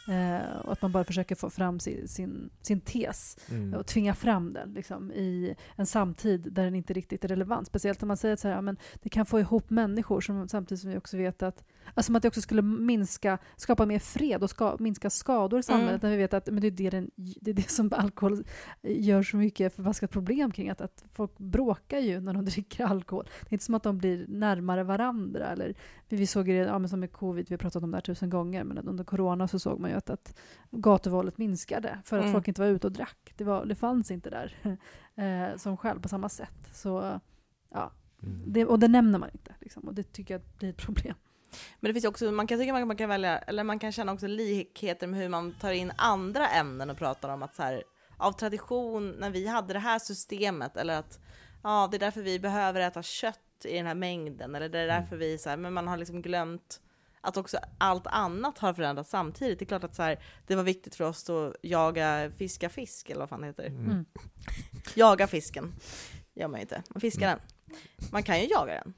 Eh, 0.08 0.56
och 0.56 0.72
att 0.72 0.82
man 0.82 0.92
bara 0.92 1.04
försöker 1.04 1.34
få 1.34 1.50
fram 1.50 1.80
sin, 1.80 2.08
sin, 2.08 2.50
sin 2.62 2.80
tes 2.80 3.36
Mm. 3.50 3.74
och 3.74 3.86
tvinga 3.86 4.14
fram 4.14 4.52
den 4.52 4.72
liksom, 4.72 5.12
i 5.12 5.54
en 5.76 5.86
samtid 5.86 6.52
där 6.52 6.64
den 6.64 6.74
inte 6.74 6.92
riktigt 6.92 7.24
är 7.24 7.28
relevant. 7.28 7.66
Speciellt 7.66 8.02
om 8.02 8.08
man 8.08 8.16
säger 8.16 8.34
att 8.34 8.44
ja, 8.44 8.60
men 8.60 8.76
det 9.02 9.08
kan 9.08 9.26
få 9.26 9.40
ihop 9.40 9.70
människor 9.70 10.20
som, 10.20 10.48
samtidigt 10.48 10.80
som 10.80 10.90
vi 10.90 10.96
också 10.96 11.16
vet 11.16 11.42
att 11.42 11.64
Alltså 11.94 12.16
att 12.16 12.22
det 12.22 12.28
också 12.28 12.40
skulle 12.40 12.62
minska, 12.62 13.38
skapa 13.56 13.86
mer 13.86 13.98
fred 13.98 14.42
och 14.42 14.50
ska, 14.50 14.76
minska 14.78 15.10
skador 15.10 15.60
i 15.60 15.62
samhället. 15.62 16.02
Mm. 16.02 16.10
När 16.10 16.10
vi 16.10 16.22
vet 16.22 16.34
att 16.34 16.46
men 16.46 16.60
det, 16.60 16.66
är 16.66 16.70
det, 16.70 16.90
den, 16.90 17.10
det 17.16 17.50
är 17.50 17.54
det 17.54 17.70
som 17.70 17.90
alkohol 17.92 18.44
gör 18.82 19.22
så 19.22 19.36
mycket 19.36 19.74
förbaskat 19.74 20.10
problem 20.10 20.50
kring. 20.50 20.70
Att, 20.70 20.80
att 20.80 21.04
folk 21.12 21.38
bråkar 21.38 21.98
ju 21.98 22.20
när 22.20 22.32
de 22.32 22.44
dricker 22.44 22.84
alkohol. 22.84 23.24
Det 23.40 23.48
är 23.48 23.52
inte 23.52 23.64
som 23.64 23.74
att 23.74 23.82
de 23.82 23.98
blir 23.98 24.26
närmare 24.28 24.82
varandra. 24.82 25.46
Eller, 25.46 25.74
vi 26.16 26.26
såg 26.26 26.48
ju 26.48 26.54
det 26.64 26.66
ja, 26.68 26.78
men 26.78 26.88
som 26.88 27.00
med 27.00 27.12
covid, 27.12 27.46
vi 27.48 27.54
har 27.54 27.58
pratat 27.58 27.82
om 27.82 27.90
det 27.90 27.96
här 27.96 28.02
tusen 28.02 28.30
gånger, 28.30 28.64
men 28.64 28.78
under 28.78 29.04
corona 29.04 29.48
så 29.48 29.58
såg 29.58 29.80
man 29.80 29.90
ju 29.90 29.96
att, 29.96 30.10
att 30.10 30.34
gatuvåldet 30.70 31.38
minskade 31.38 31.98
för 32.04 32.16
att 32.18 32.22
Mm. 32.22 32.32
folk 32.32 32.48
inte 32.48 32.60
var 32.60 32.68
ute 32.68 32.86
och 32.86 32.92
drack. 32.92 33.32
Det, 33.36 33.44
var, 33.44 33.64
det 33.64 33.74
fanns 33.74 34.10
inte 34.10 34.30
där 34.30 34.78
eh, 35.52 35.56
som 35.56 35.76
själv 35.76 36.00
på 36.00 36.08
samma 36.08 36.28
sätt. 36.28 36.70
Så, 36.72 37.20
ja, 37.74 37.92
Mm. 38.22 38.42
det, 38.46 38.64
och 38.66 38.78
det 38.78 38.88
nämner 38.88 39.18
man 39.18 39.30
inte. 39.32 39.54
Liksom, 39.60 39.82
och 39.82 39.94
det 39.94 40.12
tycker 40.12 40.34
jag 40.34 40.40
blir 40.58 40.70
ett 40.70 40.76
problem. 40.76 41.14
Men 41.80 41.88
det 41.88 41.92
finns 41.94 42.04
också, 42.04 42.32
man 42.32 42.46
kan 42.46 42.58
tycka 42.58 42.74
att 42.74 42.86
man 42.86 42.96
kan 42.96 43.08
välja, 43.08 43.38
eller 43.38 43.64
man 43.64 43.78
kan 43.78 43.92
känna 43.92 44.12
också 44.12 44.26
likheter 44.26 45.06
med 45.06 45.20
hur 45.20 45.28
man 45.28 45.52
tar 45.60 45.72
in 45.72 45.92
andra 45.96 46.48
ämnen 46.48 46.90
och 46.90 46.96
pratar 46.96 47.28
om 47.28 47.42
att 47.42 47.54
så 47.54 47.62
här, 47.62 47.82
av 48.16 48.32
tradition, 48.32 49.10
när 49.10 49.30
vi 49.30 49.46
hade 49.48 49.72
det 49.72 49.78
här 49.78 49.98
systemet, 49.98 50.76
eller 50.76 50.98
att 50.98 51.18
ja, 51.62 51.88
det 51.90 51.96
är 51.96 51.98
därför 51.98 52.22
vi 52.22 52.40
behöver 52.40 52.80
äta 52.80 53.02
kött 53.02 53.40
i 53.64 53.76
den 53.76 53.86
här 53.86 53.94
mängden, 53.94 54.54
eller 54.54 54.68
det 54.68 54.78
är 54.78 54.86
därför 54.86 55.16
vi 55.16 55.38
så 55.38 55.50
här, 55.50 55.56
men 55.56 55.72
man 55.72 55.88
har 55.88 55.96
liksom 55.96 56.22
glömt 56.22 56.80
att 57.20 57.36
också 57.36 57.58
allt 57.78 58.06
annat 58.06 58.58
har 58.58 58.74
förändrats 58.74 59.10
samtidigt. 59.10 59.58
Det 59.58 59.62
är 59.62 59.66
klart 59.66 59.84
att 59.84 59.94
så 59.94 60.02
här, 60.02 60.18
det 60.46 60.56
var 60.56 60.62
viktigt 60.62 60.94
för 60.94 61.04
oss 61.04 61.30
att 61.30 61.56
jaga, 61.62 62.30
fiska 62.38 62.68
fisk, 62.68 63.10
eller 63.10 63.20
vad 63.20 63.28
fan 63.28 63.40
det 63.40 63.46
heter. 63.46 63.66
Mm. 63.66 64.04
Jaga 64.94 65.26
fisken. 65.26 65.74
gör 66.34 66.48
man 66.48 66.60
ju 66.60 66.62
inte. 66.62 66.82
Man 66.88 67.00
fiskar 67.00 67.28
den. 67.28 67.38
Man 68.12 68.22
kan 68.22 68.40
ju 68.40 68.46
jaga 68.46 68.74
den. 68.74 68.94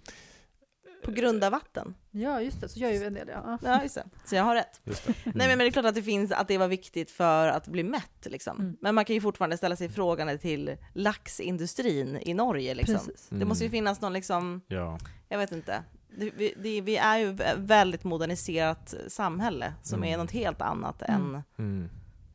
På 1.07 1.13
grunda 1.13 1.51
vatten. 1.51 1.95
Ja, 2.11 2.41
just 2.43 2.61
det. 2.61 2.69
Så 2.69 2.79
gör 2.79 2.91
ju 2.91 3.05
en 3.05 3.15
del, 3.15 3.29
ja. 3.29 3.59
Ja, 3.63 3.83
just 3.83 3.95
det. 3.95 4.05
Så 4.25 4.35
jag 4.35 4.45
har 4.45 4.55
rätt. 4.55 4.81
Just 4.85 5.07
det. 5.07 5.15
Nej, 5.25 5.33
men, 5.35 5.49
men 5.49 5.59
det 5.59 5.67
är 5.67 5.71
klart 5.71 5.85
att 5.87 5.95
det 5.95 6.03
finns, 6.03 6.33
att 6.33 6.49
det 6.49 6.59
var 6.59 6.69
viktigt 6.69 7.11
för 7.11 7.49
att 7.49 7.69
bli 7.69 7.83
mätt 7.83 8.27
liksom. 8.27 8.59
Mm. 8.61 8.77
Men 8.81 8.95
man 8.95 9.05
kan 9.05 9.15
ju 9.15 9.21
fortfarande 9.21 9.57
ställa 9.57 9.77
sig 9.77 9.89
frågan 9.89 10.39
till 10.39 10.77
laxindustrin 10.93 12.19
i 12.23 12.35
Norge 12.35 12.75
liksom. 12.75 12.95
Precis. 12.95 13.27
Det 13.31 13.45
måste 13.45 13.65
ju 13.65 13.69
Mm. 13.69 13.73
finnas 13.79 14.01
någon 14.01 14.13
liksom, 14.13 14.61
Ja. 14.69 14.99
jag 15.29 15.39
vet 15.39 15.53
inte. 15.53 15.83
Det, 16.19 16.31
vi, 16.37 16.55
det, 16.57 16.81
vi 16.81 16.97
är 16.97 17.19
ju 17.19 17.31
ett 17.31 17.59
väldigt 17.59 18.05
moderniserat 18.05 18.95
samhälle 19.09 19.73
som 19.83 19.99
Mm. 19.99 20.15
är 20.15 20.19
något 20.19 20.31
helt 20.31 20.61
annat 20.63 21.03
Mm. 21.03 21.35
än, 21.35 21.43
Mm. 21.59 21.89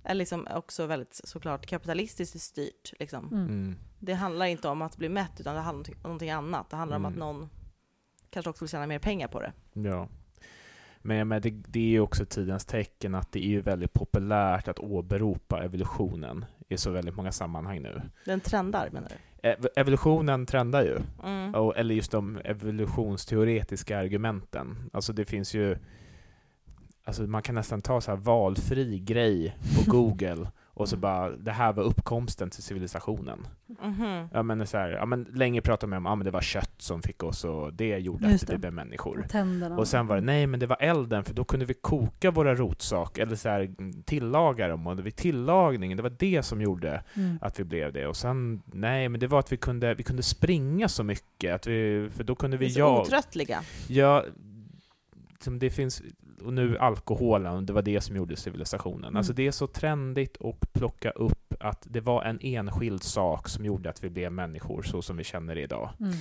är 0.03 0.13
liksom 0.13 0.47
också 0.55 0.85
väldigt 0.85 1.21
såklart 1.23 1.65
kapitalistiskt 1.65 2.41
styrt 2.41 2.93
liksom. 2.99 3.27
Mm. 3.27 3.45
Mm. 3.47 3.75
Det 3.99 4.13
handlar 4.13 4.45
inte 4.45 4.67
om 4.67 4.81
att 4.81 4.97
bli 4.97 5.09
mätt 5.09 5.39
utan 5.39 5.55
det 5.55 5.61
handlar 5.61 5.93
om 5.95 6.01
någonting 6.03 6.29
annat. 6.31 6.69
Det 6.69 6.75
handlar 6.75 6.97
om 6.97 7.05
Mm. 7.05 7.13
att 7.13 7.19
någon 7.19 7.49
kanske 8.31 8.49
också 8.49 8.65
vill 8.65 8.69
tjäna 8.69 8.87
mer 8.87 8.99
pengar 8.99 9.27
på 9.27 9.41
det. 9.41 9.51
Ja. 9.73 10.07
Men, 11.01 11.29
det, 11.29 11.49
det 11.49 11.79
är 11.79 11.89
ju 11.89 11.99
också 11.99 12.25
tidens 12.25 12.65
tecken 12.65 13.15
att 13.15 13.31
det 13.31 13.39
är 13.39 13.49
ju 13.49 13.61
väldigt 13.61 13.93
populärt 13.93 14.67
att 14.67 14.79
åberopa 14.79 15.63
evolutionen 15.63 16.45
i 16.69 16.77
så 16.77 16.91
väldigt 16.91 17.15
många 17.15 17.31
sammanhang 17.31 17.81
nu. 17.81 18.01
Den 18.25 18.39
trendar 18.39 18.89
menar 18.91 19.09
du? 19.09 19.15
Ev- 19.49 19.67
Evolutionen 19.75 20.45
trendar 20.45 20.83
ju. 20.83 20.97
Mm. 21.23 21.55
Och, 21.55 21.77
eller 21.77 21.95
just 21.95 22.11
de 22.11 22.37
evolutionsteoretiska 22.45 23.97
argumenten. 23.99 24.89
Alltså 24.93 25.13
det 25.13 25.25
finns 25.25 25.53
ju, 25.53 25.77
alltså 27.03 27.21
man 27.23 27.41
kan 27.41 27.55
nästan 27.55 27.81
ta 27.81 28.01
så 28.01 28.11
här 28.11 28.17
valfri 28.17 28.99
grej 28.99 29.55
på 29.75 29.91
Google 29.97 30.47
och 30.73 30.89
så 30.89 30.97
bara, 30.97 31.29
det 31.29 31.51
här 31.51 31.73
var 31.73 31.83
uppkomsten 31.83 32.49
till 32.49 32.63
civilisationen. 32.63 33.47
Mhm. 33.83 34.27
Ja 34.33 34.43
men, 34.43 34.67
så 34.67 34.77
här, 34.77 34.89
ja, 34.89 35.05
men 35.05 35.23
länge 35.33 35.61
pratade 35.61 35.89
man 35.89 35.97
om 35.97 36.05
att 36.05 36.11
ja, 36.11 36.15
men 36.15 36.25
det 36.25 36.31
var 36.31 36.41
kött 36.41 36.73
som 36.77 37.01
fick 37.01 37.23
oss 37.23 37.43
och 37.45 37.73
det 37.73 37.97
gjorde 37.97 38.29
Just 38.31 38.43
att 38.43 38.47
det. 38.47 38.53
vi 38.53 38.59
blev 38.59 38.73
människor. 38.73 39.25
Och. 39.71 39.79
Och 39.79 39.87
sen 39.87 40.07
var 40.07 40.15
det, 40.15 40.21
nej 40.21 40.47
men 40.47 40.59
det 40.59 40.67
var 40.67 40.77
elden, 40.79 41.23
för 41.23 41.33
då 41.33 41.43
kunde 41.43 41.65
vi 41.65 41.73
koka 41.73 42.31
våra 42.31 42.55
rotsaker, 42.55 43.21
eller 43.21 43.35
så 43.35 43.49
här, 43.49 43.61
mm, 43.61 44.03
tillaga 44.03 44.67
dem, 44.67 44.87
och 44.87 44.97
var 44.97 45.09
tillagningen, 45.09 45.97
det 45.97 46.03
var 46.03 46.15
det 46.19 46.43
som 46.43 46.61
gjorde 46.61 47.03
Mm. 47.15 47.37
att 47.41 47.59
vi 47.59 47.63
blev 47.63 47.93
det. 47.93 48.07
Och 48.07 48.17
sen, 48.17 48.61
nej 48.65 49.09
men 49.09 49.19
det 49.19 49.27
var 49.27 49.39
att 49.39 49.51
vi 49.51 49.57
kunde, 49.57 49.93
vi 49.93 50.03
kunde 50.03 50.23
springa 50.23 50.87
så 50.89 51.03
mycket, 51.03 51.55
att 51.55 51.67
vi, 51.67 52.09
för 52.15 52.23
då 52.23 52.35
kunde 52.35 52.57
Vi 52.57 52.65
vi 52.65 52.71
är 52.71 52.73
så 52.73 52.79
ja, 52.79 53.01
otröttliga. 53.01 53.61
ja, 53.87 54.23
som 55.39 55.59
det 55.59 55.69
finns, 55.69 56.01
och 56.41 56.53
nu 56.53 56.77
alkoholen, 56.77 57.65
det 57.65 57.73
var 57.73 57.81
det 57.81 58.01
som 58.01 58.15
gjorde 58.15 58.35
civilisationen. 58.35 59.05
Mm. 59.05 59.17
Alltså 59.17 59.33
det 59.33 59.47
är 59.47 59.51
så 59.51 59.67
trendigt 59.67 60.37
att 60.41 60.73
plocka 60.73 61.09
upp 61.09 61.53
att 61.59 61.87
det 61.89 62.01
var 62.01 62.23
en 62.23 62.39
enskild 62.41 63.03
sak 63.03 63.49
som 63.49 63.65
gjorde 63.65 63.89
att 63.89 64.03
vi 64.03 64.09
blev 64.09 64.31
människor 64.31 64.81
så 64.81 65.01
som 65.01 65.17
vi 65.17 65.23
känner 65.23 65.55
det 65.55 65.61
idag. 65.61 65.89
Mm. 65.99 66.13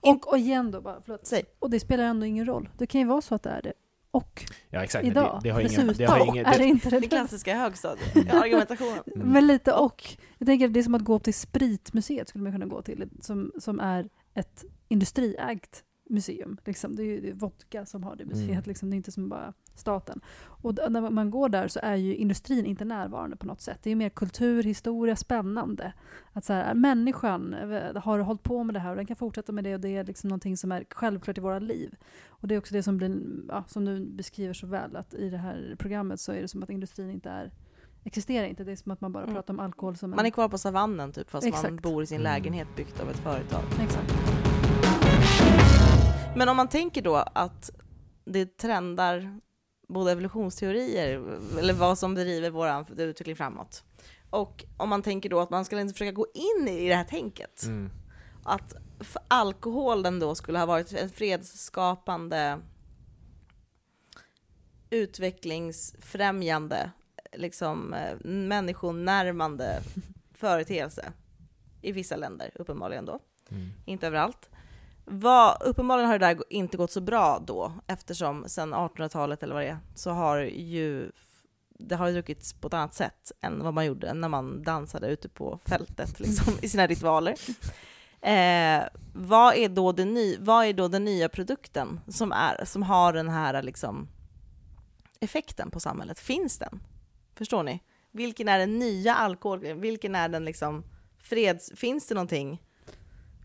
Och, 0.00 0.28
och 0.28 0.38
igen 0.38 0.70
då, 0.70 0.80
bara, 0.80 1.00
förlåt. 1.04 1.26
Säg. 1.26 1.44
Och 1.58 1.70
det 1.70 1.80
spelar 1.80 2.04
ändå 2.04 2.26
ingen 2.26 2.46
roll. 2.46 2.68
Det 2.78 2.86
kan 2.86 3.00
ju 3.00 3.06
vara 3.06 3.20
så 3.20 3.34
att 3.34 3.42
det 3.42 3.50
är 3.50 3.62
det. 3.62 3.72
Och 4.10 4.44
Ja 4.70 4.84
exakt, 4.84 5.06
idag, 5.06 5.40
det, 5.42 5.48
det 5.48 5.52
har 5.52 5.60
ingen... 5.60 5.72
dessutom, 5.72 5.94
Det 5.98 6.04
har 6.04 6.26
ingen 6.26 6.46
är 6.46 6.58
det 6.58 6.64
inte 6.64 6.90
det. 6.90 7.00
Det 7.00 7.08
klassiska 7.08 7.56
högstadieargumentationen. 7.56 9.02
Mm. 9.14 9.28
Men 9.32 9.46
lite 9.46 9.72
och. 9.72 10.16
Jag 10.38 10.46
tänker 10.46 10.66
att 10.66 10.74
det 10.74 10.80
är 10.80 10.84
som 10.84 10.94
att 10.94 11.04
gå 11.04 11.18
till 11.18 11.34
Spritmuseet 11.34 12.28
skulle 12.28 12.44
man 12.44 12.52
kunna 12.52 12.66
gå 12.66 12.82
till, 12.82 13.08
som, 13.20 13.52
som 13.60 13.80
är 13.80 14.08
ett 14.34 14.64
industriägt 14.88 15.84
museum. 16.10 16.56
Liksom. 16.64 16.96
Det 16.96 17.02
är 17.02 17.06
ju 17.06 17.32
vodka 17.32 17.86
som 17.86 18.02
har 18.02 18.16
det 18.16 18.24
museet, 18.24 18.50
Mm. 18.50 18.62
liksom. 18.66 18.90
det 18.90 18.94
är 18.94 18.96
inte 18.96 19.12
som 19.12 19.28
bara 19.28 19.52
staten. 19.74 20.20
Och 20.40 20.74
när 20.90 21.10
man 21.10 21.30
går 21.30 21.48
där 21.48 21.68
så 21.68 21.80
är 21.82 21.94
ju 21.96 22.14
industrin 22.16 22.66
inte 22.66 22.84
närvarande 22.84 23.36
på 23.36 23.46
något 23.46 23.60
sätt. 23.60 23.78
Det 23.82 23.90
är 23.90 23.96
mer 23.96 24.08
kultur, 24.08 24.62
historia, 24.62 25.16
spännande. 25.16 25.92
Att 26.32 26.44
så 26.44 26.52
här, 26.52 26.74
människan 26.74 27.54
eh, 27.54 27.96
har 28.02 28.18
hållit 28.18 28.42
på 28.42 28.64
med 28.64 28.74
det 28.74 28.80
här 28.80 28.90
och 28.90 28.96
den 28.96 29.06
kan 29.06 29.16
fortsätta 29.16 29.52
med 29.52 29.64
det 29.64 29.74
och 29.74 29.80
det 29.80 29.96
är 29.96 30.04
liksom 30.04 30.28
någonting 30.28 30.56
som 30.56 30.72
är 30.72 30.84
självklart 30.90 31.38
i 31.38 31.40
våra 31.40 31.58
liv. 31.58 31.94
Och 32.28 32.48
det 32.48 32.54
är 32.54 32.58
också 32.58 32.74
det 32.74 32.82
som, 32.82 32.96
blir, 32.96 33.20
ja, 33.48 33.64
som 33.68 33.84
du 33.84 34.04
beskriver 34.06 34.54
så 34.54 34.66
väl, 34.66 34.96
att 34.96 35.14
i 35.14 35.30
det 35.30 35.38
här 35.38 35.76
programmet 35.78 36.20
så 36.20 36.32
är 36.32 36.42
det 36.42 36.48
som 36.48 36.62
att 36.62 36.70
industrin 36.70 37.10
inte 37.10 37.30
är 37.30 37.52
existerar 38.06 38.46
inte. 38.46 38.64
Det 38.64 38.72
är 38.72 38.76
som 38.76 38.92
att 38.92 39.00
man 39.00 39.12
bara 39.12 39.22
Mm. 39.22 39.34
pratar 39.34 39.54
om 39.54 39.60
alkohol 39.60 39.96
som 39.96 40.12
en... 40.12 40.16
Man 40.16 40.26
är 40.26 40.30
kvar 40.30 40.48
på 40.48 40.58
savannen 40.58 41.12
typ, 41.12 41.30
fast 41.30 41.44
man 41.46 41.54
Exakt. 41.54 41.82
bor 41.82 42.02
i 42.02 42.06
sin 42.06 42.20
Mm. 42.20 42.32
lägenhet 42.32 42.68
byggt 42.76 43.00
av 43.00 43.10
ett 43.10 43.18
företag. 43.18 43.62
Exakt. 43.82 44.14
Men 46.36 46.48
om 46.48 46.56
man 46.56 46.68
tänker 46.68 47.02
då 47.02 47.16
att 47.16 47.70
det 48.24 48.56
trendar 48.56 49.40
både 49.88 50.12
evolutionsteorier, 50.12 51.38
eller 51.58 51.74
vad 51.74 51.98
som 51.98 52.14
driver 52.14 52.50
vår 52.50 52.84
utveckling 53.00 53.36
framåt, 53.36 53.84
och 54.30 54.64
om 54.76 54.88
man 54.88 55.02
tänker 55.02 55.28
då 55.30 55.40
att 55.40 55.50
man 55.50 55.64
ska 55.64 55.80
inte 55.80 55.92
försöka 55.94 56.12
gå 56.12 56.26
in 56.34 56.68
i 56.68 56.88
det 56.88 56.94
här 56.94 57.04
tänket, 57.04 57.62
Mm. 57.66 57.90
att 58.44 58.74
alkoholen 59.28 60.18
då 60.18 60.34
skulle 60.34 60.58
ha 60.58 60.66
varit 60.66 60.92
en 60.92 61.10
fredsskapande, 61.10 62.58
utvecklingsfrämjande, 64.90 66.90
liksom 67.32 67.94
eh, 67.94 68.16
människonärmande 68.26 69.80
företeelse 70.34 71.12
i 71.82 71.92
vissa 71.92 72.16
länder, 72.16 72.50
uppenbarligen 72.54 73.04
då, 73.04 73.18
Mm. 73.50 73.70
inte 73.86 74.06
överallt. 74.06 74.50
Vad, 75.04 75.62
uppenbarligen 75.62 76.10
har 76.10 76.18
det 76.18 76.26
där 76.26 76.42
inte 76.50 76.76
gått 76.76 76.90
så 76.90 77.00
bra 77.00 77.42
då, 77.46 77.72
eftersom 77.86 78.48
sedan 78.48 78.74
1800-talet 78.74 79.42
eller 79.42 79.54
vad 79.54 79.62
det 79.62 79.68
är, 79.68 79.78
så 79.94 80.10
har 80.10 80.38
ju 80.38 81.10
det 81.78 81.96
har 81.96 82.06
ju 82.06 82.12
druckits 82.12 82.52
på 82.52 82.66
ett 82.66 82.74
annat 82.74 82.94
sätt 82.94 83.32
än 83.40 83.64
vad 83.64 83.74
man 83.74 83.86
gjorde 83.86 84.14
när 84.14 84.28
man 84.28 84.62
dansade 84.62 85.06
ute 85.06 85.28
på 85.28 85.58
fältet 85.64 86.20
liksom, 86.20 86.54
i 86.62 86.68
sina 86.68 86.86
ritualer. 86.86 87.34
Eh, 88.24 88.84
vad, 89.14 89.54
är 89.54 89.68
då 89.68 89.92
det 89.92 90.04
ny, 90.04 90.36
vad 90.40 90.66
är 90.66 90.72
då 90.72 90.88
den 90.88 91.04
nya 91.04 91.28
produkten 91.28 92.00
som, 92.08 92.32
är, 92.32 92.64
som 92.64 92.82
har 92.82 93.12
den 93.12 93.28
här 93.28 93.62
liksom, 93.62 94.08
effekten 95.20 95.70
på 95.70 95.80
samhället? 95.80 96.18
Finns 96.18 96.58
den? 96.58 96.82
Förstår 97.34 97.62
ni? 97.62 97.80
Vilken 98.12 98.48
är 98.48 98.58
den 98.58 98.78
nya 98.78 99.14
alkoholen? 99.14 99.80
Vilken 99.80 100.14
är 100.14 100.28
den 100.28 100.44
liksom 100.44 100.84
freds... 101.22 101.72
Finns 101.76 102.06
det 102.06 102.14
någonting 102.14 102.62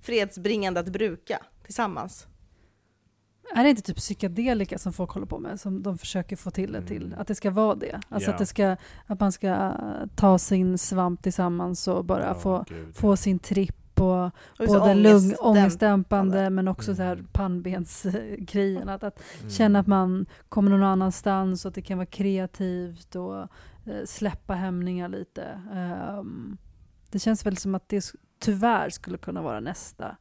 fredsbringande 0.01 0.79
att 0.79 0.89
bruka 0.89 1.39
tillsammans? 1.63 2.27
Är 3.55 3.63
det 3.63 3.69
inte 3.69 3.81
typ 3.81 3.97
psykedelika 3.97 4.77
som 4.77 4.93
folk 4.93 5.11
håller 5.11 5.27
på 5.27 5.39
med? 5.39 5.59
Som 5.59 5.83
de 5.83 5.97
försöker 5.97 6.35
få 6.35 6.51
till 6.51 6.71
det 6.71 6.81
till? 6.87 7.05
Mm. 7.05 7.19
Att 7.19 7.27
det 7.27 7.35
ska 7.35 7.51
vara 7.51 7.75
det? 7.75 7.99
Alltså 8.09 8.29
Ja. 8.29 8.33
att, 8.33 8.39
det 8.39 8.45
ska, 8.45 8.75
att 9.05 9.19
man 9.19 9.31
ska 9.31 9.47
äh, 9.47 10.07
ta 10.15 10.37
sin 10.39 10.77
svamp 10.77 11.23
tillsammans 11.23 11.87
och 11.87 12.05
bara 12.05 12.25
Ja, 12.25 12.33
få, 12.33 12.65
gud. 12.69 12.95
få 12.95 13.17
sin 13.17 13.39
tripp 13.39 13.99
och 14.01 14.25
Och 14.25 14.31
både 14.67 14.93
lung, 14.93 15.13
ångestdämp- 15.17 15.35
ångestdämpande 15.39 16.49
men 16.49 16.67
också 16.67 16.95
så 16.95 17.01
här 17.03 17.13
Mm. 17.13 17.27
pannbensgrejen. 17.31 18.89
Att, 18.89 19.03
att 19.03 19.19
Mm. 19.39 19.49
känna 19.51 19.79
att 19.79 19.87
man 19.87 20.25
kommer 20.49 20.71
någon 20.71 20.83
annanstans 20.83 21.65
och 21.65 21.69
att 21.69 21.75
det 21.75 21.81
kan 21.81 21.97
vara 21.97 22.05
kreativt 22.05 23.15
och 23.15 23.37
eh, 23.39 23.47
släppa 24.05 24.53
hämningar 24.53 25.09
lite. 25.09 25.43
Ehm, 25.73 26.57
det 27.11 27.19
känns 27.19 27.45
väl 27.45 27.57
som 27.57 27.75
att 27.75 27.89
det 27.89 28.01
tyvärr 28.39 28.89
skulle 28.89 29.17
kunna 29.17 29.41
vara 29.41 29.59
nästa 29.59 30.17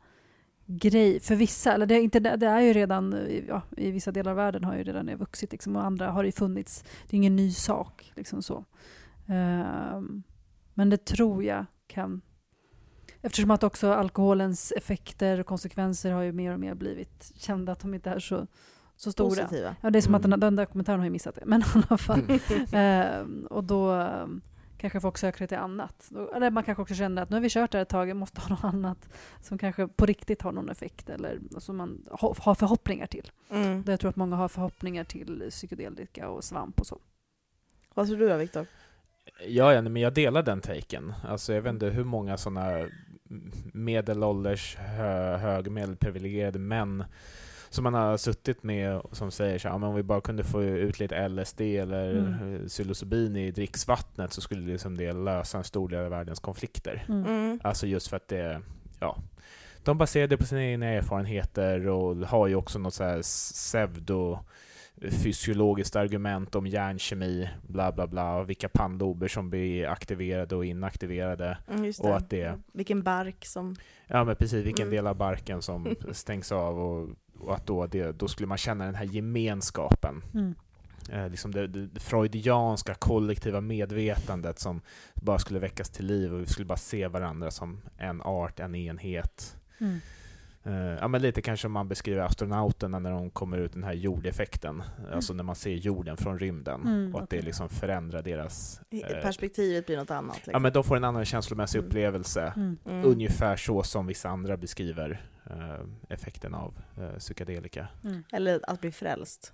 grej 0.66 1.20
för 1.20 1.36
vissa. 1.36 1.72
Eller 1.72 1.86
det, 1.86 1.94
är 1.94 2.00
inte, 2.00 2.20
det 2.20 2.46
är 2.46 2.60
ju 2.60 2.72
redan, 2.72 3.28
ja, 3.48 3.62
i 3.76 3.90
vissa 3.90 4.12
delar 4.12 4.30
av 4.30 4.36
världen 4.36 4.64
har 4.64 4.76
ju 4.76 4.82
redan 4.84 5.06
det 5.06 5.16
vuxit 5.16 5.52
liksom, 5.52 5.76
och 5.76 5.84
andra 5.84 6.10
har 6.10 6.22
det 6.22 6.28
ju 6.28 6.32
funnits. 6.32 6.84
Det 7.08 7.16
är 7.16 7.18
ingen 7.18 7.36
ny 7.36 7.52
sak. 7.52 8.12
Liksom 8.16 8.42
så. 8.42 8.64
Ehm, 9.26 10.22
men 10.74 10.90
det 10.90 11.04
tror 11.04 11.44
jag 11.44 11.66
kan... 11.86 12.20
Eftersom 13.22 13.50
att 13.50 13.62
också 13.62 13.92
alkoholens 13.92 14.72
effekter 14.76 15.40
och 15.40 15.46
konsekvenser 15.46 16.12
har 16.12 16.22
ju 16.22 16.32
mer 16.32 16.52
och 16.52 16.60
mer 16.60 16.74
blivit 16.74 17.32
kända 17.36 17.72
att 17.72 17.80
de 17.80 17.94
inte 17.94 18.10
är 18.10 18.18
så, 18.18 18.46
så 18.96 19.12
stora. 19.12 19.42
Positiva. 19.42 19.76
Ja, 19.80 19.90
det 19.90 19.98
är 19.98 20.02
som 20.02 20.14
att 20.14 20.24
Mm. 20.24 20.30
den, 20.30 20.40
den 20.40 20.56
där 20.56 20.66
kommentaren 20.66 21.00
har 21.00 21.06
jag 21.06 21.12
missat 21.12 21.34
det. 21.34 21.42
Men 21.46 21.60
i 21.60 21.64
alla 21.74 21.98
fall. 21.98 22.22
Ehm, 22.72 23.46
och 23.50 23.64
då 23.64 23.90
ehm, 23.90 24.40
kanske 24.78 25.00
folk 25.00 25.18
söker 25.18 25.46
till 25.46 25.58
annat. 25.58 26.10
Eller 26.34 26.50
man 26.50 26.64
kanske 26.64 26.82
också 26.82 26.94
känner 26.94 27.22
att 27.22 27.30
nu 27.30 27.36
har 27.36 27.40
vi 27.40 27.48
kört 27.50 27.70
det 27.72 27.78
här 27.78 27.82
ett 27.82 27.88
tag, 27.88 28.08
jag 28.08 28.16
måste 28.16 28.40
ha 28.40 28.48
något 28.48 28.64
annat 28.64 29.08
som 29.40 29.58
kanske 29.58 29.88
på 29.88 30.06
riktigt 30.06 30.42
har 30.42 30.52
någon 30.52 30.68
effekt 30.68 31.10
eller 31.10 31.38
som 31.58 31.76
man 31.76 32.06
ha- 32.10 32.34
har 32.38 32.54
förhoppningar 32.54 33.06
till. 33.06 33.30
Mm. 33.50 33.82
Där 33.82 33.92
jag 33.92 34.00
tror 34.00 34.08
att 34.08 34.16
många 34.16 34.36
har 34.36 34.48
förhoppningar 34.48 35.04
till 35.04 35.46
psykedelika 35.50 36.28
och 36.28 36.44
svamp 36.44 36.80
och 36.80 36.86
så. 36.86 36.98
Vad 37.94 38.06
tror 38.06 38.16
du 38.18 38.28
då, 38.28 38.36
Viktor? 38.36 38.66
Ja, 39.46 39.74
ja, 39.74 39.82
men 39.82 39.96
jag 39.96 40.14
delar 40.14 40.42
den 40.42 40.60
taken. 40.60 41.12
Alltså, 41.28 41.52
jag 41.52 41.62
vet 41.62 41.72
inte 41.72 41.86
hur 41.86 42.04
många 42.04 42.36
sådana 42.36 42.88
medelålders, 43.72 44.76
hö, 44.76 45.36
högmedelprivilegierade 45.36 46.58
män 46.58 47.04
som 47.70 47.84
man 47.84 47.94
har 47.94 48.16
suttit 48.16 48.62
med 48.62 48.96
och 48.96 49.16
som 49.16 49.30
säger 49.30 49.58
så 49.58 49.68
här, 49.68 49.74
"Ja, 49.74 49.78
men 49.78 49.88
om 49.88 49.94
vi 49.94 50.02
bara 50.02 50.20
kunde 50.20 50.44
få 50.44 50.62
ut 50.62 50.98
lite 51.00 51.16
LSD 51.28 51.60
eller 51.78 52.10
Mm. 52.18 52.66
psilocybin 52.68 53.36
i 53.36 53.50
dricksvattnet 53.50 54.32
så 54.32 54.40
skulle 54.40 54.72
liksom 54.72 54.96
det 54.96 55.12
lösa 55.12 55.58
en 55.58 55.64
stor 55.64 55.88
del 55.88 56.04
av 56.04 56.10
världens 56.10 56.40
konflikter. 56.40 57.04
Mm. 57.08 57.24
Mm. 57.24 57.60
Alltså 57.64 57.86
just 57.86 58.08
för 58.08 58.16
att 58.16 58.28
det, 58.28 58.60
ja, 59.00 59.16
de 59.82 59.98
baserar 59.98 60.26
det 60.26 60.36
på 60.36 60.44
sina 60.46 60.64
egna 60.64 60.86
erfarenheter 60.86 61.88
och 61.88 62.16
har 62.16 62.46
ju 62.46 62.54
också 62.54 62.78
något 62.78 62.94
så 62.94 63.04
här 63.04 63.22
pseudo 63.22 64.38
fysiologiskt 65.10 65.96
argument 65.96 66.54
om 66.54 66.66
hjärnkemi, 66.66 67.48
bla 67.68 67.92
bla 67.92 68.06
bla, 68.06 68.42
vilka 68.42 68.68
pannlober 68.68 69.28
som 69.28 69.50
blir 69.50 69.86
aktiverade 69.88 70.56
och 70.56 70.64
inaktiverade. 70.64 71.58
Mm, 71.70 71.92
Och 72.00 72.16
att 72.16 72.30
det- 72.30 72.58
Vilken 72.72 73.02
bark 73.02 73.44
som... 73.46 73.76
Ja 74.06 74.24
men 74.24 74.36
precis, 74.36 74.66
vilken 74.66 74.82
Mm. 74.86 74.96
del 74.96 75.06
av 75.06 75.16
barken 75.16 75.62
som 75.62 75.94
stängs 76.12 76.52
av 76.52 76.78
och, 76.80 77.08
och 77.40 77.54
att 77.54 77.66
då, 77.66 77.86
det, 77.86 78.12
då 78.12 78.28
skulle 78.28 78.46
man 78.46 78.58
känna 78.58 78.84
den 78.84 78.94
här 78.94 79.04
gemenskapen. 79.04 80.22
Mm. 80.34 80.54
Eh, 81.12 81.28
liksom 81.28 81.54
det, 81.54 81.66
det, 81.66 82.00
freudianska 82.00 82.94
kollektiva 82.94 83.60
medvetandet 83.60 84.58
som 84.58 84.80
bara 85.14 85.38
skulle 85.38 85.58
väckas 85.58 85.90
till 85.90 86.06
liv 86.06 86.34
och 86.34 86.40
vi 86.40 86.46
skulle 86.46 86.66
bara 86.66 86.78
se 86.78 87.08
varandra 87.08 87.50
som 87.50 87.80
en 87.98 88.22
art, 88.22 88.60
en 88.60 88.74
enhet. 88.74 89.56
Mm. 89.78 90.00
Eh, 90.68 90.74
ja, 91.00 91.08
men 91.08 91.22
lite 91.22 91.42
kanske 91.42 91.66
om 91.66 91.72
man 91.72 91.88
beskriver 91.88 92.20
astronauterna 92.22 92.98
när 92.98 93.10
de 93.10 93.30
kommer 93.30 93.58
ut, 93.58 93.72
den 93.72 93.84
här 93.84 93.92
jordeffekten. 93.92 94.82
Alltså 95.12 95.32
när 95.34 95.44
man 95.44 95.54
ser 95.56 95.70
jorden 95.74 96.16
från 96.16 96.38
rymden 96.38 96.80
Mm, 96.80 97.14
och 97.14 97.22
att 97.22 97.30
det 97.30 97.36
okej. 97.36 97.46
liksom 97.46 97.68
förändrar 97.68 98.22
deras... 98.22 98.80
eh, 98.90 99.22
Perspektivet 99.22 99.86
blir 99.86 99.96
något 99.96 100.10
annat. 100.10 100.36
ja, 100.36 100.42
Liksom. 100.46 100.62
men 100.62 100.72
de 100.72 100.84
får 100.84 100.96
en 100.96 101.04
annan 101.04 101.24
känslomässig 101.24 101.78
Mm. 101.78 101.88
upplevelse. 101.88 102.52
Mm. 102.56 102.78
Mm. 102.86 103.04
Ungefär 103.04 103.56
så 103.56 103.82
som 103.82 104.06
vissa 104.06 104.28
andra 104.28 104.56
beskriver 104.56 105.22
eh, 105.50 105.80
effekten 106.08 106.54
av 106.54 106.74
psykedelika. 107.18 107.88
Mm. 108.04 108.22
Eller 108.32 108.60
att 108.62 108.80
bli 108.80 108.92
frälst. 108.92 109.52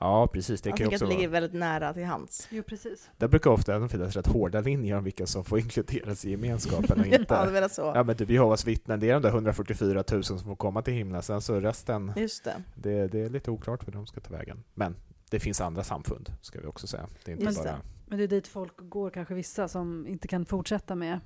Ja, 0.00 0.26
precis. 0.26 0.62
Det 0.62 0.68
Jag 0.70 0.76
kan 0.78 0.84
tänker 0.84 0.96
att 0.96 1.02
också 1.02 1.10
det 1.10 1.16
ligger 1.16 1.28
vara. 1.28 1.40
väldigt 1.40 1.60
nära 1.60 1.94
till 1.94 2.04
hands. 2.04 2.48
Jo, 2.50 2.62
precis. 2.62 3.10
Där 3.18 3.28
brukar 3.28 3.50
ofta 3.50 3.74
även 3.74 3.88
finnas 3.88 4.16
rätt 4.16 4.26
hårda 4.26 4.60
linjer 4.60 4.96
om 4.96 5.04
vilka 5.04 5.26
som 5.26 5.44
får 5.44 5.58
inkluderas 5.58 6.24
i 6.24 6.30
gemenskapen 6.30 7.00
och 7.00 7.06
ja, 7.06 7.10
det 7.10 7.16
inte. 7.20 7.34
är 7.34 7.68
så. 7.68 7.92
Ja 7.94 8.02
men 8.04 8.16
typ 8.16 8.30
Jehovas 8.30 8.66
vittnen, 8.66 9.00
det 9.00 9.10
är 9.10 9.14
de 9.14 9.22
där 9.22 9.28
144 9.30 10.04
000 10.12 10.24
som 10.24 10.38
får 10.38 10.56
komma 10.56 10.82
till 10.82 10.94
himlen, 10.94 11.22
sen 11.22 11.40
så 11.40 11.60
resten, 11.60 12.12
Just 12.16 12.44
det. 12.44 12.62
det, 12.74 13.06
det 13.08 13.20
är 13.20 13.28
lite 13.30 13.50
oklart 13.50 13.86
hur 13.86 13.92
de 13.92 14.06
ska 14.06 14.20
ta 14.20 14.32
vägen. 14.32 14.62
Men 14.74 14.96
det 15.30 15.40
finns 15.40 15.60
andra 15.60 15.84
samfund, 15.84 16.32
ska 16.40 16.60
vi 16.60 16.66
också 16.66 16.86
säga. 16.86 17.06
Det 17.24 17.30
är 17.30 17.32
inte 17.32 17.44
Just 17.44 17.58
bara... 17.64 17.72
det. 17.72 17.78
Men 18.06 18.18
det 18.18 18.24
är 18.24 18.28
dit 18.28 18.48
folk 18.48 18.72
går, 18.76 19.10
kanske 19.10 19.34
vissa 19.34 19.68
som 19.68 20.06
inte 20.06 20.28
kan 20.28 20.44
fortsätta 20.44 20.94
med, 20.94 21.20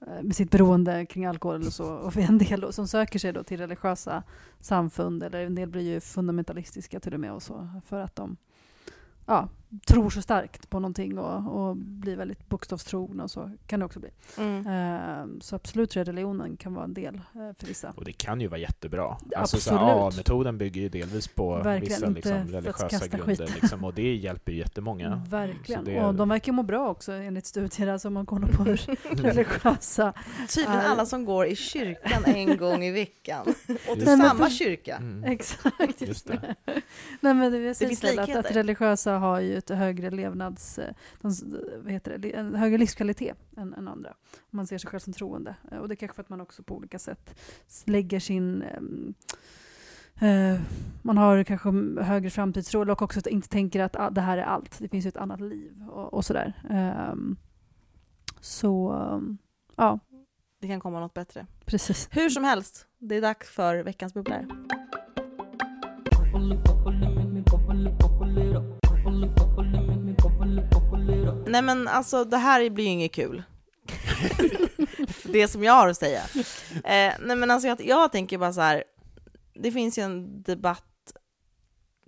Eh, 0.00 0.22
med 0.22 0.36
sitt 0.36 0.50
beroende 0.50 1.06
kring 1.06 1.26
alkohol 1.26 1.60
eller 1.60 1.70
så. 1.70 1.94
Och 1.94 2.16
en 2.16 2.38
del 2.38 2.72
som 2.72 2.88
söker 2.88 3.18
sig 3.18 3.32
då 3.32 3.42
till 3.42 3.60
religiösa 3.60 4.22
samfund, 4.60 5.22
eller 5.22 5.46
en 5.46 5.54
del 5.54 5.68
blir 5.68 5.82
ju 5.82 6.00
fundamentalistiska 6.00 7.00
till 7.00 7.14
och 7.14 7.20
med 7.20 7.32
och 7.32 7.42
så, 7.42 7.68
för 7.86 8.00
att 8.00 8.16
de 8.16 8.36
ja, 9.26 9.48
tror 9.86 10.10
så 10.10 10.22
starkt 10.22 10.70
på 10.70 10.80
någonting 10.80 11.18
och, 11.18 11.56
och 11.68 11.76
blir 11.76 12.16
väldigt 12.16 12.48
bokstavstrogna 12.48 13.22
och 13.24 13.30
så 13.30 13.50
kan 13.66 13.80
det 13.80 13.86
också 13.86 14.00
bli. 14.00 14.08
Mm. 14.38 14.66
Eh, 14.66 15.26
så 15.40 15.56
absolut 15.56 15.90
tror 15.90 16.00
jag 16.00 16.08
religionen 16.08 16.56
kan 16.56 16.74
vara 16.74 16.84
en 16.84 16.94
del 16.94 17.14
eh, 17.14 17.20
för 17.58 17.66
vissa. 17.66 17.92
Och 17.96 18.04
det 18.04 18.12
kan 18.12 18.40
ju 18.40 18.48
vara 18.48 18.60
jättebra. 18.60 19.16
Alltså, 19.36 19.56
så, 19.56 19.74
absolut. 19.74 19.80
ja, 19.80 20.10
metoden 20.16 20.58
bygger 20.58 20.80
ju 20.80 20.88
delvis 20.88 21.28
på 21.28 21.56
Verkligen, 21.56 21.80
vissa 21.82 22.06
liksom, 22.30 22.46
för 22.46 22.52
religiösa 22.52 23.06
grunder, 23.08 23.50
liksom, 23.60 23.84
och 23.84 23.94
det 23.94 24.14
hjälper 24.16 24.52
ju 24.52 24.58
jättemånga. 24.58 25.22
Verkligen. 25.28 25.84
Så 25.84 25.90
det- 25.90 26.04
Och 26.04 26.14
de 26.14 26.28
verkar 26.28 26.52
må 26.52 26.62
bra 26.62 26.88
också 26.88 27.12
enligt 27.12 27.46
studier, 27.46 27.88
alltså 27.88 28.08
om 28.08 28.14
man 28.14 28.26
kollar 28.26 28.48
på 28.48 28.62
hur 28.64 28.76
religiösa 29.22 30.12
Tydligen 30.48 30.80
är- 30.80 30.88
alla 30.88 31.06
som 31.06 31.24
går 31.24 31.46
i 31.46 31.56
kyrkan 31.56 32.24
en 32.24 32.56
gång 32.56 32.84
i 32.84 32.90
veckan. 32.92 33.46
Och 33.88 33.94
till 33.94 34.06
samma 34.06 34.50
kyrka. 34.50 34.96
Mm. 34.96 35.24
Exakt, 35.32 36.00
Just 36.00 36.26
det. 36.26 36.54
Nej, 37.20 37.34
men 37.34 37.52
det, 37.52 37.58
det 37.58 37.74
finns 37.74 38.00
finns 38.00 38.04
att, 38.04 38.18
att 38.18 38.28
likheter. 38.28 38.54
religiösa 38.54 39.12
har 39.12 39.40
ju 39.40 39.55
ett 39.58 39.70
högre 39.70 40.10
levnads... 40.10 40.78
eh, 40.78 40.94
De, 41.20 41.32
vad 41.82 41.92
heter 41.92 42.18
det, 42.18 42.36
en 42.36 42.54
högre 42.54 42.78
livskvalitet 42.78 43.38
än, 43.56 43.74
än 43.74 43.88
andra. 43.88 44.14
Man 44.50 44.66
ser 44.66 44.78
sig 44.78 44.90
själv 44.90 45.00
som 45.00 45.12
troende. 45.12 45.56
Eh, 45.72 45.78
Och 45.78 45.88
det 45.88 45.94
är 45.94 45.96
kanske 45.96 46.14
för 46.14 46.22
att 46.22 46.28
man 46.28 46.40
också 46.40 46.62
på 46.62 46.74
olika 46.76 46.98
sätt 46.98 47.38
lägger 47.84 48.20
sin... 48.20 48.62
eh, 50.20 50.60
man 51.02 51.18
har 51.18 51.44
kanske 51.44 51.68
högre 52.02 52.30
framtidstro 52.30 52.90
och 52.92 53.02
också 53.02 53.18
att 53.18 53.26
inte 53.26 53.48
tänker 53.48 53.80
att 53.80 53.96
ah, 53.96 54.10
det 54.10 54.20
här 54.20 54.38
är 54.38 54.42
allt. 54.42 54.78
Det 54.78 54.88
finns 54.88 55.04
ju 55.06 55.08
ett 55.08 55.16
annat 55.16 55.40
liv 55.40 55.84
och, 55.90 56.14
och 56.14 56.24
sådär. 56.24 56.52
Ehm, 56.70 57.36
så, 58.40 58.94
ja, 59.76 59.98
Det 60.60 60.68
kan 60.68 60.80
komma 60.80 61.00
något 61.00 61.14
bättre. 61.14 61.46
precis. 61.64 62.08
Hur 62.12 62.28
som 62.28 62.44
helst, 62.44 62.86
det 62.98 63.16
är 63.16 63.20
dags 63.22 63.48
för 63.50 63.82
veckans 63.82 64.14
bubblare. 64.14 64.46
Nej 71.46 71.62
men 71.62 71.88
alltså 71.88 72.24
det 72.24 72.36
här 72.36 72.70
blir 72.70 72.84
ju 72.84 72.90
inget 72.90 73.14
kul. 73.14 73.42
det 75.24 75.48
som 75.48 75.64
jag 75.64 75.72
har 75.72 75.88
att 75.88 75.96
säga. 75.96 76.22
Eh, 76.84 77.14
nej 77.20 77.36
men 77.36 77.50
alltså 77.50 77.68
jag, 77.68 77.80
jag 77.80 78.12
tänker 78.12 78.38
bara 78.38 78.52
så 78.52 78.60
här. 78.60 78.84
det 79.54 79.72
finns 79.72 79.98
ju 79.98 80.02
en 80.02 80.42
debatt 80.42 81.12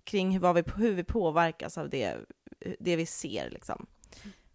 kring 0.05 0.30
hur, 0.30 0.40
vad 0.40 0.55
vi, 0.55 0.62
hur 0.76 0.94
vi 0.94 1.05
påverkas 1.05 1.78
av 1.78 1.90
det, 1.90 2.16
det 2.80 2.96
vi 2.96 3.07
ser 3.07 3.51
liksom. 3.51 3.86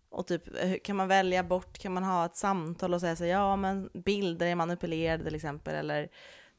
Och 0.09 0.27
typ, 0.27 0.43
kan 0.83 0.95
man 0.95 1.07
välja 1.07 1.43
bort, 1.43 1.77
kan 1.77 1.93
man 1.93 2.03
ha 2.03 2.25
ett 2.25 2.35
samtal 2.35 2.93
och 2.93 3.01
säga 3.01 3.15
så 3.15 3.23
här, 3.23 3.31
ja 3.31 3.55
men 3.55 3.89
bilder 3.93 4.47
är 4.47 4.55
manipulerade 4.55 5.23
till 5.23 5.35
exempel, 5.35 5.75
eller 5.75 6.09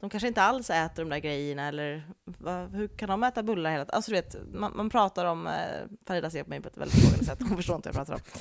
de 0.04 0.10
kanske 0.10 0.28
inte 0.28 0.42
alls 0.42 0.70
äter 0.70 1.02
de 1.02 1.08
där 1.08 1.18
grejerna, 1.18 1.68
eller 1.68 2.12
vad, 2.24 2.74
hur 2.74 2.88
kan 2.88 3.08
de 3.08 3.22
äta 3.22 3.42
bullar 3.42 3.70
hela 3.70 3.84
tiden? 3.84 3.96
Alltså 3.96 4.10
du 4.10 4.16
vet, 4.16 4.36
man, 4.52 4.72
man 4.76 4.90
pratar 4.90 5.24
om, 5.24 5.46
eh, 5.46 5.52
Farida 6.06 6.30
ser 6.30 6.42
på 6.42 6.50
mig 6.50 6.60
på 6.60 6.68
ett 6.68 6.76
väldigt 6.76 7.00
frågande 7.00 7.24
sätt, 7.24 7.38
hon 7.40 7.56
förstår 7.56 7.76
inte 7.76 7.88
vad 7.88 7.96
jag 8.00 8.06
pratar 8.06 8.14
om. 8.14 8.40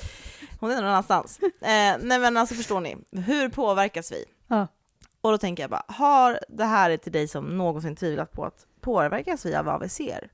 Hon 0.60 0.70
är 0.70 0.76
någon 0.76 0.84
annanstans. 0.84 1.38
Eh, 1.42 1.96
nej 2.00 2.18
men 2.18 2.36
alltså 2.36 2.54
förstår 2.54 2.80
ni, 2.80 2.96
hur 3.12 3.48
påverkas 3.48 4.12
vi? 4.12 4.24
Ja. 4.48 4.66
Och 5.20 5.30
då 5.30 5.38
tänker 5.38 5.62
jag 5.62 5.70
bara, 5.70 5.84
har 5.88 6.40
det 6.48 6.64
här 6.64 6.90
är 6.90 6.96
till 6.96 7.12
dig 7.12 7.28
som 7.28 7.58
någonsin 7.58 7.96
tvivlat 7.96 8.32
på 8.32 8.44
att 8.44 8.66
påverkas 8.80 9.46
vi 9.46 9.54
av 9.54 9.64
vad 9.64 9.80
vi 9.80 9.88
ser? 9.88 10.30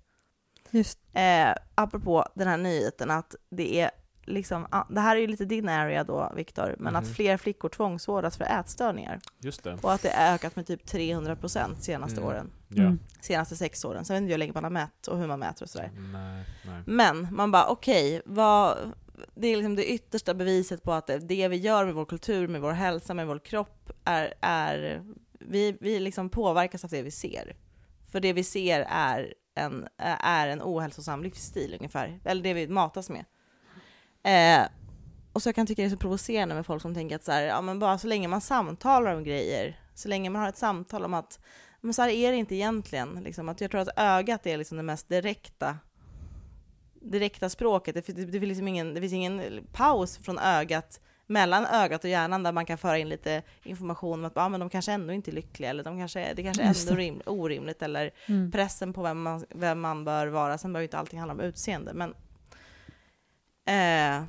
Just 0.70 0.98
Eh, 1.12 1.54
apropå 1.74 2.24
den 2.34 2.48
här 2.48 2.56
nyheten 2.56 3.10
att 3.10 3.34
det 3.50 3.80
är 3.80 3.90
liksom, 4.30 4.66
ah, 4.70 4.84
det 4.90 5.00
här 5.00 5.16
är 5.16 5.20
ju 5.20 5.26
lite 5.26 5.44
din 5.44 5.68
area 5.68 6.04
då 6.04 6.32
Viktor, 6.36 6.74
men 6.78 6.96
att 6.96 7.04
Mhm. 7.04 7.14
fler 7.14 7.36
flickor 7.36 7.68
tvångsvårdas 7.68 8.36
för 8.36 8.44
ätstörningar 8.44 9.20
Just 9.38 9.64
det. 9.64 9.78
och 9.82 9.92
att 9.92 10.02
det 10.02 10.10
har 10.16 10.34
ökat 10.34 10.56
med 10.56 10.66
typ 10.66 10.86
300 10.86 11.36
procent 11.36 11.82
senaste 11.82 12.16
Mm. 12.20 12.28
åren, 12.28 12.50
Ja. 12.68 12.82
Mm. 12.82 12.98
senaste 13.20 13.56
sex 13.56 13.84
åren. 13.84 14.04
Sen 14.04 14.14
vet 14.14 14.20
inte 14.22 14.30
jag 14.30 14.34
hur 14.34 14.38
länge 14.38 14.52
man 14.52 14.64
har 14.64 14.70
mätt 14.70 15.06
och 15.06 15.18
hur 15.18 15.26
man 15.26 15.38
mäter 15.38 15.62
och 15.62 15.70
sådär. 15.70 15.90
Nej, 16.12 16.44
nej. 16.66 16.82
Men 16.86 17.28
man 17.34 17.50
bara 17.50 17.66
okej, 17.68 18.22
vad 18.24 18.76
det 19.34 19.46
är 19.48 19.56
liksom 19.56 19.76
det 19.76 19.92
yttersta 19.92 20.34
beviset 20.34 20.82
på 20.82 20.92
att 20.92 21.06
det, 21.06 21.18
det 21.18 21.48
vi 21.48 21.56
gör 21.56 21.84
med 21.84 21.94
vår 21.94 22.04
kultur, 22.04 22.48
med 22.48 22.60
vår 22.60 22.72
hälsa, 22.72 23.14
med 23.14 23.26
vår 23.26 23.38
kropp 23.38 23.90
är, 24.04 24.34
är 24.40 25.04
vi, 25.40 25.76
vi 25.80 26.00
liksom 26.00 26.28
påverkas 26.30 26.84
av 26.84 26.90
det 26.90 27.02
vi 27.02 27.10
ser. 27.10 27.56
För 28.12 28.20
det 28.20 28.32
vi 28.32 28.44
ser 28.44 28.86
är 28.88 29.34
en, 29.54 29.88
är 30.18 30.48
en 30.48 30.62
ohälsosam 30.62 31.22
livsstil 31.22 31.74
ungefär, 31.78 32.20
eller 32.24 32.42
det 32.42 32.54
vi 32.54 32.68
matas 32.68 33.10
med. 33.10 33.24
Eh, 34.22 34.62
och 35.32 35.42
så 35.42 35.48
jag 35.48 35.54
kan 35.54 35.66
tycka 35.66 35.82
det 35.82 35.86
är 35.88 35.90
så 35.90 35.96
provocerande 35.96 36.54
med 36.54 36.66
folk 36.66 36.82
som 36.82 36.94
tänker 36.94 37.16
att 37.16 37.24
så 37.24 37.32
här, 37.32 37.42
ja 37.42 37.60
men 37.60 37.78
bara 37.78 37.98
så 37.98 38.06
länge 38.06 38.28
man 38.28 38.40
samtalar 38.40 39.14
om 39.14 39.24
grejer, 39.24 39.80
så 39.94 40.08
länge 40.08 40.30
man 40.30 40.42
har 40.42 40.48
ett 40.48 40.56
samtal 40.56 41.04
om 41.04 41.14
att 41.14 41.40
men 41.80 41.94
så 41.94 42.02
här 42.02 42.08
är 42.08 42.30
det 42.32 42.36
inte 42.36 42.54
egentligen. 42.54 43.20
Liksom, 43.24 43.48
att 43.48 43.60
jag 43.60 43.70
tror 43.70 43.80
att 43.80 43.88
ögat 43.98 44.46
är 44.46 44.56
liksom 44.58 44.76
det 44.76 44.82
mest 44.82 45.08
direkta 45.08 45.76
direkta 47.00 47.48
språket. 47.48 47.94
Det, 47.94 48.02
finns- 48.02 48.18
det, 48.18 48.24
finns 48.40 48.42
liksom 48.48 48.68
ingen, 48.68 48.94
det 48.94 49.00
finns 49.00 49.12
ingen 49.12 49.66
paus 49.72 50.18
från 50.18 50.38
ögat 50.38 51.00
mellan 51.26 51.66
ögat 51.66 52.04
och 52.04 52.10
hjärnan 52.10 52.42
där 52.42 52.52
man 52.52 52.66
kan 52.66 52.78
föra 52.78 52.98
in 52.98 53.08
lite 53.08 53.42
information 53.62 54.18
om 54.18 54.24
att 54.24 54.36
ah, 54.36 54.48
men 54.48 54.60
de 54.60 54.70
kanske 54.70 54.92
ändå 54.92 55.12
inte 55.12 55.30
är 55.30 55.32
lyckliga 55.32 55.70
eller 55.70 55.84
de 55.84 55.98
kanske, 55.98 56.34
det 56.34 56.42
kanske 56.42 56.62
är 56.62 56.66
ändå 56.66 56.94
det. 56.94 57.00
rim, 57.00 57.22
orimligt 57.26 57.82
eller 57.82 58.10
Mm. 58.26 58.50
pressen 58.50 58.92
på 58.92 59.02
vem 59.02 59.22
man, 59.22 59.44
vem 59.54 59.80
man 59.80 60.04
bör 60.04 60.26
vara. 60.26 60.58
Sen 60.58 60.72
behöver 60.72 60.82
ju 60.82 60.86
inte 60.86 60.98
allting 60.98 61.18
handla 61.18 61.34
om 61.34 61.40
utseende, 61.40 61.92
men 61.94 62.14
eh, 63.70 64.24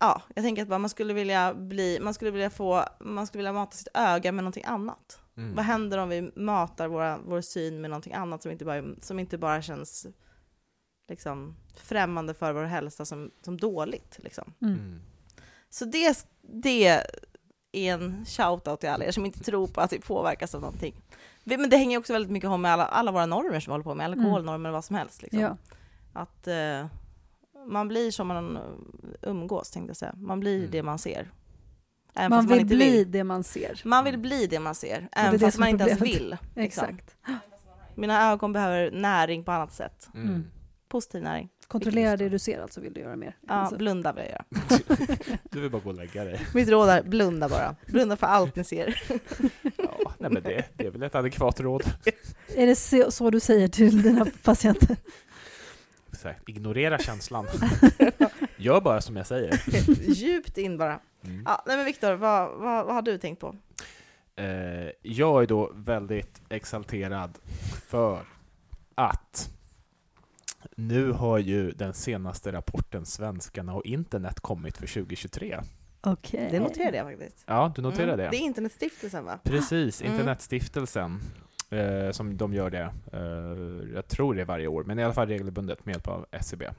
ja, 0.00 0.22
jag 0.34 0.44
tänker 0.44 0.62
att 0.62 0.68
bara 0.68 0.78
man 0.78 0.90
skulle 0.90 1.14
vilja 1.14 1.54
bli, 1.54 1.98
man 2.00 2.14
skulle 2.14 2.30
vilja 2.30 2.50
få, 2.50 2.84
man 3.00 3.26
skulle 3.26 3.38
vilja 3.38 3.52
mata 3.52 3.76
sitt 3.76 3.88
öga 3.94 4.32
med 4.32 4.44
någonting 4.44 4.64
annat. 4.64 5.20
Mm. 5.36 5.54
Vad 5.54 5.64
händer 5.64 5.98
om 5.98 6.08
vi 6.08 6.30
matar 6.36 6.88
våra, 6.88 7.18
vår 7.18 7.40
syn 7.40 7.80
med 7.80 7.90
någonting 7.90 8.12
annat 8.12 8.42
som 8.42 8.52
inte 8.52 8.64
bara, 8.64 8.82
som 9.00 9.18
inte 9.18 9.38
bara 9.38 9.62
känns 9.62 10.06
liksom, 11.08 11.56
främmande 11.76 12.34
för 12.34 12.52
vår 12.52 12.64
hälsa 12.64 13.04
som, 13.04 13.30
som 13.44 13.56
dåligt? 13.56 14.18
Liksom. 14.22 14.52
Mm. 14.62 14.74
Mm. 14.74 15.00
Så 15.70 15.84
det, 15.84 16.26
det 16.40 16.86
är 17.72 17.94
en 17.94 18.24
shout-out 18.24 18.76
till 18.76 18.88
alla 18.88 19.04
er 19.04 19.10
som 19.10 19.26
inte 19.26 19.40
tror 19.40 19.66
på 19.66 19.80
att 19.80 19.92
vi 19.92 20.00
påverkas 20.00 20.54
av 20.54 20.60
någonting. 20.60 20.94
Men 21.44 21.70
det 21.70 21.76
hänger 21.76 21.98
också 21.98 22.12
väldigt 22.12 22.32
mycket 22.32 22.48
ihop 22.48 22.60
med 22.60 22.72
alla, 22.72 22.86
alla 22.86 23.12
våra 23.12 23.26
normer 23.26 23.60
som 23.60 23.70
vi 23.70 23.72
håller 23.72 23.84
på 23.84 23.94
med, 23.94 24.06
alkoholnormer 24.06 24.68
och 24.68 24.74
vad 24.74 24.84
som 24.84 24.96
helst. 24.96 25.22
Liksom. 25.22 25.40
Ja. 25.40 25.56
Att 26.12 26.46
eh, 26.46 26.86
man 27.66 27.88
blir 27.88 28.10
som 28.10 28.26
man 28.28 28.58
umgås, 29.22 29.70
tänkte 29.70 29.90
jag 29.90 29.96
säga. 29.96 30.14
Man 30.16 30.40
blir 30.40 30.58
Mm. 30.58 30.70
det 30.70 30.82
man 30.82 30.98
ser. 30.98 31.30
Även 32.16 32.30
Man 32.30 32.46
vill 32.46 32.60
inte 32.60 32.74
bli 32.76 33.04
det 33.04 33.24
man 33.24 33.44
ser. 33.44 33.80
Man 33.84 34.04
vill 34.04 34.18
bli 34.18 34.46
det 34.46 34.58
man 34.60 34.74
ser, 34.74 35.08
även 35.12 35.32
det 35.32 35.38
fast 35.38 35.58
man 35.58 35.68
inte 35.68 35.84
ens 35.84 36.00
vill. 36.00 36.36
liksom. 36.56 36.84
Exakt. 36.84 37.16
Mina 37.94 38.30
ögon 38.32 38.52
behöver 38.52 38.90
näring 38.90 39.44
på 39.44 39.52
annat 39.52 39.72
sätt. 39.72 40.08
Mm. 40.14 40.28
Mm. 40.28 40.44
Positiv 40.88 41.22
näring. 41.22 41.48
Kontrollera 41.68 42.10
det. 42.16 42.24
det 42.24 42.28
du 42.30 42.38
ser 42.38 42.62
alltså, 42.62 42.80
vill 42.80 42.92
du 42.94 43.00
göra 43.00 43.16
mer. 43.16 43.36
Ja, 43.48 43.54
Alltså. 43.54 43.76
blunda 43.76 44.12
vill 44.12 44.24
jag 44.24 44.30
göra. 44.30 44.44
Du 45.50 45.60
vill 45.60 45.70
bara 45.70 45.82
gå 45.82 45.88
och 45.90 45.94
lägga 45.96 46.24
dig. 46.24 46.40
Mitt 46.54 46.68
råd 46.68 46.88
är 46.88 47.02
blunda 47.02 47.48
bara. 47.48 47.76
Blunda 47.86 48.16
för 48.16 48.26
allt 48.26 48.56
ni 48.56 48.64
ser. 48.64 49.02
Ja, 49.76 50.12
nej, 50.18 50.30
men 50.30 50.42
det, 50.42 50.64
det 50.76 50.86
är 50.86 50.90
väl 50.90 51.02
ett 51.02 51.14
adekvat 51.14 51.60
råd. 51.60 51.82
Är 52.56 52.66
det 52.66 52.76
så, 52.76 53.10
så 53.10 53.30
du 53.30 53.40
säger 53.40 53.68
till 53.68 54.02
dina 54.02 54.26
patienter? 54.42 54.96
Här, 56.24 56.38
ignorera 56.46 56.98
känslan. 56.98 57.46
Gör 58.56 58.80
bara 58.80 59.00
som 59.00 59.16
jag 59.16 59.26
säger. 59.26 59.62
Djupt 60.14 60.58
in 60.58 60.78
bara. 60.78 61.00
Mm. 61.24 61.42
Ja, 61.46 61.62
nej 61.66 61.76
men 61.76 61.86
Viktor, 61.86 62.14
vad, 62.14 62.48
vad, 62.58 62.86
vad 62.86 62.94
har 62.94 63.02
du 63.02 63.18
tänkt 63.18 63.40
på? 63.40 63.56
Eh, 64.36 64.46
jag 65.02 65.42
är 65.42 65.46
då 65.46 65.72
väldigt 65.74 66.42
exalterad 66.48 67.38
för 67.86 68.20
att 68.94 69.50
nu 70.76 71.12
har 71.12 71.38
ju 71.38 71.70
den 71.70 71.94
senaste 71.94 72.52
rapporten 72.52 73.06
Svenskarna 73.06 73.74
och 73.74 73.84
internet 73.86 74.40
kommit 74.40 74.76
för 74.78 74.86
2023. 74.86 75.60
Okej. 76.00 76.48
Det 76.50 76.60
noterade 76.60 76.96
jag 76.96 77.06
faktiskt. 77.06 77.44
Ja, 77.46 77.72
du 77.76 77.82
noterar 77.82 78.04
Mm. 78.04 78.16
det? 78.18 78.28
Det 78.30 78.36
är 78.36 78.40
Internetstiftelsen 78.40 79.24
va? 79.24 79.38
Precis, 79.44 80.00
Mm. 80.02 80.12
Internetstiftelsen. 80.12 81.20
Eh, 81.74 82.10
som 82.10 82.36
de 82.36 82.54
gör 82.54 82.70
det, 82.70 82.90
eh, 83.12 83.94
jag 83.94 84.08
tror 84.08 84.34
det 84.34 84.40
är 84.40 84.44
varje 84.44 84.66
år, 84.66 84.84
men 84.84 84.98
i 84.98 85.04
alla 85.04 85.14
fall 85.14 85.28
regelbundet 85.28 85.86
med 85.86 85.92
hjälp 85.92 86.08
av 86.08 86.26
SCB. 86.30 86.70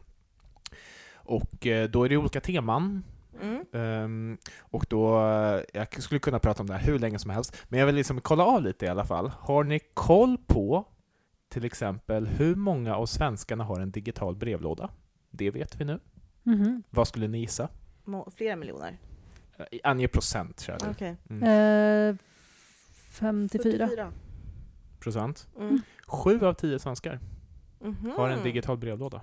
Och 1.16 1.68
eh, 1.68 1.90
då 1.90 2.04
är 2.04 2.10
det 2.10 2.18
olika 2.18 2.42
teman. 2.42 3.04
Mm. 3.42 3.66
Ehm, 3.74 4.38
och 4.60 4.86
då, 4.90 5.18
eh, 5.28 5.62
jag 5.74 6.02
skulle 6.04 6.20
kunna 6.20 6.40
prata 6.40 6.64
om 6.64 6.68
det 6.68 6.74
här 6.74 6.82
hur 6.92 7.00
länge 7.00 7.20
som 7.20 7.32
helst, 7.32 7.58
men 7.68 7.80
jag 7.80 7.86
vill 7.86 7.96
liksom 7.96 8.22
kolla 8.22 8.44
av 8.46 8.62
lite 8.64 8.86
i 8.86 8.90
alla 8.90 9.06
fall. 9.06 9.32
Har 9.40 9.64
ni 9.64 9.80
koll 9.94 10.38
på 10.48 10.86
till 11.50 11.66
exempel 11.66 12.28
hur 12.28 12.56
många 12.56 12.96
av 12.96 13.06
svenskarna 13.06 13.64
har 13.64 13.80
en 13.80 13.92
digital 13.92 14.36
brevlåda? 14.36 14.90
Det 15.32 15.52
vet 15.52 15.82
vi 15.82 15.86
nu. 15.86 16.00
Mhm. 16.44 16.84
Vad 16.90 17.08
skulle 17.08 17.28
ni 17.28 17.40
gissa? 17.40 17.70
Må- 18.04 18.30
Flera 18.36 18.56
miljoner? 18.56 18.98
Eh, 19.58 19.66
Ange 19.84 20.08
procent, 20.08 20.60
kära 20.60 20.78
du. 20.78 20.90
Okej. 20.90 21.16
Mm. 21.30 21.44
Eh, 22.10 22.16
54. 23.10 23.88
44. 23.88 24.12
Procent. 25.06 25.48
Mm. 25.60 25.82
Sju 26.08 26.46
av 26.46 26.54
tio 26.54 26.80
svenskar 26.80 27.20
Mhm. 27.82 28.12
har 28.18 28.30
en 28.30 28.44
digital 28.44 28.78
brevlåda. 28.78 29.22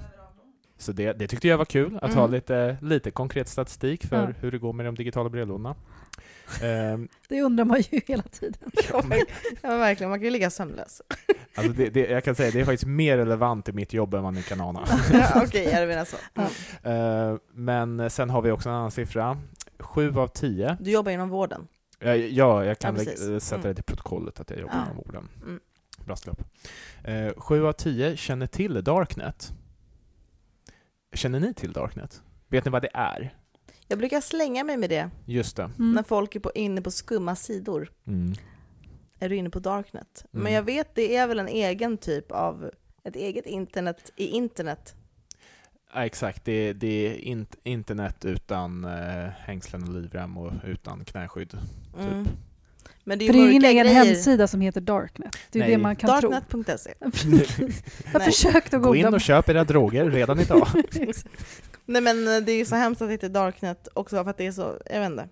Så 0.79 0.93
det, 0.93 1.13
det 1.13 1.27
tyckte 1.29 1.49
jag 1.49 1.59
var 1.59 1.65
kul, 1.65 1.97
att 1.97 2.03
Mm. 2.03 2.17
ha 2.17 2.27
lite, 2.27 2.77
lite 2.83 3.11
konkret 3.11 3.49
statistik 3.49 4.07
för 4.07 4.17
Ja. 4.17 4.29
hur 4.41 4.51
det 4.51 4.59
går 4.59 4.73
med 4.73 4.87
de 4.87 4.95
digitala 4.95 5.29
brevlådorna. 5.31 5.75
Ehm, 6.63 7.09
Det 7.29 7.43
undrar 7.43 7.65
man 7.65 7.81
ju 7.81 8.01
hela 8.07 8.23
tiden. 8.23 8.71
Ja, 8.93 9.03
men- 9.09 9.19
ja, 9.63 9.77
verkligen. 9.77 10.11
Man 10.11 10.19
kan 10.19 10.25
ju 10.25 10.31
ligga 10.31 10.51
sömnlös. 10.51 11.03
alltså 11.55 11.73
det, 11.73 11.89
det, 11.91 12.07
jag 12.07 12.25
kan 12.25 12.35
säga 12.35 12.51
det 12.51 12.61
är 12.61 12.65
faktiskt 12.65 12.87
mer 12.87 13.17
relevant 13.17 13.69
i 13.69 13.73
mitt 13.73 13.93
jobb 13.93 14.15
än 14.15 14.23
vad 14.23 14.35
ni 14.35 14.43
kan 14.43 14.61
ana. 14.61 14.81
Okej, 15.37 15.69
jag 15.73 15.89
menar 15.89 16.05
så. 16.05 16.17
Mm. 16.85 17.39
Men 17.55 18.11
sen 18.11 18.31
har 18.31 18.43
vi 18.43 18.51
också 18.51 18.69
en 18.69 18.75
annan 18.75 18.91
siffra. 18.91 19.39
Sju 19.79 20.19
av 20.19 20.29
tio. 20.29 20.77
Du 20.81 20.91
jobbar 20.91 21.13
inom 21.13 21.29
vården. 21.29 21.67
Ja, 21.99 22.15
ja 22.15 22.65
jag 22.65 22.79
kan 22.79 22.97
Ja, 22.97 23.05
precis. 23.05 23.45
sätta 23.45 23.55
Mm. 23.61 23.69
det 23.69 23.75
till 23.75 23.85
protokollet 23.85 24.41
att 24.41 24.51
jag 24.51 24.59
jobbar 24.61 24.75
Ja. 24.75 24.85
inom 24.85 24.97
vården. 24.97 25.29
Mm. 25.43 25.61
Brasklapp. 26.07 26.41
Eh, 27.05 27.33
sju 27.37 27.67
av 27.67 27.73
tio 27.73 28.17
känner 28.17 28.47
till 28.47 28.85
Darknet. 28.85 29.53
Känner 31.15 31.41
ni 31.41 31.55
till 31.55 31.73
Darknet? 31.73 32.23
Vet 32.49 32.65
ni 32.65 32.71
vad 32.71 32.83
det 32.83 32.91
är? 32.95 33.35
Jag 33.89 33.99
brukar 33.99 34.21
slänga 34.21 34.65
mig 34.65 34.77
med 34.77 34.91
det 34.91 35.11
Just 35.27 35.57
det. 35.57 35.63
Mm. 35.63 35.93
när 35.93 36.03
folk 36.03 36.37
är 36.37 36.41
på, 36.41 36.53
inne 36.55 36.83
på 36.83 36.91
skumma 36.91 37.37
sidor. 37.37 37.91
Mm. 38.07 38.35
Är 39.19 39.29
du 39.29 39.37
inne 39.37 39.51
på 39.51 39.59
Darknet? 39.59 40.25
Mm. 40.33 40.45
Men 40.45 40.53
jag 40.53 40.63
vet, 40.63 40.95
det 40.95 41.17
är 41.17 41.27
väl 41.27 41.39
en 41.39 41.49
egen 41.49 41.99
typ 41.99 42.33
av, 42.33 42.71
ett 43.05 43.17
eget 43.17 43.47
internet 43.47 44.13
i 44.17 44.27
internet. 44.27 44.95
Ja, 45.95 46.05
exakt, 46.05 46.45
det, 46.45 46.73
det 46.73 46.87
är 46.87 47.15
int- 47.17 47.57
internet 47.63 48.25
utan 48.25 48.85
eh, 48.85 49.29
hängslen 49.39 49.83
och 49.83 49.89
livrem 49.95 50.37
och 50.39 50.53
utan 50.65 51.05
knäskydd. 51.05 51.59
Mm. 51.99 52.25
Typ. 52.25 52.35
Men 53.05 53.19
det 53.19 53.25
är 53.25 53.33
För 53.33 53.35
ju 53.35 53.41
det 53.41 53.47
är 53.47 53.51
ingen 53.51 53.65
egen 53.65 53.87
grejer. 53.87 54.05
hemsida 54.05 54.47
som 54.49 54.61
heter 54.61 54.81
Darknet. 54.81 55.37
Det 55.51 55.59
är 55.59 55.63
Nej. 55.63 55.71
det 55.71 55.79
man 55.79 55.97
kan 55.97 56.21
tro. 56.21 56.31
Darknet.se. 56.31 56.95
Jag 57.01 57.11
Nej. 58.21 58.25
försökte 58.33 58.77
att 58.77 58.83
Gå 58.83 58.95
in 58.97 59.03
googla. 59.03 59.17
och 59.17 59.21
köp 59.21 59.49
era 59.49 59.65
droger 59.65 60.11
redan 60.11 60.41
idag. 60.41 60.69
Nej 61.85 62.03
men 62.03 62.29
eh, 62.29 62.41
det 62.43 62.53
är 62.53 62.57
ju 62.57 62.65
så 62.65 62.75
hemskt 62.77 63.03
att 63.03 63.09
det 63.09 63.13
heter 63.13 63.29
Darknet 63.29 63.89
också 63.95 64.25
för 64.25 64.31
att 64.31 64.39
det 64.39 64.47
är 64.47 64.53
så, 64.53 64.79
jag 64.91 65.01
vet 65.01 65.11
inte. 65.11 65.29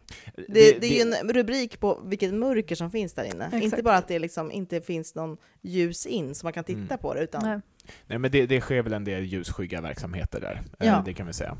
Det, 0.48 0.72
det, 0.80 0.86
är 0.86 1.04
ju 1.06 1.12
en 1.12 1.32
rubrik 1.32 1.80
på 1.80 2.00
vilket 2.04 2.34
mörker 2.34 2.74
som 2.74 2.90
finns 2.90 3.12
där 3.12 3.24
inne. 3.24 3.44
Exakt. 3.44 3.64
Inte 3.64 3.82
bara 3.82 3.96
att 3.96 4.08
det 4.08 4.18
liksom 4.18 4.52
inte 4.52 4.80
finns 4.80 5.14
någon 5.14 5.36
ljus 5.62 6.06
in 6.06 6.34
så 6.34 6.46
man 6.46 6.52
kan 6.52 6.64
titta 6.64 6.78
Mm. 6.80 6.98
på 6.98 7.14
det 7.14 7.20
utan 7.22 7.42
Nej. 7.44 7.60
Nej, 8.06 8.18
men 8.18 8.30
det, 8.30 8.46
det 8.46 8.60
sker 8.60 8.82
väl 8.82 8.92
en 8.92 9.04
del 9.04 9.24
ljusskygga 9.24 9.80
verksamheter 9.80 10.40
där, 10.40 10.60
eh, 10.78 10.86
Ja. 10.86 11.02
det 11.04 11.14
kan 11.14 11.26
vi 11.26 11.32
säga. 11.32 11.56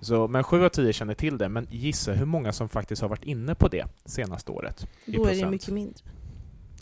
Så, 0.00 0.28
men 0.28 0.44
sju 0.44 0.64
av 0.64 0.68
tio 0.68 0.92
känner 0.92 1.14
till 1.14 1.38
det, 1.38 1.48
men 1.48 1.66
gissa 1.70 2.12
hur 2.12 2.26
många 2.26 2.52
som 2.52 2.68
faktiskt 2.68 3.02
har 3.02 3.08
varit 3.08 3.24
inne 3.24 3.54
på 3.54 3.68
det 3.68 3.86
senaste 4.04 4.52
året? 4.52 4.86
i 5.04 5.16
då 5.16 5.26
är 5.26 5.34
det 5.34 5.50
mycket 5.50 5.68
mindre. 5.74 6.04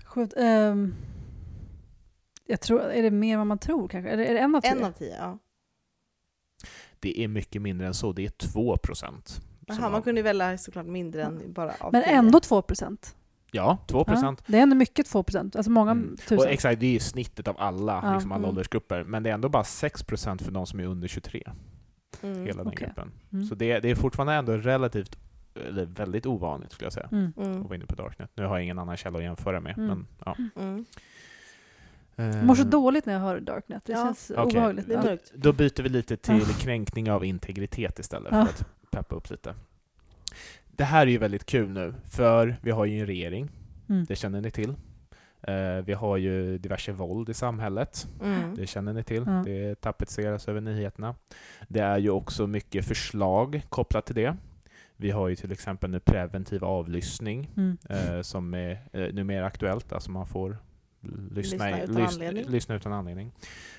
Sjukt, 0.05 0.35
ehm, 0.37 0.95
jag 2.47 2.61
tror, 2.61 2.81
är 2.81 3.03
det 3.03 3.11
mer 3.11 3.33
än 3.33 3.39
vad 3.39 3.47
man 3.47 3.59
tror 3.59 3.89
kanske? 3.89 4.11
Är 4.11 4.17
det, 4.17 4.27
är 4.27 4.35
det 4.35 4.41
en 4.41 4.55
av 4.55 4.61
tio? 4.61 4.71
En 4.71 4.85
av 4.85 4.93
tio, 4.93 5.17
ja. 5.19 5.39
Det 7.01 7.25
är 7.25 7.29
mycket 7.29 7.63
mindre 7.63 7.87
än 7.87 7.95
så, 7.95 8.13
det 8.13 8.25
är 8.25 8.31
två 8.31 8.77
procent. 8.77 9.41
Jaha, 9.67 9.91
man 9.91 10.03
kunde 10.03 10.19
ju 10.19 10.23
välja 10.23 10.59
såklart 10.59 10.87
mindre 10.87 11.23
än 11.23 11.53
bara 11.53 11.75
av 11.81 11.93
Men 11.93 12.03
ändå 12.03 12.41
2 12.41 12.63
procent. 12.63 13.17
Ja, 13.53 13.79
två 13.87 14.05
procent. 14.05 14.43
det 14.47 14.59
är 14.59 14.63
ändå 14.63 14.77
mycket 14.77 15.07
2 15.07 15.23
procent. 15.23 15.57
Alltså 15.57 15.71
många 15.71 15.91
Mm. 15.91 16.17
tusen. 16.17 16.39
Och 16.39 16.47
exakt, 16.47 16.81
det 16.81 16.87
är 16.87 16.91
ju 16.93 17.01
snittet 17.01 17.49
av 17.49 17.57
alla, 17.59 18.01
Ja, 18.05 18.13
liksom 18.15 18.33
alla 18.33 18.39
mm. 18.39 18.49
åldersgrupper. 18.51 19.05
Men 19.05 19.23
det 19.23 19.31
är 19.31 19.35
ändå 19.35 19.49
bara 19.49 19.65
6 19.65 20.03
procent 20.03 20.43
för 20.43 20.53
de 20.53 20.67
som 20.67 20.81
är 20.81 20.85
under 20.85 21.09
23, 21.09 21.43
Mm. 22.23 22.47
hela 22.47 22.59
den 22.59 22.67
okej. 22.73 22.87
gruppen. 22.87 23.13
Mm. 23.33 23.45
Så 23.47 23.55
det, 23.55 23.81
det 23.81 23.91
är 23.91 23.95
fortfarande 23.95 24.33
ändå 24.35 24.53
relativt, 24.53 25.19
eller 25.69 25.85
väldigt 25.87 26.27
ovanligt 26.27 26.73
skulle 26.73 26.87
jag 26.87 26.93
säga, 26.93 27.09
Mm. 27.13 27.33
Mm. 27.37 27.59
att 27.61 27.65
vara 27.65 27.75
inne 27.77 27.87
på 27.87 27.95
Darknet. 27.95 28.31
Nu 28.35 28.45
har 28.45 28.57
jag 28.57 28.65
ingen 28.65 28.79
annan 28.79 28.97
källa 28.97 29.19
att 29.19 29.25
jämföra 29.25 29.61
med, 29.61 29.79
Mm. 29.79 29.87
men 29.89 30.07
ja. 30.25 30.37
Mm. 30.57 30.85
Jag 32.17 32.45
mår 32.45 32.55
så 32.55 32.63
Eh, 32.63 32.69
dåligt 32.69 33.07
när 33.07 33.13
jag 33.13 33.21
hör 33.21 33.41
Darknet. 33.41 33.85
Det 33.87 33.93
Ja. 33.93 34.05
känns 34.05 34.31
Okej. 34.31 34.45
obehagligt. 34.45 34.87
Ja. 34.89 35.03
mörkt. 35.03 35.33
Då 35.35 35.53
byter 35.53 35.83
vi 35.83 35.89
lite 35.89 36.17
till 36.17 36.43
Ah. 36.43 36.59
kränkning 36.59 37.11
av 37.11 37.25
integritet 37.25 37.99
istället, 37.99 38.33
Ja. 38.33 38.45
för 38.47 38.53
att 38.53 38.91
peppa 38.91 39.15
upp 39.17 39.31
lite. 39.31 39.55
Det 40.81 40.85
här 40.85 41.07
är 41.07 41.11
ju 41.11 41.19
väldigt 41.19 41.47
kul 41.47 41.69
nu, 41.71 41.95
för 42.07 42.57
vi 42.63 42.71
har 42.71 42.85
ju 42.85 43.01
en 43.01 43.07
regering, 43.07 43.51
Mm. 43.89 44.05
det 44.09 44.17
känner 44.17 44.41
ni 44.41 44.51
till. 44.51 44.71
Eh, 45.43 45.77
vi 45.85 45.93
har 45.93 46.17
ju 46.17 46.59
diverse 46.59 46.93
våld 46.93 47.29
i 47.29 47.35
samhället, 47.35 48.09
Mm. 48.23 48.55
det 48.55 48.67
känner 48.67 48.93
ni 48.93 49.03
till. 49.05 49.25
Ja. 49.27 49.43
Det 49.45 49.81
tapetseras 49.81 50.49
över 50.49 50.61
nyheterna. 50.61 51.15
Det 51.69 51.81
är 51.81 51.99
ju 51.99 52.11
också 52.11 52.47
mycket 52.47 52.85
förslag 52.85 53.63
kopplat 53.69 54.07
till 54.07 54.15
det. 54.15 54.37
Vi 54.97 55.11
har 55.11 55.29
ju 55.29 55.37
till 55.37 55.53
exempel 55.53 55.91
nu 55.91 56.01
preventiv 56.01 56.65
avlyssning 56.65 57.51
Mm. 57.57 57.79
eh, 57.91 58.21
som 58.23 58.55
är 58.55 58.79
eh, 58.93 59.15
numera 59.15 59.47
aktuellt, 59.47 59.93
alltså 59.93 60.11
man 60.11 60.27
får 60.27 60.59
lyssna, 61.31 61.65
Lyssna 61.67 61.83
utan 61.83 61.97
lys- 61.97 62.15
anledning. 62.15 62.45
lyssna 62.49 62.75
utan 62.75 62.93
anledning. 62.93 63.33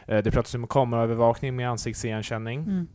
Det 0.06 0.32
pratas 0.32 0.56
om 0.56 0.68
kameraövervakning 0.68 1.56
med 1.56 1.70
ansiktsigenkänning 1.70 2.60
Mm. 2.60 2.88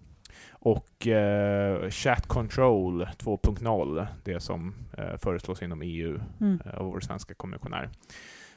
Och 0.58 1.06
eh, 1.06 1.90
chat 1.90 2.26
control 2.26 3.02
2.0, 3.04 4.06
det 4.24 4.40
som 4.40 4.74
eh, 4.98 5.16
föreslås 5.16 5.62
inom 5.62 5.82
EU 5.82 6.20
Mm. 6.40 6.58
eh, 6.64 6.74
av 6.74 6.86
vår 6.86 7.00
svenska 7.00 7.34
kommissionär. 7.34 7.90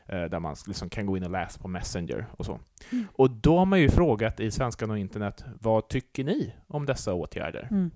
Eh, 0.05 0.23
där 0.23 0.39
man 0.39 0.55
liksom 0.67 0.89
kan 0.89 1.05
gå 1.05 1.17
in 1.17 1.23
och 1.23 1.31
läsa 1.31 1.59
på 1.61 1.67
Messenger 1.67 2.25
och 2.37 2.45
så. 2.45 2.59
Mm. 2.91 3.05
Och 3.13 3.31
då 3.31 3.57
har 3.57 3.65
man 3.65 3.79
ju 3.79 3.89
frågat 3.89 4.39
i 4.39 4.51
Svenskan 4.51 4.91
och 4.91 4.97
internet, 4.97 5.43
vad 5.61 5.87
tycker 5.87 6.23
ni 6.23 6.53
om 6.67 6.85
dessa 6.85 7.13
åtgärder? 7.13 7.67
Mm. 7.71 7.91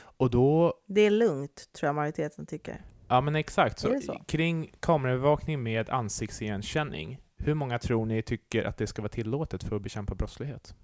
Och 0.00 0.30
då, 0.30 0.74
Det 0.86 1.00
är 1.00 1.10
lugnt, 1.10 1.68
tror 1.72 1.88
jag 1.88 1.94
majoriteten 1.94 2.46
tycker. 2.46 2.80
ja 3.08 3.20
men 3.20 3.36
exakt, 3.36 3.78
så, 3.78 4.00
så? 4.00 4.22
kring 4.26 4.70
kameraövervakning 4.80 5.62
med 5.62 5.90
ansiktsigenkänning, 5.90 7.18
hur 7.38 7.54
många 7.54 7.78
tror 7.78 8.06
ni 8.06 8.22
tycker 8.22 8.64
att 8.64 8.76
det 8.76 8.86
ska 8.86 9.02
vara 9.02 9.12
tillåtet 9.12 9.64
för 9.64 9.76
att 9.76 9.82
bekämpa 9.82 10.14
brottslighet? 10.14 10.74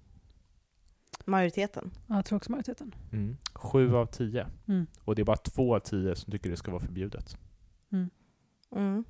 Majoriteten. 1.25 1.91
Ja, 2.07 2.15
jag 2.15 2.25
tror 2.25 2.37
också 2.37 2.51
majoriteten. 2.51 2.95
Mm. 3.11 3.37
Sju 3.53 3.95
av 3.95 4.05
tio. 4.05 4.47
Mm. 4.67 4.87
Och 5.03 5.15
det 5.15 5.21
är 5.21 5.23
bara 5.23 5.37
två 5.37 5.75
av 5.75 5.79
tio 5.79 6.15
som 6.15 6.31
tycker 6.31 6.49
det 6.49 6.57
ska 6.57 6.71
vara 6.71 6.81
förbjudet. 6.81 7.37
Mm. 8.71 9.03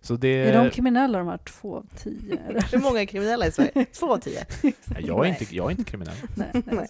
Så 0.00 0.16
det... 0.16 0.28
Är 0.28 0.64
de 0.64 0.70
kriminella 0.70 1.18
de 1.18 1.28
här 1.28 1.38
två 1.38 1.76
av 1.76 1.86
tio? 1.96 2.38
eller? 2.48 2.72
Hur 2.72 2.78
många 2.78 3.00
är 3.00 3.04
kriminella 3.04 3.46
i 3.46 3.50
Sverige? 3.52 3.84
Två 3.92 4.12
av 4.12 4.18
tio. 4.18 4.46
Nej, 4.62 5.04
jag, 5.06 5.26
är 5.26 5.28
inte, 5.28 5.56
jag 5.56 5.66
är 5.66 5.70
inte 5.70 5.84
kriminell. 5.84 6.16
Nej, 6.34 6.62
nej. 6.64 6.88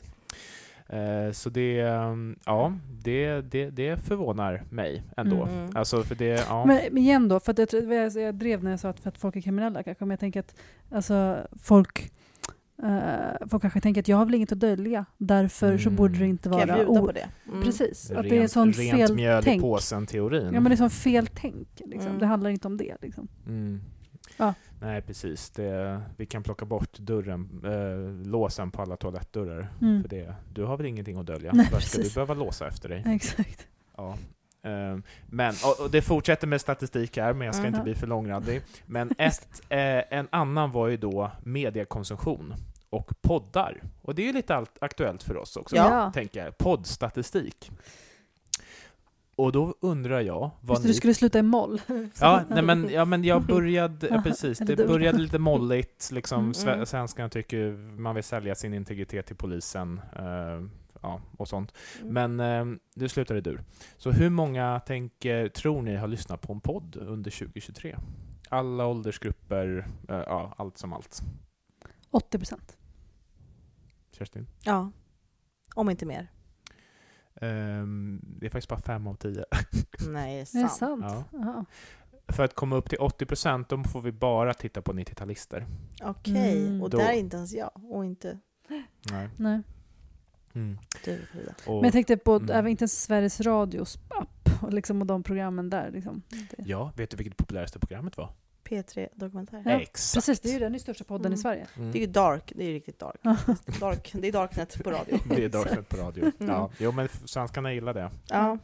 Eh, 0.89 1.33
så 1.33 1.51
det, 1.51 1.83
um, 1.83 2.39
ja, 2.45 2.73
det, 3.03 3.41
det, 3.41 3.71
det 3.71 3.97
förvånar 3.97 4.65
mig 4.71 5.03
ändå. 5.17 5.45
Mm. 5.45 5.71
Alltså 5.75 6.03
för 6.03 6.15
det, 6.15 6.45
ja. 6.49 6.65
Men, 6.65 6.81
men 6.91 6.99
igen 6.99 7.29
då, 7.29 7.41
för 7.41 7.53
att 7.53 7.59
jag, 7.59 7.69
tror- 7.69 7.95
jag, 7.95 8.13
jag 8.13 8.35
drev 8.35 8.65
när 8.65 8.71
jag 8.71 8.81
sa 8.81 8.89
att, 8.89 9.01
för 9.01 9.09
att 9.09 9.19
folk 9.19 9.37
är 9.37 9.41
kriminella 9.41 9.83
kanske, 9.83 10.05
men 10.05 10.11
jag 10.11 10.21
tänker 10.21 10.41
att 10.41 10.55
alltså, 10.91 11.47
folk, 11.63 12.13
eh, 12.83 13.49
folk 13.49 13.61
kanske 13.63 13.81
tänker 13.81 14.01
att 14.01 14.09
jag 14.09 14.17
har 14.17 14.25
väl 14.25 14.35
inget 14.35 14.53
att 14.53 14.61
dölja, 14.61 15.05
därför 15.19 15.79
så 15.79 15.89
Mm. 15.89 15.97
borde 15.97 16.19
det 16.19 16.27
inte 16.27 16.49
Kan 16.49 16.59
jag 16.59 16.67
vara... 16.67 16.77
bjuda 16.85 17.01
på 17.01 17.13
det? 17.13 17.29
Mm. 17.49 17.63
Precis, 17.63 18.11
att 18.11 18.17
rent, 18.17 18.29
det 18.31 18.39
är 18.43 18.49
sån 18.49 18.73
fel 18.73 19.15
mjöl 19.15 19.41
i 19.43 19.45
tänk. 19.45 19.63
påsen-teorin. 19.63 20.45
Ja 20.45 20.51
men 20.61 20.65
det 20.65 20.75
är 20.75 20.77
sån 20.77 20.91
fel 20.91 21.27
tänk. 21.35 21.69
Liksom. 21.87 22.09
Mm. 22.09 22.19
Det 22.19 22.27
handlar 22.27 22.51
inte 22.51 22.69
om 22.69 22.77
det. 22.77 22.97
Liksom. 23.03 23.29
Mm. 23.47 23.81
Ja. 24.37 24.55
Nej, 24.81 25.03
precis. 25.03 25.51
Det, 25.51 26.01
vi 26.17 26.27
kan 26.27 26.43
plocka 26.43 26.65
bort 26.65 26.99
dörren, 26.99 27.63
eh, 27.65 28.27
låsen 28.27 28.71
på 28.71 28.83
alla 28.83 28.97
toalettdörrar. 28.97 29.73
Mm. 29.83 30.03
För 30.03 30.09
det, 30.09 30.35
du 30.55 30.65
har 30.65 30.77
väl 30.77 30.87
ingenting 30.87 31.17
att 31.19 31.27
dölja? 31.27 31.53
Nej, 31.55 31.69
Varför 31.73 31.87
ska 31.89 32.03
du 32.03 32.11
behöva 32.15 32.35
låsa 32.35 32.69
efter 32.69 32.89
dig? 32.89 33.03
Exakt. 33.07 33.67
Ja. 33.97 34.17
Ehm, 34.67 35.03
Men, 35.27 35.55
och, 35.81 35.91
det 35.91 36.03
fortsätter 36.03 36.47
med 36.47 36.61
statistik 36.61 37.17
här, 37.17 37.33
men 37.33 37.47
jag 37.47 37.55
ska 37.55 37.63
Mhm. 37.65 37.75
inte 37.75 37.83
bli 37.85 37.95
för 37.95 38.07
långrandig. 38.07 38.63
Men 38.87 39.11
ett, 39.19 39.63
eh, 39.69 39.79
en 40.19 40.29
annan 40.31 40.71
var 40.71 40.89
ju 40.89 40.97
då 40.97 41.31
mediekonsumtion 41.43 42.55
och 42.91 43.11
poddar. 43.21 43.83
Och 44.03 44.15
det 44.15 44.23
är 44.23 44.27
ju 44.27 44.33
lite 44.33 44.55
allt 44.57 44.79
aktuellt 44.81 45.23
för 45.23 45.37
oss 45.37 45.57
också, 45.57 45.77
Ja. 45.77 46.11
tänker 46.15 46.45
jag. 46.45 46.59
Poddstatistik. 46.59 47.71
Och 49.37 49.53
då 49.53 49.75
undrar 49.81 50.21
jag 50.21 50.51
vad 50.61 50.75
Just 50.77 50.85
ni... 50.85 50.89
du 50.91 50.95
skulle 50.95 51.15
sluta 51.15 51.39
i 51.39 51.43
moll. 51.43 51.81
Ja, 52.21 52.43
nej, 52.51 52.63
men, 52.63 52.89
ja, 52.93 53.05
men 53.05 53.25
jag 53.25 53.43
började, 53.43 54.09
ja, 54.09 54.21
precis, 54.25 54.59
det 54.59 54.77
började 54.77 55.19
lite 55.19 55.39
molligt. 55.39 56.11
Liksom, 56.13 56.53
Mm. 56.63 56.69
Mm. 56.75 56.87
Svenskarna 56.87 57.29
tycker 57.29 57.71
man 58.01 58.15
vill 58.15 58.25
sälja 58.25 58.55
sin 58.55 58.75
integritet 58.75 59.27
till 59.27 59.37
polisen 59.37 60.01
eh, 60.17 60.63
ja, 61.03 61.21
och 61.37 61.49
sånt. 61.49 61.73
Mm. 62.03 62.13
Men 62.37 62.41
eh, 62.75 62.79
nu 62.95 63.09
slutade 63.09 63.41
du. 63.41 63.59
Så 63.97 64.11
hur 64.11 64.31
många 64.31 64.81
tänker, 64.81 65.49
tror 65.49 65.83
ni 65.83 65.97
har 65.97 66.09
lyssnat 66.09 66.41
på 66.41 66.53
en 66.53 66.61
podd 66.61 66.97
under 66.97 67.31
2023? 67.31 67.97
Alla 68.49 68.87
åldersgrupper, 68.87 69.87
eh, 70.09 70.17
ja, 70.17 70.55
allt 70.59 70.79
som 70.79 70.93
allt. 70.93 71.23
80 72.11 72.39
procent. 72.39 72.77
Kerstin? 74.13 74.47
Ja. 74.63 74.91
Om 75.75 75.91
inte 75.91 76.07
mer. 76.07 76.31
Ehm, 77.41 78.21
det 78.23 78.47
är 78.47 78.51
faktiskt 78.51 78.69
bara 78.69 78.81
fem 78.81 79.07
av 79.07 79.15
tio. 79.15 79.45
Nej, 80.09 80.35
Är 80.37 80.41
det 80.41 80.47
sant. 80.47 80.73
sant? 80.73 81.27
Ja. 81.33 81.65
För 82.29 82.45
att 82.45 82.55
komma 82.55 82.77
upp 82.77 82.89
till 82.89 82.99
80 82.99 83.27
procent, 83.27 83.69
då 83.69 83.83
får 83.85 84.03
vi 84.03 84.13
bara 84.13 84.55
titta 84.55 84.83
på 84.83 84.93
90-talister. 84.93 85.67
Okej, 86.03 86.67
Mm. 86.67 86.83
och 86.83 86.91
Då- 86.91 86.99
där 86.99 87.09
är 87.09 87.13
inte 87.19 87.37
ens 87.37 87.53
jag. 87.53 87.71
Och 87.91 88.05
inte 88.05 88.39
Nej. 89.11 89.29
Nej. 89.37 89.61
Mm. 90.57 90.79
du, 91.05 91.19
Frida. 91.33 91.55
Men 91.67 91.83
jag 91.85 91.93
tänkte 91.93 92.17
på, 92.17 92.35
Mm. 92.35 92.51
även 92.51 92.71
inte 92.71 92.83
ens 92.83 93.03
Sveriges 93.03 93.41
Radios 93.41 93.99
app 94.09 94.63
och, 94.63 94.73
liksom, 94.73 95.01
och 95.01 95.07
de 95.07 95.23
programmen 95.23 95.71
där. 95.71 95.91
Liksom. 95.91 96.23
Det. 96.31 96.63
Ja, 96.67 96.93
vet 96.97 97.11
du 97.11 97.17
vilket 97.17 97.37
populäraste 97.37 97.79
programmet 97.79 98.17
var? 98.17 98.31
P3 98.69 99.09
Dokumentär. 99.15 99.63
Ja, 99.65 99.71
Exakt. 99.71 100.15
Precis, 100.15 100.41
det 100.41 100.49
är 100.49 100.53
ju 100.53 100.59
den 100.59 100.81
största 100.81 101.05
podden 101.05 101.27
i 101.33 101.35
Mm. 101.35 101.39
Sverige. 101.39 101.67
Mm. 101.77 101.93
Det 101.93 101.99
är 101.99 102.01
ju 102.01 102.07
dark, 102.07 102.53
det 102.57 102.65
är 102.65 102.69
ju 102.69 102.75
riktigt 102.75 102.99
dark. 102.99 103.21
dark. 103.81 104.11
Det 104.15 104.29
är 104.29 104.33
darknet 104.33 104.85
på 104.85 104.91
radio. 104.91 105.19
Det 105.37 105.45
är 105.45 105.49
Darknet 105.49 105.89
på 105.89 105.97
radio. 105.97 106.25
Mm. 106.41 106.53
Ja, 106.55 106.71
jo, 106.79 106.93
men 106.93 107.09
svenskarna 107.25 107.73
gillar 107.75 107.95
det. 107.95 108.11
Ja. 108.29 108.59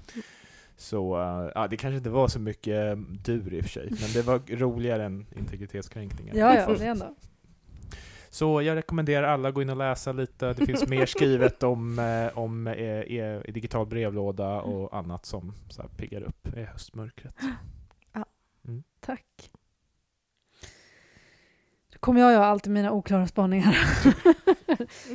Så 0.76 1.20
eh, 1.20 1.50
ja, 1.54 1.68
det 1.68 1.76
kanske 1.76 1.96
inte 1.96 2.10
var 2.10 2.28
så 2.28 2.38
mycket 2.40 2.98
dur 3.24 3.54
i 3.54 3.60
och 3.60 3.64
för 3.64 3.70
sig, 3.70 3.88
men 3.90 4.12
det 4.14 4.22
var 4.22 4.56
roligare 4.56 5.04
än 5.04 5.26
integritetskränkningen. 5.36 6.36
Ja, 6.36 6.54
ja, 6.58 6.74
det 6.78 6.86
ändå. 6.86 7.14
Så 8.32 8.62
jag 8.62 8.76
rekommenderar 8.76 9.28
alla 9.28 9.48
att 9.48 9.54
gå 9.54 9.62
in 9.62 9.70
och 9.70 9.76
läsa 9.76 10.12
lite. 10.12 10.52
Det 10.52 10.66
finns 10.66 10.88
mer 10.88 11.06
skrivet 11.06 11.62
om, 11.62 11.98
eh, 11.98 12.38
om 12.38 12.66
eh, 12.66 12.74
eh, 12.74 13.40
digital 13.40 13.86
brevlåda 13.86 14.60
och 14.60 14.96
annat 14.96 15.26
som 15.26 15.54
så 15.68 15.82
här, 15.82 15.88
piggar 15.88 16.22
upp 16.22 16.56
i 16.56 16.62
höstmörkret. 16.62 17.34
Tack. 19.00 19.50
Då 21.92 21.98
kommer 22.00 22.20
jag 22.20 22.32
göra 22.32 22.46
alltid 22.46 22.72
mina 22.72 22.92
oklara 22.92 23.26
spaningar. 23.26 23.78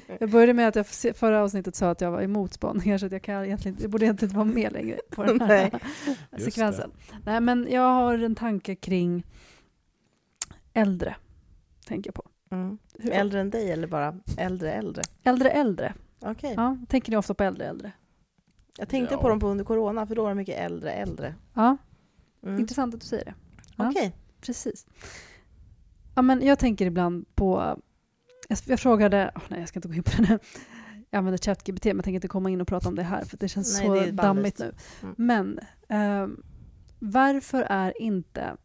jag 0.19 0.29
började 0.29 0.53
med 0.53 0.67
att 0.67 0.75
jag 0.75 1.15
förra 1.15 1.43
avsnittet 1.43 1.75
sa 1.75 1.89
att 1.89 2.01
jag 2.01 2.11
var 2.11 2.21
emot 2.21 2.53
spaningar 2.53 2.97
så 2.97 3.05
att 3.05 3.11
jag, 3.11 3.21
kan 3.21 3.45
egentligen, 3.45 3.77
jag 3.81 3.89
borde 3.89 4.05
egentligen 4.05 4.29
inte 4.29 4.37
vara 4.37 4.53
med 4.53 4.73
längre 4.73 4.99
på 5.09 5.23
den 5.23 5.41
här 5.41 5.47
Nej. 5.47 5.81
Just 6.31 6.45
sekvensen. 6.45 6.91
Nej, 7.25 7.41
men 7.41 7.67
jag 7.71 7.93
har 7.93 8.17
en 8.17 8.35
tanke 8.35 8.75
kring 8.75 9.23
äldre, 10.73 11.15
tänker 11.85 12.07
jag 12.07 12.15
på. 12.15 12.29
Mm. 12.51 12.77
Hur- 12.99 13.11
Äldre 13.11 13.39
än 13.41 13.49
dig 13.49 13.71
eller 13.71 13.87
bara 13.87 14.15
äldre 14.37 14.71
äldre? 14.73 15.03
Äldre 15.23 15.49
äldre. 15.49 15.93
Okej. 16.19 16.53
Ja, 16.57 16.77
tänker 16.87 17.11
ni 17.11 17.17
ofta 17.17 17.33
på 17.33 17.43
äldre 17.43 17.65
äldre? 17.65 17.91
Jag 18.77 18.89
tänkte 18.89 19.15
Ja. 19.15 19.21
på 19.21 19.29
dem 19.29 19.39
på 19.39 19.47
under 19.47 19.65
corona, 19.65 20.07
för 20.07 20.15
då 20.15 20.21
var 20.23 20.29
det 20.29 20.35
mycket 20.35 20.59
äldre 20.59 20.91
äldre. 20.91 21.35
Ja, 21.53 21.77
Mm. 22.43 22.59
intressant 22.59 22.93
att 22.95 23.01
du 23.01 23.07
säger 23.07 23.25
det. 23.25 23.33
Ja. 23.77 23.89
Okej. 23.89 24.15
Precis. 24.41 24.85
Ja, 26.15 26.21
men 26.21 26.41
jag 26.45 26.59
tänker 26.59 26.85
ibland 26.85 27.25
på... 27.35 27.79
Jag, 28.49 28.57
jag 28.65 28.79
frågade... 28.79 29.31
åh, 29.35 29.41
nej, 29.47 29.59
jag 29.59 29.69
ska 29.69 29.77
inte 29.77 29.87
gå 29.87 29.93
in 29.93 30.03
på 30.03 30.11
det 30.17 30.29
nu. 30.29 30.39
Jag 31.09 31.17
använder 31.17 31.37
ChatGPT, 31.37 31.85
men 31.85 31.95
jag 31.95 32.03
tänker 32.03 32.15
inte 32.15 32.27
komma 32.27 32.49
in 32.49 32.61
och 32.61 32.67
prata 32.67 32.89
om 32.89 32.95
det 32.95 33.03
här, 33.03 33.23
för 33.25 33.37
det 33.37 33.47
känns 33.47 33.77
Nej, 33.79 33.87
så 33.87 33.93
det 33.95 34.11
dammigt 34.11 34.59
nu. 34.59 34.73
Mm. 35.03 35.15
Men 35.17 35.59
ehm, 35.89 36.43
varför 36.99 37.61
är 37.61 38.01
inte 38.01 38.55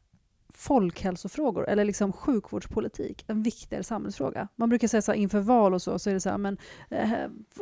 folkhälsofrågor 0.62 1.68
eller 1.68 1.84
liksom 1.84 2.12
sjukvårdspolitik 2.12 3.24
en 3.28 3.42
viktigare 3.42 3.82
samhällsfråga? 3.84 4.48
Man 4.56 4.68
brukar 4.68 4.88
säga 4.88 5.02
så 5.02 5.12
här, 5.12 5.18
inför 5.18 5.40
val 5.40 5.74
och 5.74 5.82
så, 5.82 5.98
så 5.98 6.10
är 6.10 6.14
det 6.14 6.20
så 6.20 6.30
här, 6.30 6.38
men 6.38 6.58
eh, 6.90 7.10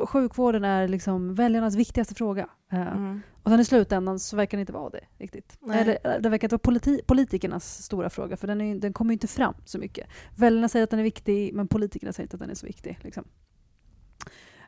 sjukvården 0.05 0.63
är 0.63 0.87
liksom 0.87 1.35
väljarnas 1.35 1.75
viktigaste 1.75 2.15
fråga. 2.15 2.49
Eh, 2.71 2.81
Mm. 2.81 3.21
och 3.43 3.51
sen 3.51 3.59
i 3.59 3.65
slutändan 3.65 4.19
så 4.19 4.35
verkar 4.37 4.57
det 4.57 4.59
inte 4.59 4.73
vara 4.73 4.89
det 4.89 5.01
riktigt. 5.17 5.57
Nej. 5.61 5.81
Eller 5.81 5.97
eh, 6.15 6.21
det 6.21 6.29
verkar 6.29 6.45
inte 6.47 6.55
vara 6.55 6.75
politi- 6.75 7.01
politikernas 7.07 7.83
stora 7.83 8.09
fråga, 8.09 8.37
för 8.37 8.47
den, 8.47 8.61
är, 8.61 8.75
den 8.75 8.93
kommer 8.93 9.11
ju 9.11 9.13
inte 9.15 9.27
fram 9.27 9.53
så 9.65 9.79
mycket. 9.79 10.07
Väljarna 10.37 10.69
säger 10.69 10.83
att 10.83 10.89
den 10.89 10.99
är 10.99 11.03
viktig, 11.03 11.53
men 11.53 11.67
politikerna 11.67 12.13
säger 12.13 12.25
inte 12.25 12.35
att 12.35 12.41
den 12.41 12.49
är 12.49 12.55
så 12.55 12.65
viktig. 12.67 12.99
Liksom. 13.01 13.23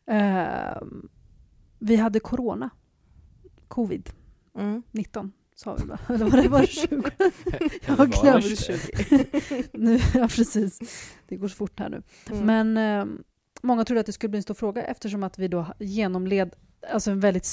Ehm, 0.05 1.09
vi 1.79 1.95
hade 1.95 2.19
corona. 2.19 2.69
Covid-19 3.67 4.11
Mm. 4.55 5.31
Sa 5.55 5.75
vi 5.75 5.85
va? 5.85 5.99
Eller 6.09 6.25
var 6.25 6.41
det 6.41 6.49
bara 6.49 6.65
20? 6.65 6.87
Jag 7.85 7.95
har 7.95 8.05
glömt. 8.05 9.73
nu, 9.73 9.99
ja, 10.13 10.27
precis. 10.27 10.79
Det 11.27 11.35
går 11.35 11.47
så 11.47 11.55
fort 11.55 11.79
här 11.79 11.89
nu. 11.89 12.01
Mm. 12.31 12.45
Men 12.45 12.77
ehm, 12.77 13.23
många 13.61 13.85
trodde 13.85 13.99
att 13.99 14.05
det 14.05 14.13
skulle 14.13 14.29
bli 14.29 14.37
en 14.37 14.43
stor 14.43 14.53
fråga 14.53 14.83
eftersom 14.83 15.23
att 15.23 15.39
vi 15.39 15.47
då 15.47 15.65
genomled 15.79 16.55
alltså 16.91 17.11
en 17.11 17.19
väldigt 17.19 17.47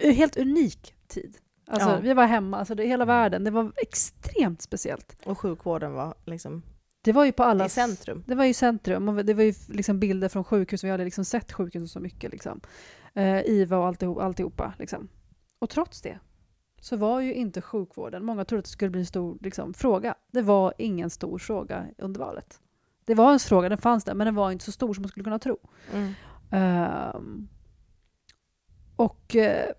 helt 0.00 0.36
unik 0.36 0.94
tid. 1.08 1.36
Alltså, 1.66 1.88
Ja. 1.88 1.98
Vi 2.00 2.14
var 2.14 2.26
hemma, 2.26 2.58
alltså 2.58 2.74
det, 2.74 2.82
hela 2.82 3.04
Mm. 3.04 3.16
världen. 3.16 3.44
Det 3.44 3.50
var 3.50 3.72
extremt 3.76 4.62
speciellt. 4.62 5.16
Och 5.26 5.38
sjukvården 5.38 5.92
var 5.92 6.14
liksom 6.26 6.62
Det 7.02 7.12
var 7.12 7.24
ju 7.24 7.32
på 7.32 7.42
i 7.42 7.46
allas... 7.46 7.72
centrum. 7.72 8.22
Det 8.26 8.34
var 8.34 8.44
ju 8.44 8.54
centrum 8.54 9.08
och 9.08 9.24
det 9.24 9.34
var 9.34 9.42
ju 9.42 9.54
liksom 9.68 10.00
bilder 10.00 10.28
från 10.28 10.44
sjukhus. 10.44 10.84
Vi 10.84 10.90
hade 10.90 11.04
liksom 11.04 11.24
sett 11.24 11.52
sjukhusen 11.52 11.88
så 11.88 12.00
mycket. 12.00 12.32
Liksom. 12.32 12.60
Eh, 13.14 13.40
IVA 13.40 13.78
och 13.78 13.86
alltihop, 13.86 14.18
alltihopa. 14.18 14.74
Liksom. 14.78 15.08
Och 15.58 15.70
trots 15.70 16.00
det 16.02 16.18
så 16.84 16.96
var 16.96 17.20
ju 17.20 17.34
inte 17.34 17.60
sjukvården, 17.60 18.24
många 18.24 18.44
trodde 18.44 18.58
att 18.58 18.64
det 18.64 18.70
skulle 18.70 18.90
bli 18.90 19.00
en 19.00 19.06
stor 19.06 19.38
liksom, 19.40 19.74
fråga. 19.74 20.14
Det 20.30 20.42
var 20.42 20.74
ingen 20.78 21.10
stor 21.10 21.38
fråga 21.38 21.86
under 21.98 22.20
valet. 22.20 22.60
Det 23.04 23.14
var 23.14 23.32
en 23.32 23.38
fråga, 23.38 23.68
den 23.68 23.78
fanns 23.78 24.04
där, 24.04 24.14
men 24.14 24.24
den 24.24 24.34
var 24.34 24.50
inte 24.50 24.64
så 24.64 24.72
stor 24.72 24.94
som 24.94 25.02
man 25.02 25.08
skulle 25.08 25.24
kunna 25.24 25.38
tro. 25.38 25.58
Mm. 25.92 26.12
Ehm, 26.50 27.48
och 28.96 29.36
eh, 29.36 29.70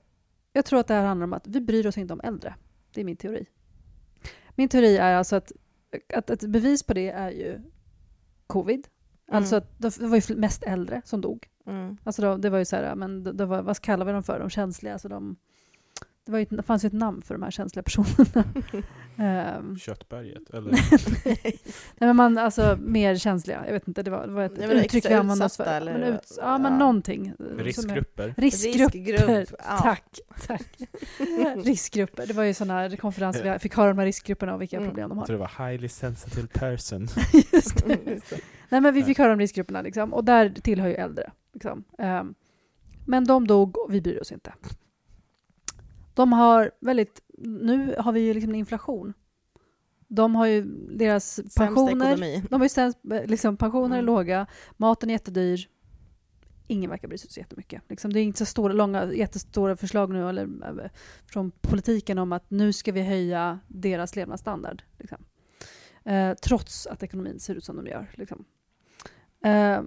jag 0.53 0.65
tror 0.65 0.79
att 0.79 0.87
det 0.87 0.93
här 0.93 1.05
handlar 1.05 1.23
om 1.23 1.33
att 1.33 1.47
vi 1.47 1.61
bryr 1.61 1.87
oss 1.87 1.97
inte 1.97 2.13
om 2.13 2.21
äldre. 2.23 2.55
Det 2.93 3.01
är 3.01 3.05
min 3.05 3.17
teori. 3.17 3.45
Min 4.55 4.69
teori 4.69 4.97
är 4.97 5.15
alltså 5.15 5.35
att, 5.35 5.51
att 6.13 6.29
ett 6.29 6.49
bevis 6.49 6.83
på 6.83 6.93
det 6.93 7.09
är 7.09 7.31
ju 7.31 7.61
covid. 8.47 8.87
Alltså 9.31 9.55
att 9.55 9.79
det 9.79 9.99
var 9.99 10.31
ju 10.31 10.35
mest 10.35 10.63
äldre 10.63 11.01
som 11.05 11.21
dog. 11.21 11.47
Mm. 11.65 11.97
Alltså 12.03 12.21
då, 12.21 12.37
det 12.37 12.49
var 12.49 12.57
ju 12.57 12.65
så 12.65 12.75
här, 12.75 12.95
men 12.95 13.23
det, 13.23 13.33
det 13.33 13.45
var, 13.45 13.61
vad 13.61 13.79
kallar 13.79 14.05
vi 14.05 14.11
dem 14.11 14.23
för? 14.23 14.39
De 14.39 14.49
känsliga, 14.49 14.93
alltså 14.93 15.07
de 15.07 15.37
det, 16.25 16.31
var 16.31 16.39
ju, 16.39 16.45
det 16.45 16.63
fanns 16.63 16.83
ju 16.83 16.87
ett 16.87 16.93
namn 16.93 17.21
för 17.21 17.33
de 17.35 17.43
här 17.43 17.51
känsliga 17.51 17.83
personerna. 17.83 18.43
Ehm, 19.17 19.77
Köttberget, 19.77 20.49
eller? 20.53 20.71
nej 21.25 21.59
men 21.99 22.15
man, 22.15 22.37
alltså 22.37 22.77
mer 22.81 23.15
känsliga, 23.15 23.63
jag 23.65 23.73
vet 23.73 23.87
inte, 23.87 24.03
det 24.03 24.11
var, 24.11 24.27
det 24.27 24.33
var 24.33 24.43
ett 24.43 24.57
Nej, 24.57 24.67
men 24.67 24.77
uttryck 24.77 25.05
vi 25.09 25.13
använde 25.13 25.45
oss 25.45 25.57
för. 25.57 25.63
eller- 25.65 25.93
Men 25.99 26.13
ut, 26.13 26.31
ja 26.37 26.57
men 26.57 26.71
ja. 26.71 26.77
någonting. 26.79 27.27
eh, 27.27 27.33
som 27.35 27.59
är- 27.59 27.63
Riskgrupper? 27.63 28.33
Riskgrupper. 28.37 28.97
Riskgrupp, 28.99 29.49
ja. 29.69 29.77
Tack, 29.83 30.19
tack. 30.47 30.67
riskgrupper, 31.65 32.27
det 32.27 32.33
var 32.33 32.43
ju 32.43 32.53
sådana 32.53 32.97
konferenser 32.97 33.53
vi 33.53 33.59
fick 33.59 33.75
höra 33.75 33.89
om 33.91 33.95
de 33.97 33.99
här 34.01 34.05
riskgrupperna 34.05 34.53
och 34.53 34.61
vilka 34.61 34.77
Mm. 34.77 34.89
problem 34.89 35.09
de 35.09 35.15
Jag 35.17 35.21
har. 35.21 35.25
tror 35.27 35.37
det 35.37 35.47
var 35.57 35.69
highly 35.69 35.87
sensitive 35.89 36.47
person. 36.47 37.07
Just 37.53 37.87
det. 37.87 37.93
Mm, 37.93 38.13
just 38.13 38.29
det. 38.29 38.39
Nej 38.69 38.81
men 38.81 38.93
vi 38.93 39.03
fick 39.03 39.17
höra 39.17 39.33
om 39.33 39.39
riskgrupperna 39.39 39.81
liksom, 39.81 40.13
och 40.13 40.23
där 40.25 40.49
tillhör 40.49 40.87
ju 40.87 40.93
äldre. 40.95 41.31
Liksom. 41.53 41.83
Ehm, 41.99 42.33
men 43.05 43.23
de 43.25 43.47
dog 43.47 43.77
och 43.77 43.93
vi 43.93 44.01
bryr 44.01 44.21
oss 44.21 44.31
inte. 44.31 44.53
De 46.15 46.33
har 46.33 46.71
väldigt, 46.81 47.21
nu 47.37 47.95
har 47.99 48.11
vi 48.11 48.19
ju 48.19 48.33
liksom 48.33 48.55
inflation. 48.55 49.13
De 50.07 50.35
har 50.35 50.45
ju 50.45 50.61
deras 50.97 51.39
pensioner, 51.57 52.17
de 52.49 52.55
har 52.55 52.65
ju 52.65 52.69
sämst, 52.69 52.99
liksom, 53.25 53.57
pensioner 53.57 53.95
är 53.95 53.99
Mm. 53.99 54.05
låga, 54.05 54.47
maten 54.77 55.09
är 55.09 55.13
jättedyr. 55.13 55.69
Ingen 56.67 56.89
verkar 56.89 57.07
bry 57.07 57.17
sig 57.17 57.31
så 57.31 57.39
jättemycket. 57.39 57.81
Liksom, 57.89 58.13
det 58.13 58.19
är 58.19 58.23
inte 58.23 58.37
så 58.39 58.45
stora, 58.45 58.73
långa, 58.73 59.13
jättestora 59.13 59.75
förslag 59.77 60.13
nu 60.13 60.29
eller, 60.29 60.43
eh, 60.83 60.89
från 61.25 61.51
politiken 61.51 62.17
om 62.17 62.31
att 62.31 62.49
nu 62.51 62.73
ska 62.73 62.91
vi 62.91 63.01
höja 63.01 63.59
deras 63.67 64.15
levnadsstandard. 64.15 64.83
Liksom. 64.97 65.17
Eh, 66.05 66.33
trots 66.33 66.87
att 66.87 67.03
ekonomin 67.03 67.39
ser 67.39 67.55
ut 67.55 67.63
som 67.63 67.75
de 67.75 67.87
gör. 67.87 68.11
Liksom. 68.13 68.45
Eh, 69.45 69.81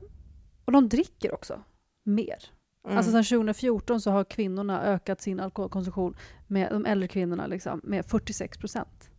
och 0.64 0.72
de 0.72 0.89
dricker 0.89 1.35
också 1.35 1.62
mer. 2.03 2.39
Mm. 2.85 2.97
Alltså 2.97 3.12
sedan 3.12 3.24
2014 3.24 4.01
så 4.01 4.11
har 4.11 4.24
kvinnorna 4.24 4.83
ökat 4.83 5.20
sin 5.20 5.41
alkoholkonsumtion, 5.41 6.16
med, 6.47 6.68
de 6.72 6.87
äldre 6.87 7.09
kvinnorna, 7.09 7.47
liksom, 7.47 7.81
med 7.85 8.07
46 8.07 8.59
procent. 8.59 9.11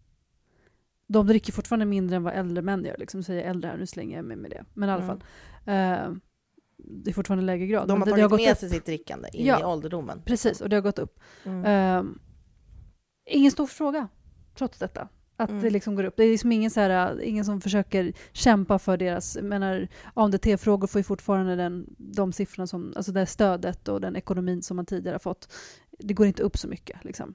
De 1.07 1.27
dricker 1.27 1.53
fortfarande 1.53 1.85
mindre 1.85 2.15
än 2.15 2.23
vad 2.23 2.33
äldre 2.33 2.61
män 2.61 2.85
gör. 2.85 2.95
Liksom, 2.97 3.23
säger 3.23 3.49
äldre 3.49 3.69
här, 3.69 3.77
nu 3.77 3.85
slänger 3.85 4.15
jag 4.15 4.25
mig 4.25 4.37
med 4.37 4.51
det. 4.51 4.65
Men 4.73 4.89
i 4.89 4.91
alla 4.91 5.03
Mm. 5.03 5.07
fall. 5.19 5.27
Eh, 5.65 6.13
det 6.77 7.09
är 7.09 7.13
fortfarande 7.13 7.45
lägre 7.45 7.67
grad. 7.67 7.87
De 7.87 7.91
har 7.91 7.97
Men 7.97 8.05
det, 8.05 8.11
tagit 8.11 8.29
gått 8.31 8.39
med 8.41 8.51
upp. 8.51 8.57
sig 8.57 8.69
sitt 8.69 8.85
drickande 8.85 9.29
in 9.33 9.45
Ja. 9.45 9.59
i 9.59 9.63
ålderdomen. 9.63 10.21
Precis, 10.25 10.61
och 10.61 10.69
det 10.69 10.75
har 10.75 10.81
gått 10.83 10.99
upp. 10.99 11.19
Mm. 11.43 11.65
Eh, 11.65 12.11
ingen 13.25 13.51
stor 13.51 13.67
fråga, 13.67 14.07
trots 14.55 14.79
detta. 14.79 15.07
Att 15.39 15.49
Mm. 15.49 15.61
det 15.63 15.69
liksom 15.69 15.95
går 15.95 16.03
upp. 16.03 16.13
Det 16.17 16.23
är 16.23 16.31
liksom 16.31 16.51
ingen, 16.51 16.71
så 16.71 16.79
här, 16.79 17.21
ingen 17.21 17.45
som 17.45 17.61
försöker 17.61 18.13
kämpa 18.31 18.79
för 18.79 18.97
deras... 18.97 19.37
Menar, 19.41 19.87
ANDT-frågor 20.13 20.87
får 20.87 20.99
ju 20.99 21.03
fortfarande 21.03 21.55
den, 21.55 21.85
de 21.97 22.31
siffrorna 22.33 22.67
som... 22.67 22.93
Alltså 22.95 23.11
det 23.11 23.25
stödet 23.25 23.87
och 23.87 24.01
den 24.01 24.15
ekonomin 24.15 24.61
som 24.61 24.75
man 24.75 24.85
tidigare 24.85 25.13
har 25.13 25.19
fått. 25.19 25.53
Det 25.99 26.13
går 26.13 26.27
inte 26.27 26.43
upp 26.43 26.57
så 26.57 26.67
mycket. 26.67 27.03
Liksom. 27.03 27.33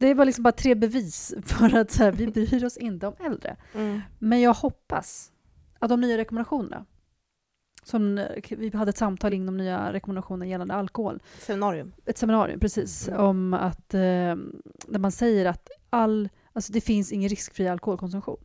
Det 0.00 0.14
var 0.14 0.24
liksom 0.24 0.42
bara 0.44 0.52
tre 0.52 0.74
bevis 0.74 1.34
för 1.46 1.76
att 1.76 1.90
så 1.90 2.04
här, 2.04 2.12
vi 2.12 2.26
bryr 2.26 2.64
oss 2.64 2.76
inte 2.76 3.06
om 3.06 3.14
äldre. 3.26 3.56
Mm. 3.74 4.00
Men 4.18 4.40
jag 4.40 4.54
hoppas 4.54 5.32
att 5.78 5.88
de 5.88 6.00
nya 6.00 6.16
rekommendationerna 6.18 6.84
som, 7.82 8.18
eh, 8.18 8.26
vi 8.50 8.70
hade 8.76 8.88
ett 8.90 8.96
samtal 8.96 9.32
in 9.34 9.46
de 9.46 9.56
nya 9.56 9.92
rekommendationerna 9.92 10.46
gällande 10.46 10.74
alkohol 10.74 11.22
Seminarium. 11.38 11.92
ett 12.06 12.18
seminarium 12.18 12.60
precis 12.60 13.08
Mm. 13.08 13.20
om 13.20 13.54
att 13.54 13.94
eh, 13.94 14.00
där 14.88 14.98
man 14.98 15.12
säger 15.12 15.46
att 15.46 15.68
all, 15.90 16.28
alltså 16.56 16.72
det 16.72 16.80
finns 16.80 17.12
ingen 17.12 17.28
riskfri 17.28 17.68
alkoholkonsumtion. 17.68 18.38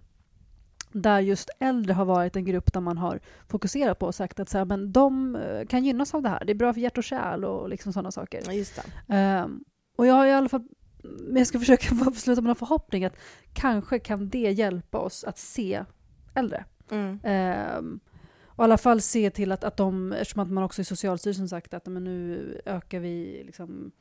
Där 0.91 1.19
just 1.19 1.49
äldre 1.59 1.93
har 1.93 2.05
varit 2.05 2.35
en 2.35 2.45
grupp 2.45 2.73
där 2.73 2.81
man 2.81 2.97
har 2.97 3.19
fokuserat 3.47 3.99
på 3.99 4.05
och 4.05 4.15
sagt 4.15 4.39
att 4.39 4.49
så 4.49 4.57
här, 4.57 4.65
men 4.65 4.91
de 4.91 5.35
eh, 5.35 5.65
kan 5.65 5.85
gynnas 5.85 6.13
av 6.13 6.21
det 6.21 6.29
här. 6.29 6.45
Det 6.45 6.53
är 6.53 6.55
bra 6.55 6.73
för 6.73 6.81
hjärt 6.81 6.97
och 6.97 7.03
kärl 7.03 7.45
och 7.45 7.69
liksom 7.69 7.93
sådana 7.93 8.11
saker. 8.11 8.41
Ja, 8.45 8.53
just 8.53 8.75
det. 8.75 9.13
Ehm, 9.15 9.63
och 9.95 10.07
jag 10.07 10.13
har 10.13 10.25
i 10.25 10.31
alla 10.31 10.49
fall, 10.49 10.63
men 11.03 11.37
jag 11.37 11.47
ska 11.47 11.59
försöka 11.65 11.95
sluta 12.15 12.41
med 12.41 12.47
någon 12.47 12.55
förhoppning 12.55 13.05
att 13.05 13.17
kanske 13.53 13.99
kan 13.99 14.29
det 14.29 14.51
hjälpa 14.51 14.97
oss 14.97 15.23
att 15.23 15.37
se 15.37 15.85
äldre. 16.33 16.65
Mm. 16.91 17.19
Ehm, 17.23 17.99
och 18.45 18.63
i 18.63 18.65
alla 18.65 18.77
fall 18.77 19.01
se 19.01 19.29
till 19.29 19.51
att, 19.51 19.63
att 19.63 19.77
de, 19.77 20.13
eftersom 20.13 20.41
att 20.41 20.51
man 20.51 20.63
också 20.63 20.81
i 20.81 20.85
Socialstyrelsen 20.85 21.49
sagt 21.49 21.73
att 21.73 21.85
men 21.85 22.03
nu 22.03 22.61
ökar 22.65 22.99
vi 22.99 23.43
liksom, 23.45 23.91